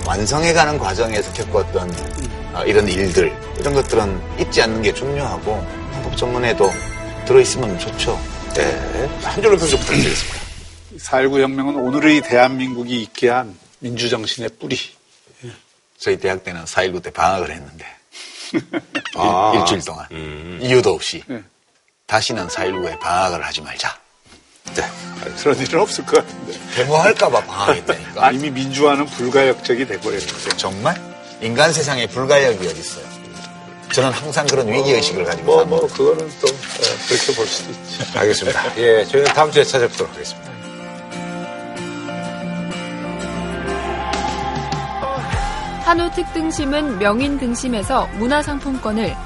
완성해가는 0.06 0.78
과정에서 0.78 1.30
겪었던 1.34 1.90
어, 1.90 2.27
이런 2.66 2.88
일들 2.88 3.36
이런 3.58 3.74
것들은 3.74 4.40
잊지 4.40 4.62
않는 4.62 4.82
게 4.82 4.92
중요하고 4.92 5.52
헌법 5.94 6.16
전문에도 6.16 6.70
들어있으면 7.26 7.78
좋죠 7.78 8.18
네. 8.54 9.08
한 9.22 9.42
줄로 9.42 9.56
평좀 9.56 9.78
부탁드리겠습니다. 9.78 10.38
4.19 10.98 11.40
혁명은 11.42 11.76
오늘의 11.76 12.22
대한민국이 12.22 13.02
있게 13.02 13.28
한 13.28 13.56
민주정신의 13.80 14.50
뿌리. 14.58 14.76
저희 15.98 16.16
대학 16.18 16.42
때는 16.44 16.64
4.19 16.64 17.02
때 17.02 17.10
방학을 17.10 17.50
했는데 17.50 17.84
아. 19.16 19.52
일, 19.54 19.64
주일 19.66 19.84
동안 19.84 20.06
음. 20.12 20.58
이유도 20.62 20.92
없이 20.92 21.22
네. 21.26 21.42
다시는 22.06 22.46
4.19에 22.48 22.98
방학을 23.00 23.44
하지 23.44 23.60
말자 23.60 23.98
네. 24.74 24.82
그런 25.42 25.58
일은 25.58 25.80
없을 25.80 26.04
것 26.06 26.16
같은데. 26.24 26.58
데모할까봐 26.76 27.44
방학했다니까 27.44 28.30
이미 28.32 28.50
민주화는 28.50 29.06
불가역적이 29.06 29.86
돼버렸는데. 29.86 30.56
정말? 30.56 31.17
인간 31.40 31.72
세상에 31.72 32.06
불가역이 32.06 32.66
어딨어요 32.66 33.18
저는 33.92 34.10
항상 34.10 34.46
그런 34.46 34.68
위기의식을 34.68 35.24
가지고 35.24 35.46
뭐, 35.46 35.58
삽니다 35.58 35.80
뭐, 35.80 35.88
그거는 35.88 36.30
또 36.40 36.46
어, 36.46 37.08
그렇게 37.08 37.34
볼 37.34 37.46
수도 37.46 37.70
있지. 37.70 38.18
알겠습니다. 38.18 38.76
예, 38.76 39.04
저희는 39.04 39.32
다음 39.32 39.50
주에 39.50 39.64
찾아뵙도록 39.64 40.12
하겠습니다. 40.12 40.48
한우 45.84 46.10
특등심은 46.10 46.98
명인 46.98 47.38
등심에서 47.38 48.06
문화상품권을 48.18 49.16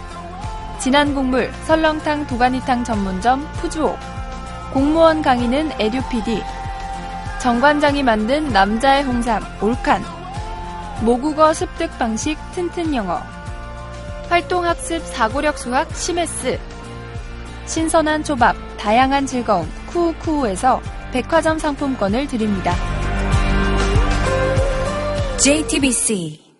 진한 0.81 1.13
국물 1.13 1.53
설렁탕 1.65 2.29
도가니탕 2.29 2.85
전문점 2.85 3.51
푸주옥 3.55 3.99
공무원 4.73 5.23
강의는 5.23 5.73
에듀피디 5.81 6.41
정관장이 7.41 8.05
만든 8.05 8.49
남자의 8.53 9.03
홍삼 9.03 9.43
올칸 9.61 10.22
모국어 11.01 11.53
습득 11.55 11.99
방식 11.99 12.37
튼튼 12.53 12.95
영어. 12.95 13.21
활동 14.29 14.65
학습 14.65 15.01
사고력 15.05 15.59
수학 15.59 15.95
시메스. 15.95 16.59
신선한 17.67 18.25
초밥 18.25 18.57
다양한 18.79 19.27
즐거움 19.27 19.69
쿠우쿠우에서 19.87 20.81
백화점 21.13 21.59
상품권을 21.59 22.27
드립니다. 22.27 22.75
JTBC 25.39 26.52